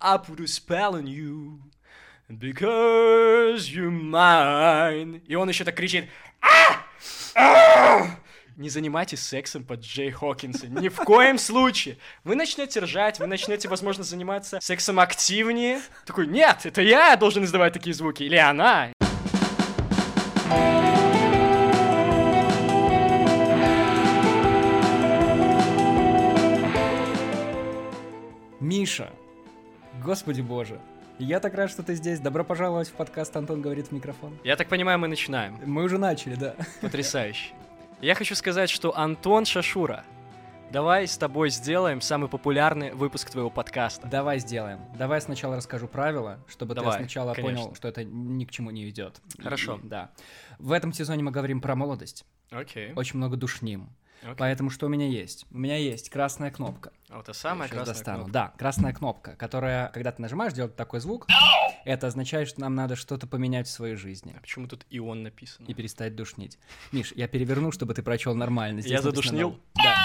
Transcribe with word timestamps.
I 0.00 0.16
put 0.16 0.38
a 0.38 0.46
spell 0.46 0.94
on 0.94 1.06
you 1.08 1.58
because 2.28 3.68
you're 3.68 3.90
mine. 3.90 5.22
И 5.26 5.34
он 5.34 5.48
еще 5.48 5.64
так 5.64 5.74
кричит. 5.74 6.08
«А! 6.40 6.84
А!» 7.34 8.18
Не 8.56 8.68
занимайтесь 8.70 9.20
сексом 9.20 9.64
под 9.64 9.80
Джей 9.80 10.10
Хокинса. 10.10 10.68
Ни 10.68 10.88
в 10.88 10.96
коем 10.96 11.38
случае. 11.38 11.98
Вы 12.22 12.36
начнете 12.36 12.80
ржать, 12.80 13.18
вы 13.18 13.26
начнете, 13.26 13.68
возможно, 13.68 14.04
заниматься 14.04 14.58
сексом 14.60 15.00
активнее. 15.00 15.80
Такой, 16.06 16.26
нет, 16.26 16.64
это 16.64 16.82
я 16.82 17.16
должен 17.16 17.44
издавать 17.44 17.72
такие 17.72 17.94
звуки, 17.94 18.22
или 18.22 18.36
она. 18.36 18.92
Миша, 28.60 29.12
господи 30.08 30.40
боже, 30.40 30.80
я 31.18 31.38
так 31.38 31.52
рад, 31.52 31.70
что 31.70 31.82
ты 31.82 31.94
здесь. 31.94 32.18
Добро 32.18 32.42
пожаловать 32.42 32.88
в 32.88 32.92
подкаст 32.92 33.36
«Антон 33.36 33.60
говорит 33.60 33.88
в 33.88 33.92
микрофон». 33.92 34.38
Я 34.42 34.56
так 34.56 34.66
понимаю, 34.66 34.98
мы 34.98 35.06
начинаем. 35.06 35.58
Мы 35.66 35.82
уже 35.82 35.98
начали, 35.98 36.34
да. 36.34 36.54
Потрясающе. 36.80 37.52
Я 38.00 38.14
хочу 38.14 38.34
сказать, 38.34 38.70
что 38.70 38.96
Антон 38.96 39.44
Шашура, 39.44 40.04
давай 40.72 41.06
с 41.06 41.18
тобой 41.18 41.50
сделаем 41.50 42.00
самый 42.00 42.30
популярный 42.30 42.92
выпуск 42.92 43.28
твоего 43.28 43.50
подкаста. 43.50 44.08
Давай 44.08 44.38
сделаем. 44.38 44.80
Давай 44.96 45.20
сначала 45.20 45.56
расскажу 45.56 45.88
правила, 45.88 46.38
чтобы 46.48 46.74
Давай, 46.74 46.92
ты 46.92 46.98
сначала 47.00 47.34
конечно. 47.34 47.64
понял, 47.64 47.74
что 47.74 47.88
это 47.88 48.02
ни 48.02 48.46
к 48.46 48.50
чему 48.50 48.70
не 48.70 48.88
идет. 48.88 49.20
Хорошо. 49.38 49.78
И- 49.84 49.86
да. 49.86 50.10
В 50.58 50.72
этом 50.72 50.94
сезоне 50.94 51.22
мы 51.22 51.32
говорим 51.32 51.60
про 51.60 51.74
молодость. 51.74 52.24
Окей. 52.50 52.94
Очень 52.94 53.18
много 53.18 53.36
душним. 53.36 53.90
Окей. 54.22 54.34
Поэтому 54.36 54.70
что 54.70 54.86
у 54.86 54.88
меня 54.88 55.06
есть? 55.06 55.46
У 55.50 55.58
меня 55.58 55.76
есть 55.76 56.10
красная 56.10 56.50
кнопка. 56.50 56.92
А 57.08 57.16
вот 57.16 57.28
это 57.28 57.38
самая 57.38 57.68
красная 57.68 57.94
достану. 57.94 58.18
кнопка. 58.18 58.32
Да, 58.32 58.52
красная 58.58 58.92
кнопка, 58.92 59.36
которая, 59.36 59.88
когда 59.88 60.12
ты 60.12 60.20
нажимаешь, 60.22 60.52
делает 60.52 60.76
такой 60.76 61.00
звук. 61.00 61.26
Это 61.84 62.06
означает, 62.08 62.48
что 62.48 62.60
нам 62.60 62.74
надо 62.74 62.96
что-то 62.96 63.26
поменять 63.26 63.66
в 63.66 63.70
своей 63.70 63.94
жизни. 63.94 64.34
А 64.36 64.40
почему 64.40 64.66
тут 64.66 64.84
ион 64.90 65.22
написано? 65.22 65.66
и 65.66 65.74
перестать 65.74 66.14
душнить. 66.16 66.58
Миш, 66.92 67.12
я 67.16 67.28
переверну, 67.28 67.72
чтобы 67.72 67.94
ты 67.94 68.02
прочел 68.02 68.34
нормально. 68.34 68.80
Здесь 68.80 68.92
Я 68.92 69.02
задушнил? 69.02 69.58
Да. 69.74 69.96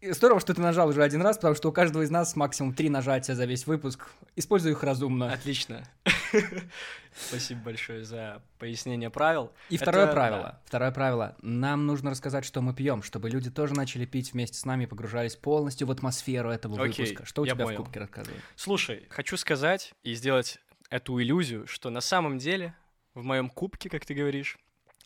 И 0.00 0.12
Здорово, 0.12 0.40
что 0.40 0.54
ты 0.54 0.60
нажал 0.60 0.88
уже 0.88 1.02
один 1.02 1.22
раз, 1.22 1.36
потому 1.36 1.54
что 1.54 1.70
у 1.70 1.72
каждого 1.72 2.02
из 2.02 2.10
нас 2.10 2.36
максимум 2.36 2.74
три 2.74 2.90
нажатия 2.90 3.34
за 3.34 3.44
весь 3.46 3.66
выпуск. 3.66 4.06
Используй 4.36 4.72
их 4.72 4.82
разумно. 4.82 5.32
Отлично. 5.32 5.82
Спасибо 7.14 7.60
большое 7.62 8.04
за 8.04 8.42
пояснение 8.58 9.08
правил. 9.10 9.52
И 9.70 9.76
второе 9.78 10.04
Это- 10.04 10.12
правило. 10.12 10.42
да. 10.42 10.60
Второе 10.66 10.90
правило. 10.90 11.36
Нам 11.40 11.86
нужно 11.86 12.10
рассказать, 12.10 12.44
что 12.44 12.60
мы 12.60 12.74
пьем, 12.74 13.02
чтобы 13.02 13.30
люди 13.30 13.50
тоже 13.50 13.74
начали 13.74 14.04
пить 14.04 14.32
вместе 14.32 14.58
с 14.58 14.64
нами 14.64 14.84
и 14.84 14.86
погружались 14.86 15.34
полностью 15.36 15.86
в 15.86 15.90
атмосферу 15.90 16.50
этого 16.50 16.74
Окей, 16.82 17.04
выпуска. 17.06 17.24
Что 17.24 17.42
у 17.42 17.46
тебя 17.46 17.56
понял. 17.64 17.80
в 17.80 17.84
кубке 17.84 18.00
рассказывай? 18.00 18.38
Слушай, 18.54 19.06
хочу 19.08 19.36
сказать 19.36 19.94
и 20.02 20.14
сделать 20.14 20.58
эту 20.90 21.20
иллюзию, 21.22 21.66
что 21.66 21.88
на 21.90 22.00
самом 22.00 22.38
деле 22.38 22.74
в 23.14 23.24
моем 23.24 23.48
кубке, 23.48 23.88
как 23.88 24.04
ты 24.04 24.12
говоришь, 24.14 24.58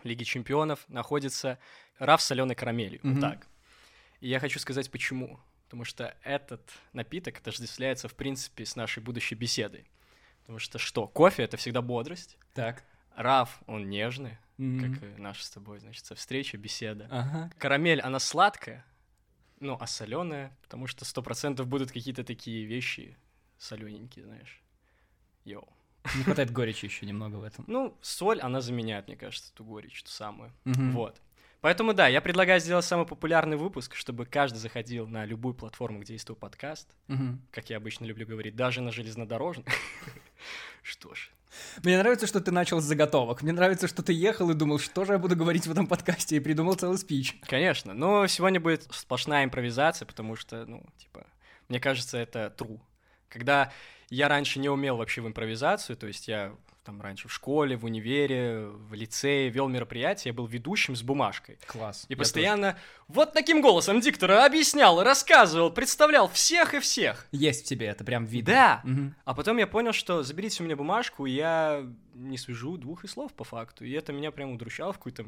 Лиги 0.02 0.24
Чемпионов 0.24 0.80
находится 0.88 1.58
раф 1.98 2.22
с 2.22 2.24
соленой 2.26 2.54
карамелью. 2.56 3.00
Вот 3.02 3.10
Мгм. 3.12 3.20
так. 3.20 3.46
И 4.20 4.28
я 4.28 4.40
хочу 4.40 4.58
сказать 4.58 4.90
почему. 4.90 5.38
Потому 5.66 5.84
что 5.84 6.16
этот 6.24 6.68
напиток 6.92 7.38
отождествляется, 7.38 8.08
в 8.08 8.14
принципе, 8.14 8.64
с 8.66 8.74
нашей 8.74 9.00
будущей 9.02 9.36
беседой. 9.36 9.86
Потому 10.50 10.58
что 10.58 10.78
что? 10.80 11.06
Кофе— 11.06 11.42
это 11.44 11.56
всегда 11.56 11.80
бодрость. 11.80 12.36
Так. 12.54 12.82
Раф, 13.14 13.60
он 13.68 13.88
нежный, 13.88 14.36
Мгм. 14.56 14.94
как 14.94 15.02
и 15.04 15.06
наша 15.16 15.44
с 15.44 15.50
тобой, 15.50 15.78
значит, 15.78 16.04
встреча, 16.18 16.58
беседа. 16.58 17.06
Ага. 17.08 17.52
Карамель, 17.56 18.00
она 18.00 18.18
сладкая, 18.18 18.84
ну, 19.60 19.76
а 19.78 19.86
соленая, 19.86 20.56
потому 20.62 20.88
что 20.88 21.04
сто 21.04 21.22
процентов 21.22 21.68
будут 21.68 21.92
какие-то 21.92 22.24
такие 22.24 22.64
вещи 22.64 23.16
солененькие, 23.58 24.24
знаешь. 24.24 24.60
Йоу. 25.44 25.68
Не 26.16 26.24
хватает 26.24 26.50
горечи 26.50 26.86
еще 26.86 27.06
немного 27.06 27.36
в 27.36 27.44
этом. 27.44 27.64
Ну, 27.68 27.96
соль, 28.02 28.40
она 28.40 28.60
заменяет, 28.60 29.06
мне 29.06 29.16
кажется, 29.16 29.52
эту 29.54 29.64
горечь, 29.64 30.02
ту 30.02 30.10
самую. 30.10 30.52
Мгм. 30.64 30.90
Вот. 30.90 31.22
Поэтому, 31.60 31.92
да, 31.94 32.08
я 32.08 32.20
предлагаю 32.20 32.58
сделать 32.58 32.84
самый 32.86 33.06
популярный 33.06 33.56
выпуск, 33.56 33.94
чтобы 33.94 34.26
каждый 34.26 34.56
заходил 34.56 35.06
на 35.06 35.24
любую 35.26 35.54
платформу, 35.54 36.00
где 36.00 36.14
есть 36.14 36.26
твой 36.26 36.36
подкаст, 36.36 36.88
Мгм. 37.06 37.40
как 37.52 37.70
я 37.70 37.76
обычно 37.76 38.04
люблю 38.06 38.26
говорить, 38.26 38.56
даже 38.56 38.80
на 38.80 38.90
железнодорожных. 38.90 39.66
Что 40.82 41.14
ж, 41.14 41.30
Мне 41.82 41.98
нравится, 41.98 42.26
что 42.26 42.40
ты 42.40 42.50
начал 42.50 42.80
с 42.80 42.84
заготовок. 42.84 43.42
Мне 43.42 43.52
нравится, 43.52 43.88
что 43.88 44.02
ты 44.02 44.12
ехал 44.12 44.50
и 44.50 44.54
думал, 44.54 44.78
что 44.78 45.04
же 45.04 45.12
я 45.12 45.18
буду 45.18 45.36
говорить 45.36 45.66
в 45.66 45.70
этом 45.70 45.86
подкасте, 45.86 46.36
и 46.36 46.40
придумал 46.40 46.74
целый 46.74 46.98
спич. 46.98 47.36
конечно. 47.46 47.92
Но 47.94 48.26
сегодня 48.26 48.60
будет 48.60 48.86
сплошная 48.90 49.44
импровизация, 49.44 50.06
потому 50.06 50.36
что, 50.36 50.64
ну, 50.66 50.84
типа, 50.96 51.26
мне 51.68 51.80
кажется, 51.80 52.18
это 52.18 52.54
true. 52.56 52.80
Когда 53.28 53.72
я 54.08 54.28
раньше 54.28 54.58
не 54.58 54.68
умел 54.68 54.96
вообще 54.96 55.20
в 55.20 55.28
импровизацию, 55.28 55.96
то 55.96 56.06
есть 56.06 56.28
я 56.28 56.54
там 56.84 57.00
раньше 57.00 57.28
в 57.28 57.32
школе, 57.32 57.76
в 57.76 57.84
универе, 57.84 58.66
в 58.66 58.94
лицее 58.94 59.50
вел 59.50 59.68
мероприятия, 59.68 60.30
я 60.30 60.32
был 60.32 60.46
ведущим 60.46 60.96
с 60.96 61.02
бумажкой. 61.02 61.58
Класс. 61.66 62.06
И 62.08 62.14
постоянно 62.14 62.76
вот 63.08 63.32
таким 63.32 63.60
голосом 63.60 64.00
диктора 64.00 64.44
объяснял, 64.44 65.02
рассказывал, 65.02 65.70
представлял 65.70 66.28
всех 66.28 66.74
и 66.74 66.80
всех. 66.80 67.20
тоже. 67.30 67.44
Есть 67.44 67.64
в 67.64 67.68
тебе 67.68 67.86
это, 67.86 68.04
прям 68.04 68.24
видно. 68.24 68.52
Да. 68.52 68.80
Мгм. 68.84 69.14
А 69.24 69.34
потом 69.34 69.58
я 69.58 69.66
понял, 69.66 69.92
что 69.92 70.22
заберите 70.22 70.62
у 70.62 70.66
меня 70.66 70.76
бумажку, 70.76 71.26
я 71.26 71.86
не 72.14 72.38
свяжу 72.38 72.76
двух 72.76 73.04
и 73.04 73.08
слов 73.08 73.32
по 73.32 73.44
факту. 73.44 73.84
И 73.84 73.92
это 73.92 74.12
меня 74.12 74.30
прям 74.30 74.52
удручало 74.52 74.92
в 74.92 74.98
какой-то 74.98 75.26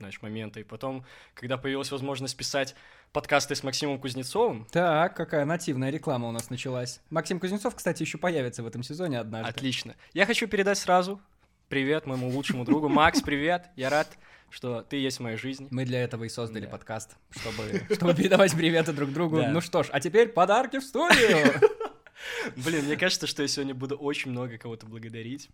знаешь, 0.00 0.20
момент. 0.22 0.56
И 0.56 0.62
потом, 0.64 1.04
когда 1.34 1.58
появилась 1.58 1.90
возможность 1.92 2.36
писать 2.36 2.74
подкасты 3.12 3.54
с 3.54 3.62
Максимом 3.62 3.98
Кузнецовым, 4.00 4.66
Так, 4.72 5.14
какая 5.14 5.44
нативная 5.44 5.90
реклама 5.90 6.28
у 6.28 6.32
нас 6.32 6.48
началась. 6.50 7.00
Максим 7.10 7.38
Кузнецов, 7.38 7.74
кстати, 7.74 8.02
еще 8.02 8.16
появится 8.18 8.62
в 8.62 8.66
этом 8.66 8.82
сезоне 8.82 9.18
однажды. 9.20 9.50
отлично. 9.50 9.94
Я 10.14 10.24
хочу 10.26 10.48
передать 10.48 10.78
сразу 10.78 11.20
привет 11.68 12.06
моему 12.06 12.28
лучшему 12.30 12.64
другу. 12.64 12.88
Макс, 13.00 13.20
привет. 13.20 13.68
Я 13.76 13.90
рад, 13.90 14.08
что 14.48 14.80
ты 14.82 14.96
есть 14.96 15.18
в 15.18 15.22
моей 15.22 15.36
жизни. 15.36 15.68
Мы 15.70 15.84
для 15.84 16.02
этого 16.02 16.24
и 16.24 16.28
создали 16.30 16.64
Да. 16.64 16.70
подкаст, 16.70 17.16
чтобы, 17.30 17.82
чтобы 17.94 18.14
передавать 18.14 18.52
приветы 18.54 18.92
друг 18.94 19.12
другу. 19.12 19.36
Да. 19.36 19.48
Ну 19.50 19.60
что 19.60 19.82
ж, 19.82 19.88
а 19.92 20.00
теперь 20.00 20.28
подарки 20.30 20.78
в 20.78 20.82
студию. 20.82 21.60
Блин, 22.56 22.86
мне 22.86 22.96
кажется, 22.96 23.26
что 23.26 23.42
я 23.42 23.48
сегодня 23.48 23.74
буду 23.74 23.96
очень 23.96 24.30
много 24.30 24.56
кого-то 24.56 24.86
благодарить. 24.86 25.50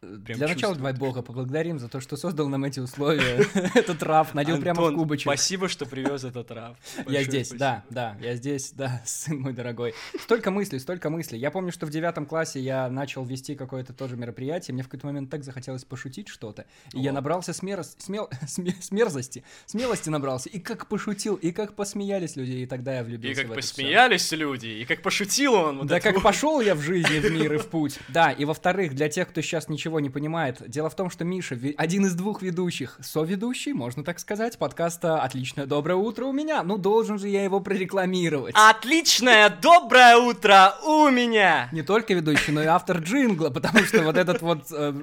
Прям 0.00 0.38
Для 0.38 0.46
начала 0.48 0.76
давай 0.76 0.92
Бога 0.92 1.22
поблагодарим 1.22 1.80
за 1.80 1.88
то, 1.88 2.00
что 2.00 2.16
создал 2.16 2.48
нам 2.48 2.62
эти 2.64 2.78
условия. 2.78 3.44
Этот 3.74 4.00
раф 4.04 4.32
налил 4.32 4.60
прямо 4.60 4.82
в 4.90 4.94
кубочек. 4.94 5.24
Спасибо, 5.24 5.68
что 5.68 5.86
привез 5.86 6.22
этот 6.22 6.50
раф. 6.52 6.76
Я 7.08 7.24
здесь, 7.24 7.50
да, 7.50 7.82
да, 7.90 8.16
я 8.20 8.36
здесь, 8.36 8.70
да, 8.72 9.02
сын 9.06 9.40
мой 9.40 9.52
дорогой. 9.52 9.94
Столько 10.20 10.52
мыслей, 10.52 10.78
столько 10.78 11.10
мыслей. 11.10 11.40
Я 11.40 11.50
помню, 11.50 11.72
что 11.72 11.84
в 11.84 11.90
девятом 11.90 12.26
классе 12.26 12.60
я 12.60 12.88
начал 12.88 13.24
вести 13.24 13.56
какое-то 13.56 13.92
тоже 13.92 14.16
мероприятие, 14.16 14.74
мне 14.74 14.84
в 14.84 14.86
какой-то 14.86 15.06
момент 15.06 15.30
так 15.30 15.42
захотелось 15.42 15.84
пошутить 15.84 16.28
что-то, 16.28 16.66
и 16.92 17.00
я 17.00 17.12
набрался 17.12 17.52
смерзости, 17.52 19.42
смелости 19.66 20.08
набрался, 20.10 20.48
и 20.48 20.60
как 20.60 20.86
пошутил, 20.86 21.34
и 21.34 21.50
как 21.50 21.74
посмеялись 21.74 22.36
люди, 22.36 22.52
и 22.52 22.66
тогда 22.66 22.94
я 22.94 23.00
И 23.00 23.04
влюбился 23.04 23.42
как 23.42 23.52
это 23.52 23.60
всё. 23.62 23.74
посмеялись 23.74 24.30
люди, 24.30 24.66
и 24.66 24.84
как 24.84 25.02
пошутил 25.02 25.54
он. 25.54 25.86
Да 25.88 25.98
как 25.98 26.22
пошел 26.22 26.60
я 26.60 26.76
в 26.76 26.80
жизни, 26.82 27.18
в 27.18 27.32
мир 27.32 27.54
и 27.54 27.58
в 27.58 27.66
путь. 27.66 27.98
Да, 28.08 28.30
и 28.30 28.44
во-вторых, 28.44 28.94
для 28.94 29.08
тех, 29.08 29.28
кто 29.28 29.40
сейчас 29.40 29.68
ничего 29.68 29.87
не 29.96 30.10
понимает, 30.10 30.62
дело 30.68 30.90
в 30.90 30.94
том, 30.94 31.08
что 31.10 31.24
Миша 31.24 31.58
один 31.76 32.04
из 32.04 32.14
двух 32.14 32.42
ведущих, 32.42 32.98
соведущий, 33.02 33.72
можно 33.72 34.04
так 34.04 34.18
сказать, 34.18 34.58
подкаста 34.58 35.22
«Отличное 35.22 35.66
доброе 35.66 35.96
утро» 35.96 36.26
у 36.26 36.32
меня. 36.32 36.62
Ну, 36.62 36.76
должен 36.76 37.18
же 37.18 37.28
я 37.28 37.44
его 37.44 37.60
прорекламировать. 37.60 38.54
Отличное 38.54 39.48
доброе 39.48 40.16
утро 40.16 40.74
у 40.84 41.08
меня! 41.08 41.68
Не 41.72 41.82
только 41.82 42.12
ведущий, 42.12 42.52
но 42.52 42.62
и 42.62 42.66
автор 42.66 42.98
джингла, 42.98 43.50
потому 43.50 43.78
что 43.84 44.02
вот 44.02 44.16
этот 44.16 44.42
вот 44.42 44.66
э, 44.70 44.94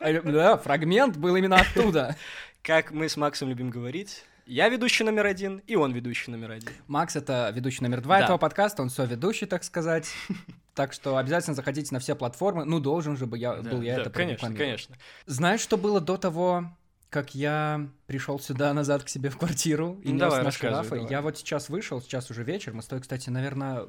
э, 0.00 0.20
да, 0.22 0.56
фрагмент 0.56 1.16
был 1.16 1.36
именно 1.36 1.56
оттуда. 1.56 2.16
Как 2.62 2.90
мы 2.90 3.08
с 3.08 3.16
Максом 3.16 3.48
любим 3.48 3.70
говорить, 3.70 4.24
я 4.46 4.68
ведущий 4.68 5.04
номер 5.04 5.26
один, 5.26 5.58
и 5.66 5.74
он 5.76 5.92
ведущий 5.92 6.30
номер 6.30 6.52
один. 6.52 6.70
Макс— 6.86 7.16
это 7.16 7.50
ведущий 7.54 7.82
номер 7.82 8.00
два 8.00 8.18
Да. 8.18 8.24
этого 8.24 8.38
подкаста, 8.38 8.82
он 8.82 8.90
соведущий, 8.90 9.46
так 9.46 9.64
сказать. 9.64 10.08
Так 10.74 10.92
что 10.92 11.16
обязательно 11.16 11.54
заходите 11.56 11.88
на 11.94 12.00
все 12.00 12.14
платформы. 12.14 12.66
Ну, 12.66 12.80
должен 12.80 13.16
же 13.16 13.24
бы 13.24 13.38
я, 13.38 13.54
был 13.54 13.80
я 13.80 13.94
Да, 13.96 14.00
это 14.02 14.10
конечно, 14.10 14.54
конечно. 14.54 14.94
Знаешь, 15.24 15.60
что 15.60 15.78
было 15.78 16.02
до 16.02 16.18
того, 16.18 16.66
как 17.08 17.34
я 17.34 17.88
пришел 18.06 18.38
сюда 18.38 18.74
назад 18.74 19.02
к 19.02 19.08
себе 19.08 19.30
в 19.30 19.38
квартиру 19.38 19.98
и 20.04 20.08
Ну, 20.08 20.12
нес 20.16 20.20
давай, 20.20 20.42
наши 20.44 20.68
рафы? 20.68 21.06
Я 21.08 21.22
вот 21.22 21.38
сейчас 21.38 21.70
вышел, 21.70 22.02
сейчас 22.02 22.30
уже 22.30 22.42
вечер. 22.44 22.74
Мы 22.74 22.82
с 22.82 22.86
тобой, 22.88 23.00
кстати, 23.00 23.30
наверное, 23.30 23.86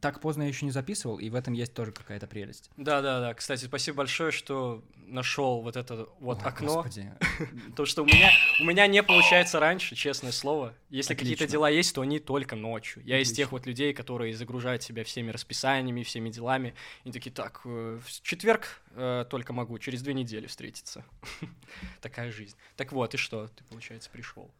так 0.00 0.20
поздно 0.20 0.42
я 0.42 0.48
еще 0.48 0.64
не 0.64 0.70
записывал, 0.70 1.18
и 1.18 1.30
в 1.30 1.34
этом 1.34 1.54
есть 1.54 1.74
тоже 1.74 1.92
какая-то 1.92 2.26
прелесть. 2.26 2.70
Да, 2.76 3.00
да, 3.02 3.20
да. 3.20 3.34
Кстати, 3.34 3.64
спасибо 3.64 3.98
большое, 3.98 4.30
что 4.30 4.82
нашел 5.06 5.60
вот 5.60 5.76
это 5.76 6.08
вот 6.20 6.38
Ой, 6.38 6.44
окно. 6.44 6.74
Господи. 6.74 7.12
То, 7.76 7.84
что 7.84 8.02
у 8.02 8.06
меня, 8.06 8.30
у 8.60 8.64
меня 8.64 8.86
не 8.86 9.02
получается 9.02 9.60
раньше, 9.60 9.94
честное 9.94 10.32
слово. 10.32 10.74
Если 10.90 11.14
какие-то 11.14 11.46
дела 11.46 11.68
есть, 11.68 11.94
то 11.94 12.00
они 12.02 12.18
только 12.18 12.56
ночью. 12.56 13.02
Я 13.04 13.20
из 13.20 13.32
тех 13.32 13.52
вот 13.52 13.66
людей, 13.66 13.92
которые 13.92 14.34
загружают 14.34 14.82
себя 14.82 15.04
всеми 15.04 15.30
расписаниями, 15.30 16.02
всеми 16.02 16.30
делами. 16.30 16.74
И 17.04 17.12
такие, 17.12 17.30
так, 17.30 17.60
э, 17.64 18.00
в 18.04 18.22
четверг 18.22 18.80
э, 18.94 19.24
только 19.28 19.52
могу, 19.52 19.78
через 19.78 20.02
две 20.02 20.14
недели 20.14 20.46
встретиться. 20.46 21.04
Такая 22.00 22.30
жизнь. 22.30 22.56
Так 22.76 22.92
вот, 22.92 23.14
и 23.14 23.16
что? 23.16 23.48
Ты, 23.48 23.64
получается, 23.64 24.10
пришел. 24.10 24.50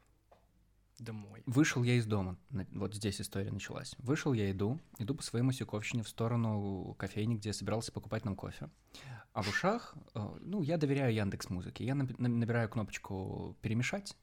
Домой. 1.02 1.42
Вышел 1.46 1.82
я 1.82 1.94
из 1.94 2.06
дома. 2.06 2.36
Вот 2.72 2.94
здесь 2.94 3.20
история 3.20 3.50
началась. 3.50 3.94
Вышел 3.98 4.32
я 4.32 4.50
иду, 4.50 4.80
иду 4.98 5.14
по 5.14 5.22
своей 5.22 5.44
Мосюковщине 5.44 6.02
в 6.02 6.08
сторону 6.08 6.94
кофейни, 6.98 7.34
где 7.36 7.50
я 7.50 7.52
собирался 7.52 7.92
покупать 7.92 8.24
нам 8.24 8.36
кофе. 8.36 8.70
А 9.32 9.42
в 9.42 9.48
ушах, 9.48 9.94
э, 10.14 10.20
ну, 10.40 10.62
я 10.62 10.76
доверяю 10.76 11.14
Яндекс 11.14 11.48
Музыке. 11.50 11.84
Я 11.84 11.94
наби- 11.94 12.14
на- 12.18 12.28
набираю 12.28 12.68
кнопочку 12.68 13.56
«Перемешать» 13.62 14.16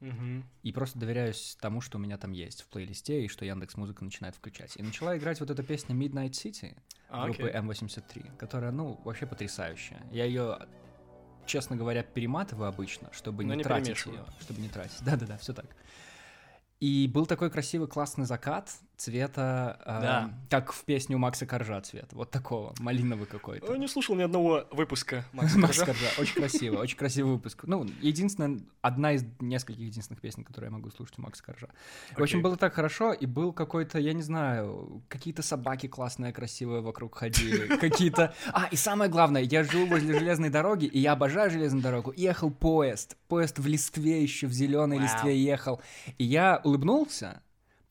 Мгм. 0.00 0.44
и 0.62 0.72
просто 0.72 0.98
доверяюсь 0.98 1.56
тому, 1.60 1.80
что 1.80 1.98
у 1.98 2.00
меня 2.00 2.16
там 2.18 2.32
есть 2.32 2.62
в 2.62 2.68
плейлисте, 2.68 3.24
и 3.24 3.28
что 3.28 3.44
Яндекс 3.44 3.76
Музыка 3.76 4.04
начинает 4.04 4.34
включать. 4.36 4.76
И 4.76 4.82
начала 4.82 5.16
играть 5.16 5.40
вот 5.40 5.50
эта 5.50 5.62
песня 5.62 5.94
Midnight 5.94 6.30
City 6.32 6.76
А, 7.08 7.24
группы 7.26 7.48
окей. 7.48 7.60
М83, 7.60 8.36
которая, 8.36 8.72
ну, 8.72 9.00
вообще 9.04 9.26
потрясающая. 9.26 10.02
Я 10.10 10.24
ее, 10.24 10.58
честно 11.46 11.76
говоря, 11.76 12.02
перематываю 12.02 12.68
обычно, 12.68 13.12
чтобы 13.12 13.44
Но 13.44 13.52
не, 13.54 13.58
не 13.58 13.64
тратить 13.64 14.04
ее. 14.06 14.24
Чтобы 14.40 14.60
не 14.60 14.68
тратить. 14.68 14.98
Да-да-да, 15.04 15.36
все 15.38 15.52
так. 15.52 15.66
И 16.84 17.08
был 17.08 17.24
такой 17.24 17.48
красивый, 17.48 17.88
классный 17.88 18.26
закат 18.26 18.70
цвета, 18.96 19.78
э, 19.84 20.00
Да. 20.00 20.30
как 20.50 20.72
в 20.72 20.84
песне 20.84 21.16
у 21.16 21.18
Макса 21.18 21.46
Коржа 21.46 21.80
цвет. 21.80 22.12
Вот 22.12 22.30
такого, 22.30 22.74
малиновый 22.78 23.24
Я 23.26 23.32
какой-то. 23.32 23.76
не 23.76 23.88
слушал 23.88 24.14
ни 24.14 24.22
одного 24.22 24.64
выпуска 24.70 25.24
Макса 25.32 25.58
Макс 25.58 25.78
Коржа. 25.78 25.92
Коржа, 25.92 26.20
очень 26.20 26.34
красиво, 26.34 26.76
очень 26.80 26.96
красивый 26.96 27.32
выпуск. 27.32 27.64
Ну, 27.64 27.86
единственная, 28.00 28.60
одна 28.82 29.12
из 29.12 29.24
нескольких 29.40 29.80
единственных 29.82 30.20
песен, 30.20 30.44
которые 30.44 30.68
я 30.68 30.76
могу 30.76 30.90
слушать 30.90 31.18
у 31.18 31.22
Макса 31.22 31.42
Коржа. 31.42 31.68
В 32.16 32.22
общем, 32.22 32.42
было 32.42 32.56
так 32.56 32.74
хорошо, 32.74 33.12
и 33.12 33.26
был 33.26 33.52
какой-то, 33.52 33.98
я 33.98 34.12
не 34.12 34.22
знаю, 34.22 35.02
какие-то 35.08 35.42
собаки 35.42 35.86
классные, 35.88 36.32
красивые 36.32 36.80
вокруг 36.80 37.16
ходили, 37.16 37.76
какие-то... 37.76 38.34
А, 38.52 38.68
и 38.70 38.76
самое 38.76 39.10
главное, 39.10 39.42
я 39.42 39.64
живу 39.64 39.86
возле 39.86 40.18
железной 40.18 40.50
дороги, 40.50 40.86
и 40.86 40.98
я 40.98 41.12
обожаю 41.12 41.50
железную 41.50 41.82
дорогу. 41.82 42.12
Ехал 42.16 42.50
поезд, 42.50 43.16
поезд 43.28 43.58
в 43.58 43.66
листве 43.66 44.22
еще, 44.22 44.46
в 44.46 44.52
зеленой 44.52 44.98
листве 44.98 45.36
ехал. 45.36 45.80
И 46.18 46.24
я 46.24 46.60
улыбнулся, 46.64 47.42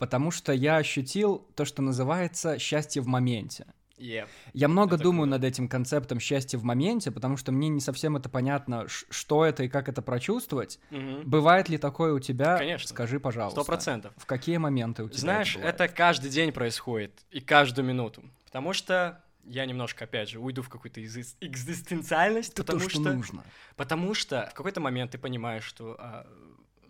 потому 0.04 0.30
что 0.30 0.52
я 0.52 0.76
ощутил 0.76 1.48
то, 1.56 1.64
что 1.64 1.80
называется 1.80 2.58
счастье 2.58 3.00
в 3.00 3.06
моменте. 3.06 3.64
Еп. 3.96 4.28
Я 4.52 4.68
много 4.68 4.96
Это 4.96 5.04
думаю 5.04 5.28
круто. 5.28 5.30
над 5.40 5.44
этим 5.44 5.66
концептом 5.66 6.20
счастья 6.20 6.58
в 6.58 6.64
моменте, 6.64 7.10
потому 7.10 7.38
что 7.38 7.52
мне 7.52 7.68
не 7.70 7.80
совсем 7.80 8.16
это 8.18 8.28
понятно, 8.28 8.86
что 8.88 9.46
это 9.46 9.62
и 9.62 9.68
как 9.68 9.88
это 9.88 10.02
прочувствовать. 10.02 10.78
Мгм. 10.90 11.22
Бывает 11.24 11.70
ли 11.70 11.78
такое 11.78 12.12
у 12.12 12.18
тебя? 12.20 12.58
Конечно. 12.58 12.88
Скажи, 12.88 13.18
пожалуйста. 13.18 13.62
Сто 13.62 13.66
процентов. 13.66 14.12
В 14.18 14.26
какие 14.26 14.58
моменты 14.58 15.04
у 15.04 15.08
тебя 15.08 15.18
Знаешь, 15.20 15.54
бывает? 15.56 15.74
это 15.74 15.88
каждый 15.88 16.28
день 16.28 16.52
происходит 16.52 17.12
и 17.30 17.40
каждую 17.40 17.86
минуту. 17.86 18.22
Потому 18.44 18.74
что 18.74 19.22
я 19.46 19.64
немножко, 19.64 20.04
опять 20.04 20.28
же, 20.28 20.38
уйду 20.38 20.60
в 20.60 20.68
какую-то 20.68 21.00
экзис- 21.00 21.36
экзистенциальность, 21.40 22.52
Это 22.52 22.62
потому 22.64 22.80
то, 22.80 22.90
что, 22.90 23.00
что, 23.00 23.12
нужно. 23.14 23.44
потому 23.76 24.12
что 24.12 24.48
в 24.50 24.54
какой-то 24.54 24.80
момент 24.80 25.12
ты 25.12 25.18
понимаешь, 25.18 25.64
что 25.64 25.96
а, 25.98 26.26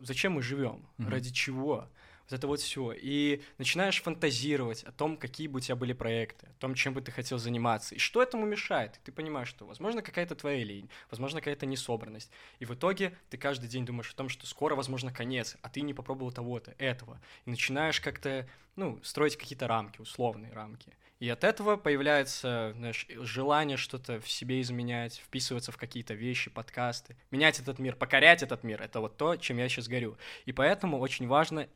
зачем 0.00 0.32
мы 0.32 0.42
живем, 0.42 0.84
Мгм. 0.98 1.10
ради 1.10 1.30
чего, 1.30 1.86
вот 2.24 2.36
это 2.36 2.46
вот 2.46 2.60
все, 2.60 2.92
и 2.92 3.42
начинаешь 3.58 4.02
фантазировать 4.02 4.82
о 4.84 4.92
том, 4.92 5.16
какие 5.16 5.46
бы 5.46 5.58
у 5.58 5.60
тебя 5.60 5.76
были 5.76 5.92
проекты, 5.92 6.46
о 6.46 6.60
том, 6.60 6.74
чем 6.74 6.94
бы 6.94 7.00
ты 7.00 7.12
хотел 7.12 7.38
заниматься, 7.38 7.94
и 7.94 7.98
что 7.98 8.22
этому 8.22 8.46
мешает. 8.46 9.00
Ты 9.04 9.12
понимаешь, 9.12 9.48
что, 9.48 9.66
возможно, 9.66 10.02
какая-то 10.02 10.34
твоя 10.34 10.64
лень, 10.64 10.88
возможно, 11.10 11.40
какая-то 11.40 11.66
несобранность, 11.66 12.30
и 12.58 12.64
в 12.64 12.74
итоге 12.74 13.16
ты 13.30 13.36
каждый 13.36 13.68
день 13.68 13.84
думаешь 13.84 14.10
о 14.10 14.16
том, 14.16 14.28
что 14.28 14.46
скоро, 14.46 14.74
возможно, 14.74 15.12
конец, 15.12 15.56
а 15.62 15.68
ты 15.68 15.82
не 15.82 15.94
попробовал 15.94 16.32
того-то, 16.32 16.74
этого, 16.78 17.20
и 17.44 17.50
начинаешь 17.50 18.00
как-то, 18.00 18.48
ну, 18.76 19.00
строить 19.02 19.36
какие-то 19.36 19.68
рамки, 19.68 20.00
условные 20.00 20.52
рамки. 20.52 20.92
И 21.20 21.28
от 21.28 21.44
этого 21.44 21.76
появляется, 21.76 22.72
знаешь, 22.76 23.06
желание 23.08 23.76
что-то 23.76 24.20
в 24.20 24.28
себе 24.28 24.60
изменять, 24.60 25.22
вписываться 25.24 25.72
в 25.72 25.76
какие-то 25.76 26.12
вещи, 26.12 26.50
подкасты, 26.50 27.16
менять 27.30 27.60
этот 27.60 27.78
мир, 27.78 27.94
покорять 27.96 28.42
этот 28.42 28.64
мир. 28.64 28.82
Это 28.82 29.00
вот 29.00 29.16
то, 29.16 29.36
чем 29.36 29.58
я 29.58 29.68
сейчас 29.68 29.88
горю. 29.88 30.18
И 30.44 30.52
поэтому 30.52 30.98
очень 30.98 31.26
важно 31.28 31.68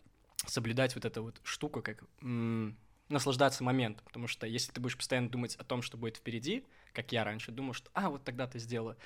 соблюдать 0.47 0.95
вот 0.95 1.05
эту 1.05 1.23
вот 1.23 1.41
штуку, 1.45 1.83
как 1.83 2.03
м, 2.23 2.77
наслаждаться 3.09 3.65
моментом. 3.65 4.05
Потому 4.07 4.27
что 4.29 4.47
если 4.47 4.73
ты 4.73 4.81
будешь 4.81 4.97
постоянно 4.97 5.29
думать 5.29 5.57
о 5.57 5.65
том, 5.65 5.83
что 5.83 5.97
будет 5.97 6.17
впереди, 6.19 6.65
как 6.93 7.13
я 7.13 7.25
раньше 7.25 7.53
думал, 7.53 7.73
что 7.75 7.91
«а, 7.95 8.11
вот 8.11 8.25
тогда 8.25 8.47
ты 8.47 8.59
сделаю», 8.59 8.97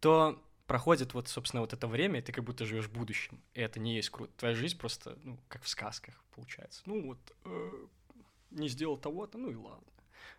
то 0.00 0.42
проходит 0.66 1.14
вот, 1.14 1.28
собственно, 1.28 1.60
вот 1.62 1.72
это 1.72 1.86
время, 1.88 2.20
и 2.20 2.22
ты 2.22 2.32
как 2.32 2.44
будто 2.44 2.64
живешь 2.64 2.88
будущим. 2.88 3.40
И 3.54 3.60
это 3.60 3.80
не 3.80 3.96
есть 3.96 4.10
круто. 4.10 4.32
Твоя 4.36 4.54
жизнь 4.54 4.78
просто, 4.78 5.18
ну, 5.24 5.38
как 5.48 5.62
в 5.62 5.68
сказках 5.68 6.14
получается. 6.34 6.82
Ну 6.86 7.02
вот, 7.06 7.18
э, 7.44 7.70
не 8.52 8.68
сделал 8.68 8.96
того-то, 8.96 9.36
ну 9.38 9.50
и 9.50 9.54
ладно. 9.56 9.84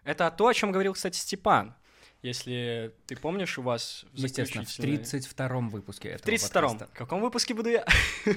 Это 0.03 0.31
то, 0.31 0.47
о 0.47 0.53
чем 0.53 0.71
говорил, 0.71 0.93
кстати, 0.93 1.17
Степан. 1.17 1.75
Если 2.21 2.93
ты 3.07 3.15
помнишь, 3.15 3.57
у 3.57 3.61
вас 3.61 4.05
в 4.13 4.17
Естественно, 4.17 4.63
в 4.63 4.69
заключительной- 4.69 5.03
32-м 5.03 5.69
выпуске 5.69 6.09
в 6.11 6.15
этого 6.15 6.31
32-м. 6.35 6.69
подкаста. 6.69 6.87
В 6.93 6.97
каком 6.97 7.21
выпуске 7.21 7.53
буду 7.53 7.69
я? 7.69 7.85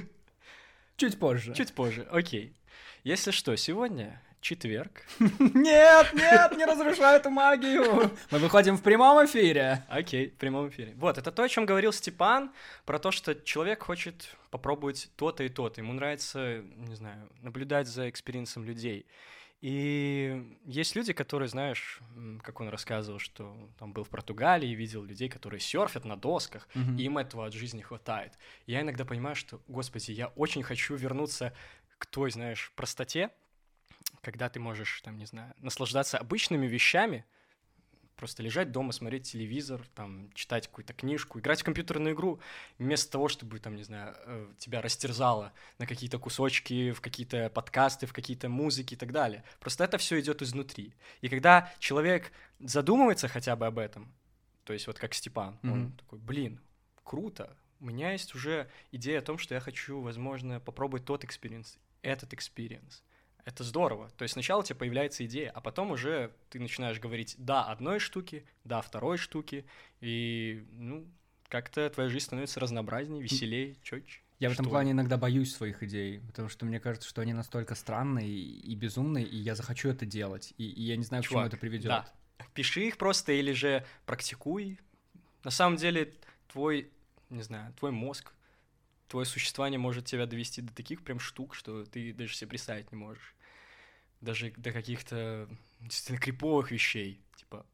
Чуть 0.96 1.19
позже. 1.19 1.55
Чуть 1.55 1.73
позже, 1.73 2.06
окей. 2.11 2.55
Если 3.02 3.31
что, 3.31 3.56
сегодня 3.56 4.20
четверг. 4.44 5.02
Нет, 5.19 6.12
нет, 6.12 6.56
не 6.56 6.67
разрушай 6.67 7.17
эту 7.17 7.31
магию. 7.31 8.11
Мы 8.31 8.38
выходим 8.38 8.76
в 8.76 8.82
прямом 8.82 9.25
эфире. 9.25 9.85
Окей, 9.88 10.29
в 10.29 10.35
прямом 10.35 10.69
эфире. 10.69 10.93
Вот, 10.96 11.17
это 11.17 11.32
то, 11.32 11.43
о 11.43 11.49
чем 11.49 11.64
говорил 11.64 11.94
Степан, 11.94 12.52
про 12.85 12.99
то, 12.99 13.11
что 13.11 13.35
человек 13.35 13.82
хочет 13.82 14.37
попробовать 14.50 15.08
то-то 15.17 15.44
и 15.44 15.49
то-то. 15.49 15.81
Ему 15.81 15.94
нравится, 15.94 16.62
не 16.76 16.94
знаю, 16.94 17.31
наблюдать 17.41 17.88
за 17.88 18.11
experience 18.11 18.56
ом 18.56 18.64
людей. 18.64 19.06
И 19.64 20.58
есть 20.66 20.94
люди, 20.94 21.14
которые, 21.14 21.49
знаешь, 21.49 22.00
как 22.43 22.61
он 22.61 22.69
рассказывал, 22.69 23.19
что 23.19 23.56
там 23.78 23.94
был 23.94 24.05
в 24.05 24.11
Португалии 24.11 24.69
и 24.69 24.75
видел 24.75 25.02
людей, 25.02 25.31
которые 25.31 25.58
серфят 25.58 26.05
на 26.05 26.16
досках, 26.19 26.69
Мгм. 26.75 26.99
и 26.99 27.05
им 27.05 27.16
этого 27.16 27.46
от 27.46 27.55
жизни 27.55 27.81
хватает. 27.81 28.34
Я 28.66 28.82
иногда 28.82 29.06
понимаю, 29.06 29.34
что, 29.37 29.62
господи, 29.66 30.11
я 30.11 30.26
очень 30.37 30.62
хочу 30.62 30.96
вернуться 30.96 31.55
к 31.96 32.05
той, 32.05 32.31
знаешь, 32.31 32.72
простоте, 32.76 33.31
когда 34.20 34.50
ты 34.50 34.61
можешь, 34.61 35.00
там, 35.00 35.16
не 35.16 35.25
знаю, 35.25 35.55
наслаждаться 35.56 36.19
обычными 36.19 36.67
вещами, 36.67 37.25
просто 38.16 38.43
лежать 38.43 38.72
дома, 38.72 38.93
смотреть 38.93 39.31
телевизор, 39.31 39.81
там, 39.94 40.31
читать 40.34 40.69
какую-то 40.69 40.93
книжку, 40.93 41.38
играть 41.38 41.61
в 41.61 41.64
компьютерную 41.64 42.14
игру, 42.14 42.40
вместо 42.78 43.11
того, 43.12 43.28
чтобы, 43.28 43.58
там, 43.58 43.76
не 43.76 43.82
знаю, 43.82 44.14
э, 44.26 44.52
тебя 44.58 44.81
растерзало 44.82 45.52
на 45.78 45.87
какие-то 45.87 46.19
кусочки, 46.19 46.93
в 46.93 47.00
какие-то 47.00 47.50
подкасты, 47.50 48.06
в 48.06 48.12
какие-то 48.12 48.49
музыки 48.49 48.94
и 48.94 48.96
так 48.96 49.12
далее. 49.12 49.44
Просто 49.61 49.84
это 49.84 49.99
все 49.99 50.19
идет 50.20 50.43
изнутри. 50.43 50.94
И 51.20 51.28
когда 51.28 51.72
человек 51.78 52.32
задумывается 52.61 53.28
хотя 53.28 53.56
бы 53.56 53.66
об 53.66 53.78
этом, 53.78 54.12
то 54.64 54.72
есть 54.72 54.87
вот 54.87 54.99
как 54.99 55.14
Степан, 55.14 55.58
он 55.64 55.81
Мгм. 55.81 55.96
такой, 55.96 56.19
блин, 56.19 56.60
круто, 57.02 57.56
у 57.81 57.87
меня 57.87 58.12
есть 58.12 58.34
уже 58.34 58.70
идея 58.93 59.19
о 59.19 59.22
том, 59.22 59.38
что 59.38 59.55
я 59.55 59.60
хочу, 59.60 60.00
возможно, 60.00 60.60
попробовать 60.60 61.05
тот 61.05 61.25
experience, 61.25 61.79
этот 62.02 62.32
experience. 62.32 63.02
Это 63.44 63.62
здорово. 63.62 64.11
То 64.17 64.23
есть 64.23 64.32
сначала 64.32 64.61
у 64.61 64.64
тебя 64.64 64.76
появляется 64.76 65.25
идея, 65.26 65.50
а 65.50 65.61
потом 65.61 65.91
уже 65.91 66.32
ты 66.49 66.58
начинаешь 66.58 66.99
говорить 66.99 67.35
«да» 67.38 67.64
одной 67.64 67.99
штуки, 67.99 68.44
«да» 68.64 68.81
второй 68.81 69.19
штуки, 69.19 69.67
и, 70.01 70.65
ну, 70.72 71.06
как-то 71.48 71.91
твоя 71.91 72.08
жизнь 72.08 72.24
становится 72.24 72.58
разнообразнее, 72.60 73.22
веселее, 73.22 73.77
четче. 73.82 74.20
Я 74.41 74.48
в 74.48 74.53
этом 74.53 74.65
что 74.65 74.70
плане 74.70 74.93
иногда 74.93 75.17
боюсь 75.17 75.55
своих 75.55 75.82
идей, 75.82 76.20
потому 76.20 76.48
что 76.48 76.67
мне 76.67 76.81
кажется, 76.81 77.08
что 77.08 77.20
они 77.20 77.32
настолько 77.32 77.74
странные 77.74 78.29
и, 78.29 78.74
безумные, 78.74 79.24
и 79.24 79.36
я 79.36 79.55
захочу 79.55 79.89
это 79.91 80.06
делать, 80.06 80.53
и, 80.58 80.69
и 80.69 80.82
я 80.82 80.96
не 80.96 81.05
знаю, 81.05 81.22
к 81.22 81.27
чему 81.27 81.39
Чувак, 81.39 81.48
это 81.48 81.56
приведет. 81.56 81.89
да. 81.89 82.08
Пиши 82.55 82.89
их 82.89 82.96
просто 82.96 83.32
или 83.32 83.53
же 83.53 83.86
практикуй. 84.06 84.81
На 85.44 85.51
самом 85.51 85.77
деле, 85.77 86.13
твой, 86.48 86.91
не 87.31 87.43
знаю, 87.43 87.72
твой 87.74 87.93
мозг, 87.93 88.32
твое 89.08 89.24
существование 89.24 89.79
может 89.79 90.06
тебя 90.06 90.27
довести 90.27 90.63
до 90.63 90.74
таких 90.74 91.05
прям 91.05 91.20
штук, 91.20 91.55
что 91.55 91.84
ты 91.84 92.13
даже 92.13 92.34
себе 92.34 92.48
представить 92.48 92.91
не 92.91 92.98
можешь. 92.98 93.33
Даже 94.21 94.53
до 94.56 94.73
каких-то 94.73 95.49
действительно 95.81 96.19
криповых 96.19 96.71
вещей, 96.71 97.21
типа 97.37 97.67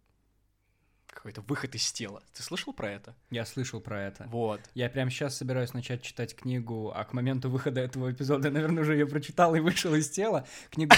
какой-то 1.12 1.40
выход 1.42 1.74
из 1.74 1.90
тела. 1.92 2.22
Ты 2.32 2.42
слышал 2.42 2.72
про 2.72 2.90
это? 2.90 3.14
Я 3.30 3.44
слышал 3.44 3.80
про 3.80 4.02
это. 4.02 4.26
Вот. 4.28 4.60
Я 4.74 4.88
прямо 4.88 5.10
сейчас 5.10 5.36
собираюсь 5.36 5.74
начать 5.74 6.02
читать 6.02 6.34
книгу, 6.34 6.92
а 6.94 7.04
к 7.04 7.12
моменту 7.12 7.50
выхода 7.50 7.80
этого 7.80 8.12
эпизода, 8.12 8.48
я, 8.48 8.54
наверное, 8.54 8.82
уже 8.82 8.94
ее 8.94 9.06
прочитал 9.06 9.54
и 9.54 9.60
вышел 9.60 9.94
из 9.94 10.08
тела. 10.10 10.46
Книгу 10.70 10.94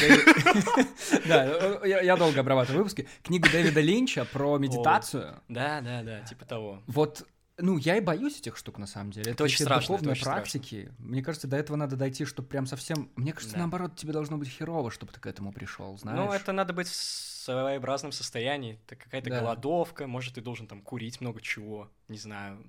Да, 1.27 1.47
э, 1.47 1.81
я 1.89 2.01
я 2.03 2.17
долго 2.17 2.41
обрабатываю 2.41 2.79
выпуски. 2.79 3.09
Книгу 3.23 3.49
Дэвида 3.51 3.81
Линча 3.81 4.25
про 4.25 4.59
медитацию. 4.59 5.41
Да, 5.49 5.81
да, 5.81 6.03
да, 6.03 6.21
типа 6.21 6.45
того. 6.45 6.83
Вот, 6.87 7.27
ну, 7.62 7.78
я 7.78 7.97
и 7.97 8.00
боюсь 8.00 8.38
этих 8.38 8.57
штук, 8.57 8.78
на 8.78 8.87
самом 8.87 9.12
деле. 9.12 9.33
Это 9.33 9.45
очень 9.45 9.54
эти 9.57 9.62
страшно, 9.62 9.85
это 9.85 9.92
духовные 9.92 10.12
очень 10.12 10.21
страшно. 10.23 10.40
практики. 10.42 10.92
Мне 10.99 11.23
кажется, 11.23 11.49
до 11.49 11.57
этого 11.57 11.76
надо 11.76 11.97
дойти, 11.97 12.25
чтобы 12.25 12.49
прям 12.49 12.66
совсем... 12.66 13.11
Мне 13.16 13.33
кажется, 13.33 13.54
Да. 13.54 13.61
наоборот, 13.61 13.97
тебе 13.97 14.12
должно 14.12 14.37
быть 14.37 14.49
херово, 14.49 14.90
чтобы 14.90 15.12
ты 15.12 15.21
к 15.21 15.26
этому 15.26 15.52
пришел, 15.52 15.97
знаешь? 15.99 16.19
Ну, 16.19 16.33
это 16.33 16.52
надо 16.52 16.73
быть 16.73 16.88
в 16.88 16.95
своеобразном 16.95 18.12
состоянии. 18.12 18.78
Это 18.87 18.97
какая-то 18.97 19.31
Да. 19.31 19.40
голодовка, 19.40 20.07
может, 20.07 20.35
ты 20.35 20.40
должен 20.40 20.66
там 20.66 20.83
курить 20.83 21.21
много 21.21 21.40
чего, 21.40 21.90
не 22.09 22.19
знаю, 22.19 22.62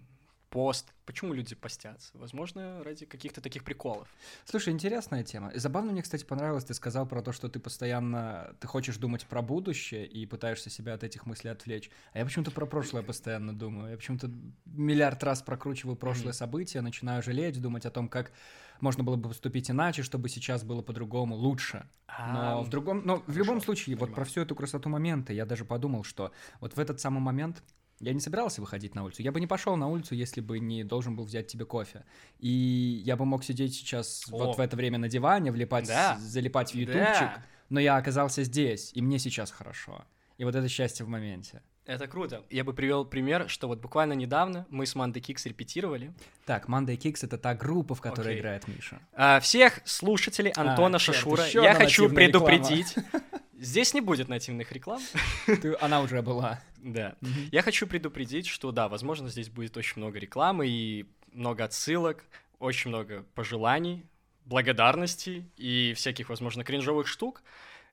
пост. 0.53 0.93
Почему 1.05 1.33
люди 1.33 1.55
постятся? 1.55 2.11
Возможно, 2.13 2.83
ради 2.83 3.07
каких-то 3.07 3.41
таких 3.41 3.63
приколов. 3.63 4.07
Слушай, 4.45 4.71
интересная 4.71 5.23
тема. 5.23 5.51
Забавно 5.55 5.91
мне, 5.91 6.03
кстати, 6.03 6.23
понравилось, 6.23 6.63
ты 6.63 6.75
сказал 6.75 7.07
про 7.07 7.23
то, 7.23 7.31
что 7.31 7.49
ты 7.49 7.59
постоянно, 7.59 8.55
ты 8.59 8.67
хочешь 8.67 8.97
думать 8.97 9.25
про 9.25 9.41
будущее 9.41 10.05
и 10.05 10.27
пытаешься 10.27 10.69
себя 10.69 10.93
от 10.93 11.03
этих 11.03 11.25
мыслей 11.25 11.49
отвлечь. 11.49 11.89
А 12.13 12.19
я 12.19 12.25
почему-то 12.25 12.51
про 12.51 12.67
прошлое 12.67 13.01
постоянно 13.01 13.51
думаю. 13.51 13.89
Я 13.89 13.97
почему-то 13.97 14.29
миллиард 14.65 15.23
раз 15.23 15.41
прокручиваю 15.41 15.95
прошлое 15.95 16.33
mm-hmm. 16.33 16.45
события, 16.45 16.81
начинаю 16.81 17.23
жалеть, 17.23 17.59
думать 17.59 17.87
о 17.87 17.89
том, 17.89 18.07
как 18.07 18.31
можно 18.79 19.03
было 19.03 19.15
бы 19.15 19.29
поступить 19.29 19.71
иначе, 19.71 20.03
чтобы 20.03 20.29
сейчас 20.29 20.63
было 20.63 20.83
по-другому, 20.83 21.35
лучше. 21.35 21.89
Но 22.19 22.61
в 22.61 22.69
другом, 22.69 23.01
но 23.03 23.23
в 23.25 23.35
любом 23.35 23.59
случае, 23.59 23.95
вот 23.95 24.13
про 24.13 24.23
всю 24.23 24.41
эту 24.41 24.53
красоту 24.53 24.87
момента 24.89 25.33
я 25.33 25.47
даже 25.47 25.65
подумал, 25.65 26.03
что 26.03 26.31
вот 26.59 26.75
в 26.75 26.79
этот 26.79 26.99
самый 26.99 27.21
момент 27.21 27.63
я 28.03 28.13
не 28.13 28.19
собирался 28.19 28.61
выходить 28.61 28.95
на 28.95 29.03
улицу. 29.03 29.21
Я 29.21 29.31
бы 29.31 29.39
не 29.39 29.47
пошел 29.47 29.75
на 29.75 29.87
улицу, 29.87 30.15
если 30.15 30.41
бы 30.41 30.59
не 30.59 30.83
должен 30.83 31.15
был 31.15 31.23
взять 31.23 31.47
тебе 31.47 31.65
кофе. 31.65 32.05
И 32.39 33.01
я 33.05 33.15
бы 33.15 33.25
мог 33.25 33.43
сидеть 33.43 33.73
сейчас 33.73 34.25
О. 34.31 34.37
вот 34.37 34.57
в 34.57 34.59
это 34.59 34.75
время 34.75 34.97
на 34.97 35.07
диване, 35.07 35.51
влипать, 35.51 35.87
да. 35.87 36.17
залипать 36.19 36.71
в 36.71 36.75
ютубчик, 36.75 37.03
да. 37.21 37.45
но 37.69 37.79
я 37.79 37.97
оказался 37.97 38.43
здесь, 38.43 38.91
и 38.93 39.01
мне 39.01 39.19
сейчас 39.19 39.51
хорошо. 39.51 40.05
И 40.37 40.43
вот 40.43 40.55
это 40.55 40.67
счастье 40.67 41.05
в 41.05 41.09
моменте. 41.09 41.61
Это 41.85 42.07
круто. 42.07 42.43
Я 42.49 42.63
бы 42.63 42.73
привел 42.73 43.03
пример, 43.03 43.49
что 43.49 43.67
вот 43.67 43.79
буквально 43.79 44.13
недавно 44.13 44.65
мы 44.69 44.85
с 44.85 44.95
Мандой 44.95 45.21
Кикс 45.21 45.45
репетировали. 45.45 46.13
Так, 46.45 46.67
Манда 46.67 46.95
Кикс— 46.95 47.23
это 47.25 47.37
та 47.37 47.55
группа, 47.55 47.93
в 47.93 48.01
которой 48.01 48.35
okay. 48.35 48.39
играет 48.39 48.67
Миша. 48.67 48.99
А, 49.13 49.39
всех 49.41 49.81
слушателей 49.85 50.51
а, 50.51 50.61
Антона 50.61 50.95
а, 50.95 50.99
Шашура 50.99 51.45
я 51.47 51.73
хочу 51.73 52.09
предупредить. 52.09 52.95
Здесь 53.59 53.93
не 53.93 54.01
будет 54.01 54.27
нативных 54.27 54.71
реклам. 54.71 55.01
Ты, 55.45 55.75
она 55.79 56.01
уже 56.01 56.21
была. 56.21 56.61
Да. 56.77 57.15
Mm-hmm. 57.21 57.49
Я 57.51 57.61
хочу 57.61 57.87
предупредить, 57.87 58.47
что 58.47 58.71
да, 58.71 58.89
возможно, 58.89 59.29
здесь 59.29 59.49
будет 59.49 59.77
очень 59.77 60.01
много 60.01 60.19
рекламы 60.19 60.67
и 60.67 61.05
много 61.31 61.63
отсылок, 61.63 62.25
очень 62.59 62.89
много 62.89 63.23
пожеланий, 63.35 64.05
благодарностей 64.43 65.49
и 65.55 65.93
всяких, 65.95 66.27
возможно, 66.27 66.65
кринжовых 66.65 67.07
штук. 67.07 67.41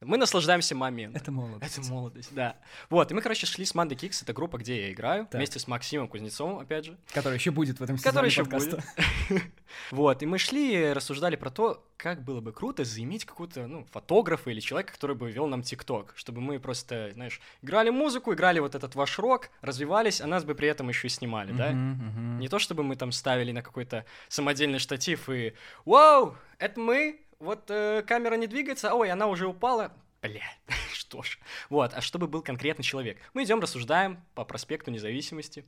Мы 0.02 0.16
наслаждаемся 0.16 0.74
моментом. 0.74 1.20
Это 1.20 1.30
молодость. 1.30 1.78
Это 1.78 1.86
молодость, 1.90 2.34
да. 2.34 2.56
Вот, 2.88 3.10
и 3.10 3.14
мы, 3.14 3.20
короче, 3.20 3.46
шли 3.46 3.66
с 3.66 3.74
Мандой 3.74 3.96
Кикс, 3.96 4.22
это 4.22 4.32
группа, 4.32 4.56
где 4.56 4.86
я 4.86 4.92
играю, 4.92 5.26
так. 5.26 5.34
вместе 5.34 5.58
с 5.58 5.68
Максимом 5.68 6.08
Кузнецовым, 6.08 6.58
опять 6.58 6.86
же. 6.86 6.96
Который 7.12 7.34
еще 7.34 7.50
будет 7.50 7.80
в 7.80 7.82
этом 7.82 7.98
сезоне 7.98 8.10
Который 8.10 8.26
еще 8.30 8.44
подкаста. 8.44 8.82
будет. 9.28 9.42
вот, 9.90 10.22
и 10.22 10.26
мы 10.26 10.38
шли 10.38 10.88
и 10.88 10.92
рассуждали 10.94 11.36
про 11.36 11.50
то, 11.50 11.86
как 11.98 12.24
было 12.24 12.40
бы 12.40 12.52
круто 12.52 12.82
заиметь 12.82 13.26
какого-то, 13.26 13.66
ну, 13.66 13.84
фотографа 13.92 14.50
или 14.50 14.60
человека, 14.60 14.94
который 14.94 15.16
бы 15.16 15.30
вел 15.30 15.46
нам 15.46 15.62
ТикТок, 15.62 16.14
чтобы 16.16 16.40
мы 16.40 16.58
просто, 16.60 17.10
знаешь, 17.12 17.38
играли 17.60 17.90
музыку, 17.90 18.32
играли 18.32 18.58
вот 18.58 18.74
этот 18.74 18.94
ваш 18.94 19.18
рок, 19.18 19.50
развивались, 19.60 20.22
а 20.22 20.26
нас 20.26 20.44
бы 20.44 20.54
при 20.54 20.68
этом 20.68 20.88
еще 20.88 21.08
и 21.08 21.10
снимали, 21.10 21.52
да? 21.52 21.72
Не 21.72 22.48
то, 22.48 22.58
чтобы 22.58 22.84
мы 22.84 22.96
там 22.96 23.12
ставили 23.12 23.52
на 23.52 23.60
какой-то 23.60 24.06
самодельный 24.28 24.78
штатив 24.78 25.28
и 25.28 25.52
«Вау, 25.84 26.36
это 26.58 26.80
мы, 26.80 27.20
вот 27.40 27.70
э, 27.70 28.02
камера 28.06 28.36
не 28.36 28.46
двигается, 28.46 28.94
ой, 28.94 29.10
она 29.10 29.26
уже 29.26 29.48
упала, 29.48 29.92
бля, 30.22 30.44
что 30.92 31.22
ж. 31.22 31.38
Вот, 31.68 31.92
а 31.94 32.00
чтобы 32.00 32.28
был 32.28 32.42
конкретный 32.42 32.84
человек. 32.84 33.18
Мы 33.34 33.44
идем, 33.44 33.60
рассуждаем 33.60 34.22
по 34.34 34.44
проспекту 34.44 34.90
независимости. 34.90 35.64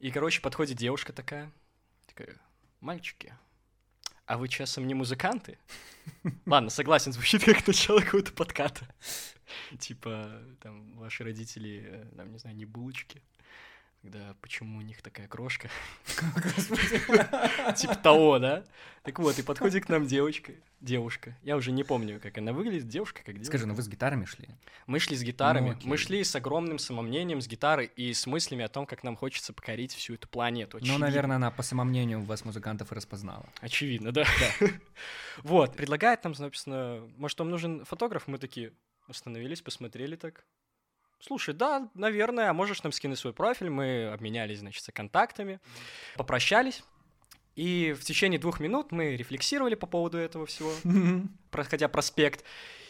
И, 0.00 0.10
короче, 0.10 0.40
подходит 0.40 0.76
девушка 0.76 1.12
такая, 1.12 1.52
такая, 2.06 2.36
мальчики, 2.80 3.34
а 4.26 4.38
вы 4.38 4.48
часом 4.48 4.86
не 4.86 4.94
музыканты? 4.94 5.58
Ладно, 6.46 6.70
согласен, 6.70 7.12
звучит 7.12 7.44
как 7.44 7.66
начало 7.66 8.00
какого-то 8.00 8.32
подката. 8.32 8.88
Типа, 9.78 10.42
там, 10.60 10.96
ваши 10.96 11.24
родители, 11.24 11.84
э, 11.86 12.16
там, 12.16 12.32
не 12.32 12.38
знаю, 12.38 12.56
не 12.56 12.64
булочки. 12.64 13.22
Когда 14.06 14.36
почему 14.40 14.78
у 14.78 14.82
них 14.82 15.02
такая 15.02 15.26
крошка? 15.26 15.68
Типа 17.76 17.96
того, 17.96 18.38
да? 18.38 18.64
Так 19.02 19.18
вот, 19.18 19.36
и 19.36 19.42
подходит 19.42 19.86
к 19.86 19.88
нам 19.88 20.06
девочка. 20.06 20.52
Девушка. 20.80 21.36
Я 21.42 21.56
уже 21.56 21.72
не 21.72 21.82
помню, 21.82 22.20
как 22.20 22.38
она 22.38 22.52
выглядит. 22.52 22.86
Девушка 22.86 23.22
как 23.24 23.34
девушка. 23.34 23.46
Скажи, 23.46 23.66
ну 23.66 23.74
вы 23.74 23.82
с 23.82 23.88
гитарами 23.88 24.24
шли? 24.24 24.48
Мы 24.86 25.00
шли 25.00 25.16
с 25.16 25.24
гитарами. 25.24 25.76
Мы 25.82 25.96
шли 25.96 26.22
с 26.22 26.36
огромным 26.36 26.78
самомнением, 26.78 27.40
с 27.40 27.48
гитарой 27.48 27.90
и 27.96 28.12
с 28.12 28.28
мыслями 28.28 28.64
о 28.64 28.68
том, 28.68 28.86
как 28.86 29.02
нам 29.02 29.16
хочется 29.16 29.52
покорить 29.52 29.92
всю 29.92 30.14
эту 30.14 30.28
планету. 30.28 30.78
Ну, 30.80 30.98
наверное, 30.98 31.34
она 31.34 31.50
по 31.50 31.64
самомнению 31.64 32.22
вас, 32.22 32.44
музыкантов, 32.44 32.92
и 32.92 32.94
распознала. 32.94 33.46
Очевидно, 33.60 34.12
да. 34.12 34.24
Вот, 35.42 35.76
предлагает 35.76 36.22
нам, 36.22 36.36
собственно, 36.36 37.02
может, 37.16 37.40
вам 37.40 37.50
нужен 37.50 37.84
фотограф? 37.84 38.28
Мы 38.28 38.38
такие 38.38 38.72
остановились, 39.08 39.62
посмотрели 39.62 40.14
так. 40.14 40.46
Слушай, 41.20 41.54
да, 41.54 41.88
наверное, 41.94 42.50
а 42.50 42.52
можешь 42.52 42.82
нам 42.82 42.92
скинуть 42.92 43.18
свой 43.18 43.32
профиль. 43.32 43.70
Мы 43.70 44.06
обменялись, 44.12 44.60
значит, 44.60 44.86
контактами, 44.92 45.60
попрощались. 46.16 46.82
И 47.56 47.96
в 47.98 48.04
течение 48.04 48.38
двух 48.38 48.60
минут 48.60 48.92
мы 48.92 49.16
рефлексировали 49.16 49.74
по 49.74 49.86
поводу 49.86 50.18
этого 50.18 50.44
всего, 50.46 50.72
проходя 51.50 51.88
проспект. 51.88 52.44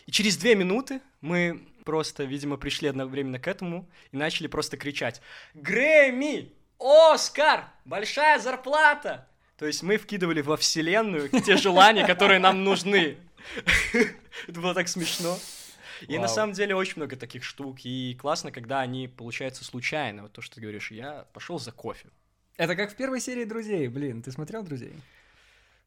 И 0.07 0.11
через 0.11 0.37
две 0.37 0.55
минуты 0.55 1.01
мы 1.21 1.67
просто, 1.85 2.25
видимо, 2.25 2.57
пришли 2.57 2.89
одновременно 2.89 3.39
к 3.39 3.47
этому 3.47 3.89
и 4.11 4.17
начали 4.17 4.49
просто 4.49 4.77
кричать 4.77 5.23
«Грэмми! 5.55 6.53
Оскар! 6.79 7.69
Большая 7.85 8.39
зарплата!» 8.41 9.29
То 9.57 9.67
есть 9.67 9.83
мы 9.83 9.97
вкидывали 9.97 10.43
во 10.43 10.57
вселенную 10.57 11.29
те 11.29 11.57
желания, 11.57 12.07
которые 12.07 12.41
нам 12.41 12.63
нужны. 12.63 13.17
Это 14.49 14.61
было 14.61 14.75
так 14.75 14.89
смешно. 14.89 15.39
И 16.03 16.19
на 16.19 16.29
самом 16.29 16.53
деле 16.53 16.75
очень 16.75 16.95
много 16.97 17.17
таких 17.17 17.45
штук. 17.45 17.79
И 17.85 18.17
классно, 18.21 18.51
когда 18.53 18.81
они 18.81 19.09
получаются 19.09 19.65
случайно. 19.65 20.23
Вот 20.23 20.33
то, 20.33 20.43
что 20.43 20.57
ты 20.57 20.61
говоришь, 20.61 20.91
я 20.91 21.27
пошел 21.33 21.59
за 21.59 21.73
кофе. 21.73 22.09
Это 22.57 22.75
как 22.75 22.93
в 22.93 22.97
первой 22.97 23.21
серии 23.21 23.45
«Друзей». 23.45 23.89
Блин, 23.89 24.23
ты 24.23 24.33
смотрел 24.33 24.63
«Друзей»? 24.63 24.95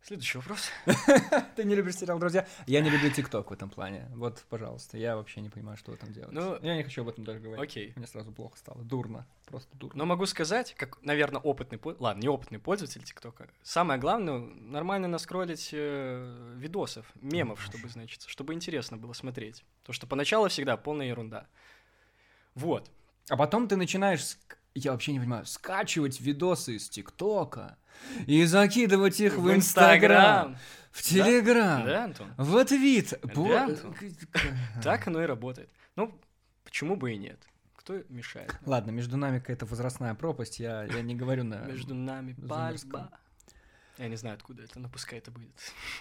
Следующий 0.01 0.37
вопрос. 0.37 0.69
Ты 1.55 1.63
не 1.65 1.75
любишь 1.75 1.97
сериал 1.97 2.19
«Друзья»? 2.19 2.47
Я 2.65 2.81
не 2.81 2.89
люблю 2.89 3.11
ТикТок 3.11 3.49
в 3.49 3.53
этом 3.53 3.69
плане. 3.69 4.07
Вот, 4.15 4.43
пожалуйста, 4.49 4.97
я 4.97 5.15
вообще 5.15 5.41
не 5.41 5.49
понимаю, 5.49 5.77
что 5.77 5.91
в 5.91 5.95
этом 5.95 6.11
делать. 6.13 6.31
Ну, 6.31 6.57
я 6.61 6.75
не 6.75 6.83
хочу 6.83 7.01
об 7.01 7.09
этом 7.09 7.25
даже 7.25 7.39
говорить. 7.39 7.63
Окей. 7.63 7.93
Мне 7.95 8.07
сразу 8.07 8.31
плохо 8.31 8.57
стало. 8.57 8.81
Дурно. 8.81 9.27
Просто 9.45 9.77
дурно. 9.77 9.97
Но 9.97 10.05
могу 10.05 10.25
сказать, 10.25 10.73
как, 10.75 11.01
наверное, 11.03 11.41
опытный... 11.41 11.79
Ладно, 11.99 12.21
не 12.21 12.29
опытный 12.29 12.59
пользователь 12.59 13.03
ТикТока. 13.03 13.49
Самое 13.61 13.99
главное, 13.99 14.39
нормально 14.39 15.07
наскролить 15.07 15.69
э, 15.73 16.55
видосов, 16.55 17.05
мемов, 17.15 17.61
чтобы, 17.61 17.89
значит, 17.89 18.23
чтобы 18.25 18.53
интересно 18.53 18.97
было 18.97 19.13
смотреть. 19.13 19.63
Потому 19.81 19.93
что 19.93 20.07
поначалу 20.07 20.47
всегда 20.47 20.77
полная 20.77 21.07
ерунда. 21.07 21.47
Вот. 22.55 22.89
А 23.29 23.37
потом 23.37 23.67
ты 23.67 23.75
начинаешь 23.75 24.37
я 24.75 24.91
вообще 24.91 25.13
не 25.13 25.19
понимаю, 25.19 25.45
скачивать 25.45 26.19
видосы 26.21 26.75
из 26.75 26.89
ТикТока 26.89 27.77
и 28.27 28.43
закидывать 28.45 29.19
их 29.19 29.37
в, 29.37 29.43
в 29.43 29.53
Инстаграм, 29.53 30.57
в 30.91 31.01
Телеграм, 31.01 31.83
да? 31.83 31.85
Да, 31.85 32.03
Антон? 32.05 32.33
в 32.37 32.65
Твит. 32.65 33.13
Да, 33.23 33.65
Антон? 33.65 33.95
Так 34.83 35.07
оно 35.07 35.21
и 35.21 35.25
работает. 35.25 35.69
Ну, 35.95 36.19
почему 36.63 36.95
бы 36.95 37.13
и 37.13 37.17
нет? 37.17 37.39
Кто 37.75 38.01
мешает? 38.09 38.53
Ладно, 38.65 38.91
между 38.91 39.17
нами 39.17 39.39
какая-то 39.39 39.65
возрастная 39.65 40.13
пропасть, 40.13 40.59
я, 40.59 40.83
я 40.83 41.01
не 41.01 41.15
говорю 41.15 41.43
на... 41.43 41.63
Между 41.65 41.95
нами 41.95 42.33
пальба. 42.33 43.09
Я 43.99 44.07
не 44.07 44.15
знаю, 44.15 44.35
откуда 44.35 44.63
это, 44.63 44.79
но 44.79 44.87
пускай 44.87 45.19
это 45.19 45.29
будет. 45.29 45.49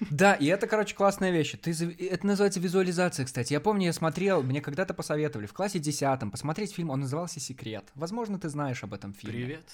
Да, 0.11 0.35
и 0.35 0.47
это, 0.47 0.69
короче, 0.69 0.95
классная 0.95 1.33
вещь. 1.33 1.57
Ты, 1.61 1.73
это 2.07 2.27
называется 2.27 2.61
визуализация, 2.61 3.27
кстати. 3.27 3.53
Я 3.53 3.61
помню, 3.61 3.87
я 3.87 3.93
смотрел, 3.93 4.43
мне 4.45 4.61
когда-то 4.61 4.95
посоветовали 4.95 5.47
в 5.47 5.53
классе 5.53 5.81
десятом 5.81 6.31
посмотреть 6.31 6.73
фильм, 6.73 6.91
он 6.91 7.01
назывался 7.01 7.41
«Секрет». 7.41 7.91
Возможно, 7.97 8.39
ты 8.39 8.49
знаешь 8.51 8.85
об 8.85 8.95
этом 8.95 9.13
фильме. 9.13 9.45
Привет. 9.45 9.65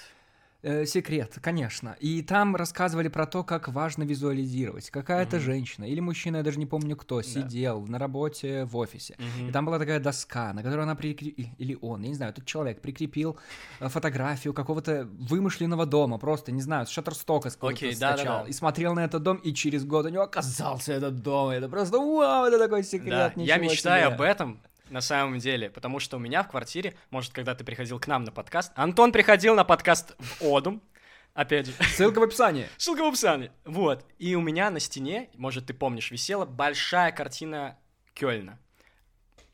Э, 0.66 0.86
секрет, 0.86 1.38
конечно. 1.42 1.94
И 2.00 2.22
там 2.22 2.56
рассказывали 2.56 3.08
про 3.08 3.26
то, 3.26 3.44
как 3.44 3.68
важно 3.68 4.04
визуализировать. 4.04 4.88
Какая-то 4.88 5.36
mm-hmm. 5.36 5.40
женщина 5.40 5.84
или 5.84 6.00
мужчина, 6.00 6.38
я 6.38 6.42
даже 6.42 6.58
не 6.58 6.64
помню 6.64 6.96
кто, 6.96 7.20
сидел 7.20 7.82
да. 7.82 7.92
на 7.92 7.98
работе 7.98 8.64
в 8.64 8.74
офисе. 8.78 9.14
Mm-hmm. 9.18 9.48
И 9.50 9.52
там 9.52 9.66
была 9.66 9.78
такая 9.78 10.00
доска, 10.00 10.54
на 10.54 10.62
которой 10.62 10.80
она 10.80 10.94
прикрепила, 10.94 11.50
или 11.58 11.76
он, 11.82 12.00
я 12.00 12.08
не 12.08 12.14
знаю, 12.14 12.32
этот 12.32 12.46
человек 12.46 12.80
прикрепил 12.80 13.36
э, 13.78 13.88
фотографию 13.90 14.54
какого-то 14.54 15.06
вымышленного 15.18 15.84
дома, 15.84 16.16
просто, 16.16 16.50
не 16.50 16.62
знаю, 16.62 16.86
с 16.86 16.88
Шаттерстока 16.88 17.50
okay, 17.50 17.92
скачал. 17.92 17.98
Да, 17.98 18.16
да, 18.16 18.42
да. 18.44 18.48
И 18.48 18.52
смотрел 18.52 18.94
на 18.94 19.04
этот 19.04 19.22
дом, 19.22 19.36
и 19.36 19.52
через 19.52 19.84
год 19.84 20.06
у 20.06 20.08
него 20.08 20.22
оказался 20.22 20.94
этот 20.94 21.20
дом. 21.20 21.52
И 21.52 21.56
это 21.56 21.68
просто 21.68 21.98
вау, 21.98 22.46
это 22.46 22.58
такой 22.58 22.84
секрет. 22.84 23.32
Да. 23.36 23.42
Я 23.42 23.58
мечтаю 23.58 24.06
себе. 24.06 24.14
об 24.14 24.22
этом 24.22 24.62
на 24.90 25.00
самом 25.00 25.38
деле, 25.38 25.70
потому 25.70 25.98
что 25.98 26.16
у 26.16 26.20
меня 26.20 26.42
в 26.42 26.48
квартире, 26.48 26.94
может, 27.10 27.32
когда 27.32 27.54
ты 27.54 27.64
приходил 27.64 27.98
к 27.98 28.06
нам 28.06 28.24
на 28.24 28.32
подкаст, 28.32 28.72
Антон 28.74 29.12
приходил 29.12 29.54
на 29.54 29.64
подкаст 29.64 30.14
в 30.18 30.42
Одум, 30.42 30.82
опять 31.32 31.66
же. 31.66 31.72
Ссылка 31.94 32.18
в 32.18 32.22
описании. 32.22 32.68
Ссылка 32.76 33.02
в 33.02 33.08
описании. 33.08 33.50
Вот. 33.64 34.06
И 34.18 34.34
у 34.34 34.40
меня 34.40 34.70
на 34.70 34.80
стене, 34.80 35.30
может, 35.34 35.66
ты 35.66 35.74
помнишь, 35.74 36.10
висела 36.10 36.44
большая 36.46 37.12
картина 37.12 37.78
Кёльна. 38.14 38.58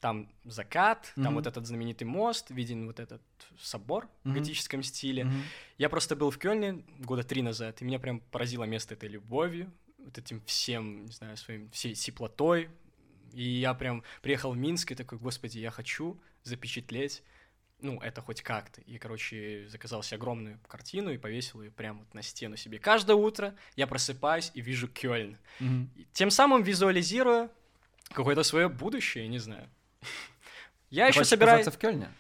Там 0.01 0.33
закат, 0.45 1.13
mm-hmm. 1.15 1.23
там 1.23 1.35
вот 1.35 1.47
этот 1.47 1.67
знаменитый 1.67 2.07
мост, 2.07 2.51
виден 2.51 2.87
вот 2.87 3.01
этот 3.01 3.23
собор 3.61 4.05
mm-hmm. 4.05 4.31
в 4.31 4.33
готическом 4.33 4.83
стиле. 4.83 5.25
Mm-hmm. 5.25 5.43
Я 5.77 5.89
просто 5.91 6.17
был 6.17 6.31
в 6.31 6.39
Кёльне 6.39 6.85
года 6.99 7.23
три 7.23 7.43
назад, 7.43 7.83
и 7.83 7.85
меня 7.85 7.99
прям 7.99 8.21
поразило 8.21 8.65
место 8.65 8.95
этой 8.95 9.11
любовью, 9.11 9.71
вот 9.99 10.17
этим 10.17 10.43
всем, 10.47 11.05
не 11.05 11.13
знаю, 11.13 11.37
своим, 11.37 11.71
всей 11.71 11.95
теплотой, 11.95 12.71
и 13.33 13.43
я 13.43 13.75
прям 13.75 14.03
приехал 14.23 14.53
в 14.53 14.57
Минск 14.57 14.93
и 14.93 14.95
такой, 14.95 15.19
господи, 15.19 15.59
я 15.59 15.71
хочу 15.71 16.21
запечатлеть 16.43 17.23
ну, 17.83 17.99
это 18.01 18.21
хоть 18.21 18.43
как-то. 18.43 18.81
И, 18.83 18.99
короче, 18.99 19.67
заказал 19.69 20.03
себе 20.03 20.17
огромную 20.19 20.59
картину 20.69 21.11
и 21.11 21.19
повесил 21.19 21.63
ее 21.63 21.71
прямо 21.71 22.01
вот 22.01 22.15
на 22.15 22.23
стену 22.23 22.57
себе. 22.57 22.79
Каждое 22.79 23.17
утро 23.17 23.55
я 23.77 23.87
просыпаюсь 23.87 24.51
и 24.55 24.61
вижу 24.61 24.89
Кёльн. 24.89 25.37
И 25.61 26.07
Тем 26.13 26.31
самым 26.31 26.63
визуализирую 26.63 27.51
какое-то 28.13 28.43
свое 28.43 28.69
будущее, 28.69 29.29
не 29.29 29.39
знаю. 29.39 29.69
Я 30.91 31.07
еще 31.07 31.25
собираюсь... 31.25 31.67
в 31.67 31.79
Кёльне? 31.79 32.11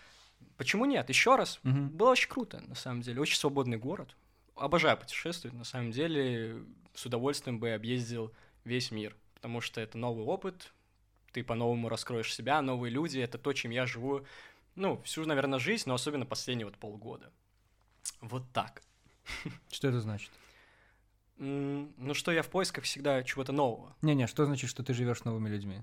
Почему 0.56 0.84
нет? 0.84 1.08
Еще 1.08 1.36
раз. 1.36 1.58
Мгм. 1.62 1.88
Было 1.88 2.10
очень 2.10 2.28
круто, 2.28 2.60
на 2.60 2.74
самом 2.74 3.00
деле. 3.00 3.20
Очень 3.20 3.38
свободный 3.38 3.78
город. 3.78 4.14
Обожаю 4.54 4.96
путешествовать, 4.96 5.56
на 5.56 5.64
самом 5.64 5.90
деле. 5.90 6.62
С 6.94 7.06
удовольствием 7.06 7.58
бы 7.58 7.72
объездил 7.72 8.32
весь 8.64 8.90
мир. 8.90 9.16
Потому 9.34 9.60
что 9.60 9.80
это 9.80 9.96
новый 9.96 10.24
опыт. 10.24 10.72
Ты 11.32 11.44
по-новому 11.44 11.88
раскроешь 11.88 12.34
себя, 12.34 12.60
новые 12.62 12.90
люди. 12.90 13.18
Это 13.18 13.38
то, 13.38 13.52
чем 13.52 13.70
я 13.70 13.86
живу, 13.86 14.26
ну, 14.74 15.00
всю, 15.02 15.24
наверное, 15.24 15.58
жизнь, 15.58 15.84
но 15.86 15.94
особенно 15.94 16.26
последние 16.26 16.66
вот 16.66 16.76
полгода. 16.76 17.30
Вот 18.20 18.44
так. 18.52 18.82
Что 19.70 19.88
это 19.88 20.00
значит? 20.00 20.30
Ну 21.38 22.12
что, 22.12 22.32
я 22.32 22.42
в 22.42 22.48
поисках 22.48 22.84
всегда 22.84 23.22
чего-то 23.22 23.52
нового. 23.52 23.96
Не-не, 24.02 24.26
что 24.26 24.44
значит, 24.44 24.68
что 24.68 24.82
ты 24.82 24.92
живешь 24.92 25.24
новыми 25.24 25.48
людьми? 25.48 25.82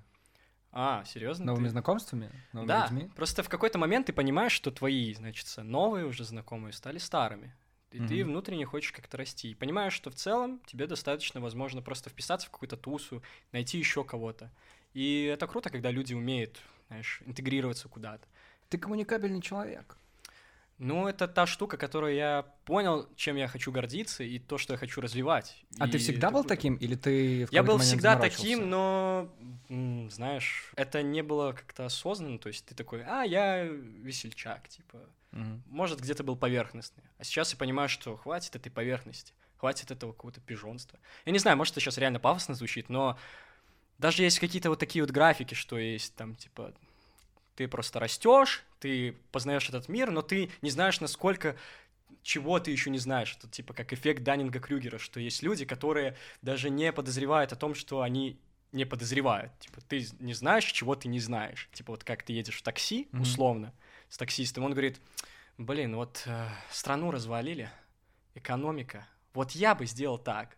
А, 0.71 1.03
серьезно? 1.05 1.45
Новыми 1.47 1.67
знакомствами? 1.67 2.29
Новыми 2.53 2.67
Да, 2.67 2.83
людьми? 2.83 3.09
просто 3.15 3.41
в 3.41 3.49
какой-то 3.49 3.79
момент 3.79 4.05
ты 4.05 4.13
понимаешь, 4.13 4.51
что 4.51 4.69
твои, 4.69 5.13
значит, 5.15 5.47
новые 5.57 6.05
уже 6.05 6.23
знакомые 6.23 6.73
стали 6.73 6.99
старыми. 6.99 7.55
И 7.91 7.97
ты 7.97 8.17
Мгм. 8.23 8.29
внутренне 8.31 8.65
хочешь 8.65 8.91
как-то 8.91 9.17
расти. 9.17 9.49
И 9.49 9.55
понимаешь, 9.55 9.93
что 9.93 10.11
в 10.11 10.15
целом 10.15 10.59
тебе 10.67 10.85
достаточно, 10.85 11.41
возможно, 11.41 11.81
просто 11.81 12.09
вписаться 12.11 12.47
в 12.47 12.51
какую-то 12.51 12.77
тусу, 12.77 13.23
найти 13.51 13.79
еще 13.79 14.03
кого-то. 14.03 14.51
И 14.97 15.25
это 15.25 15.45
круто, 15.45 15.69
когда 15.69 15.91
люди 15.91 16.15
умеют, 16.15 16.59
знаешь, 16.87 17.21
интегрироваться 17.27 17.87
куда-то. 17.87 18.27
Ты 18.67 18.79
коммуникабельный 18.79 19.41
человек. 19.41 19.95
Ну, 20.79 21.07
это 21.07 21.27
та 21.27 21.45
штука, 21.45 21.77
которую 21.77 22.15
я 22.15 22.47
понял, 22.65 23.07
чем 23.15 23.35
я 23.35 23.47
хочу 23.47 23.71
гордиться, 23.71 24.23
и 24.23 24.39
то, 24.39 24.57
что 24.57 24.73
я 24.73 24.79
хочу 24.79 24.99
развивать. 24.99 25.63
А 25.77 25.85
И 25.85 25.91
ты 25.91 25.99
всегда 25.99 26.31
был 26.31 26.39
круто. 26.39 26.49
таким, 26.49 26.77
или 26.77 26.95
ты 26.95 27.45
в 27.45 27.51
Я 27.53 27.61
был 27.61 27.77
всегда 27.77 28.15
таким, 28.15 28.71
но, 28.71 29.31
знаешь, 30.09 30.71
это 30.75 31.03
не 31.03 31.21
было 31.21 31.51
как-то 31.51 31.85
осознанно. 31.85 32.39
То 32.39 32.47
есть 32.47 32.65
ты 32.65 32.73
такой, 32.73 33.03
а, 33.03 33.21
я 33.21 33.65
весельчак, 33.65 34.67
типа. 34.67 34.97
Мгм. 35.31 35.61
Может, 35.67 36.01
где-то 36.01 36.23
был 36.23 36.35
поверхностный. 36.35 37.03
А 37.19 37.23
сейчас 37.23 37.51
я 37.51 37.57
понимаю, 37.59 37.87
что 37.87 38.17
хватит 38.17 38.55
этой 38.55 38.71
поверхности, 38.71 39.33
хватит 39.57 39.91
этого 39.91 40.11
какого-то 40.11 40.41
пижонства. 40.41 40.97
Я 41.25 41.33
не 41.33 41.39
знаю, 41.39 41.55
может, 41.55 41.73
это 41.73 41.81
сейчас 41.81 41.99
реально 41.99 42.19
пафосно 42.19 42.55
звучит, 42.55 42.89
но 42.89 43.15
даже 43.97 44.23
есть 44.23 44.39
какие-то 44.39 44.69
вот 44.69 44.79
такие 44.79 45.03
вот 45.03 45.11
графики, 45.11 45.53
что 45.53 45.77
есть 45.77 46.15
там, 46.15 46.35
типа, 46.35 46.73
ты 47.55 47.67
просто 47.67 47.99
растешь, 47.99 48.63
ты 48.79 49.13
познаешь 49.31 49.67
этот 49.69 49.89
мир, 49.89 50.11
но 50.11 50.21
ты 50.21 50.51
не 50.61 50.69
знаешь, 50.69 50.99
насколько 51.01 51.55
чего 52.21 52.59
ты 52.59 52.71
еще 52.71 52.89
не 52.89 52.99
знаешь. 52.99 53.35
Это 53.37 53.47
типа 53.47 53.73
как 53.73 53.93
эффект 53.93 54.23
Даннинга 54.23 54.59
Крюгера, 54.59 54.97
что 54.97 55.19
есть 55.19 55.41
люди, 55.43 55.65
которые 55.65 56.15
даже 56.41 56.69
не 56.69 56.91
подозревают 56.91 57.53
о 57.53 57.55
том, 57.55 57.73
что 57.73 58.01
они 58.01 58.39
не 58.71 58.85
подозревают. 58.85 59.57
Типа, 59.59 59.81
ты 59.81 60.05
не 60.19 60.33
знаешь, 60.33 60.65
чего 60.65 60.95
ты 60.95 61.07
не 61.07 61.19
знаешь. 61.19 61.69
Типа, 61.73 61.91
вот 61.93 62.03
как 62.03 62.23
ты 62.23 62.33
едешь 62.33 62.57
в 62.57 62.63
такси, 62.63 63.07
Мгм. 63.11 63.21
условно, 63.23 63.73
с 64.09 64.17
таксистом, 64.17 64.65
он 64.65 64.71
говорит, 64.71 64.99
блин, 65.57 65.95
вот 65.95 66.23
э, 66.25 66.49
страну 66.69 67.11
развалили, 67.11 67.69
экономика, 68.35 69.07
вот 69.33 69.51
я 69.51 69.73
бы 69.73 69.85
сделал 69.85 70.17
так. 70.17 70.57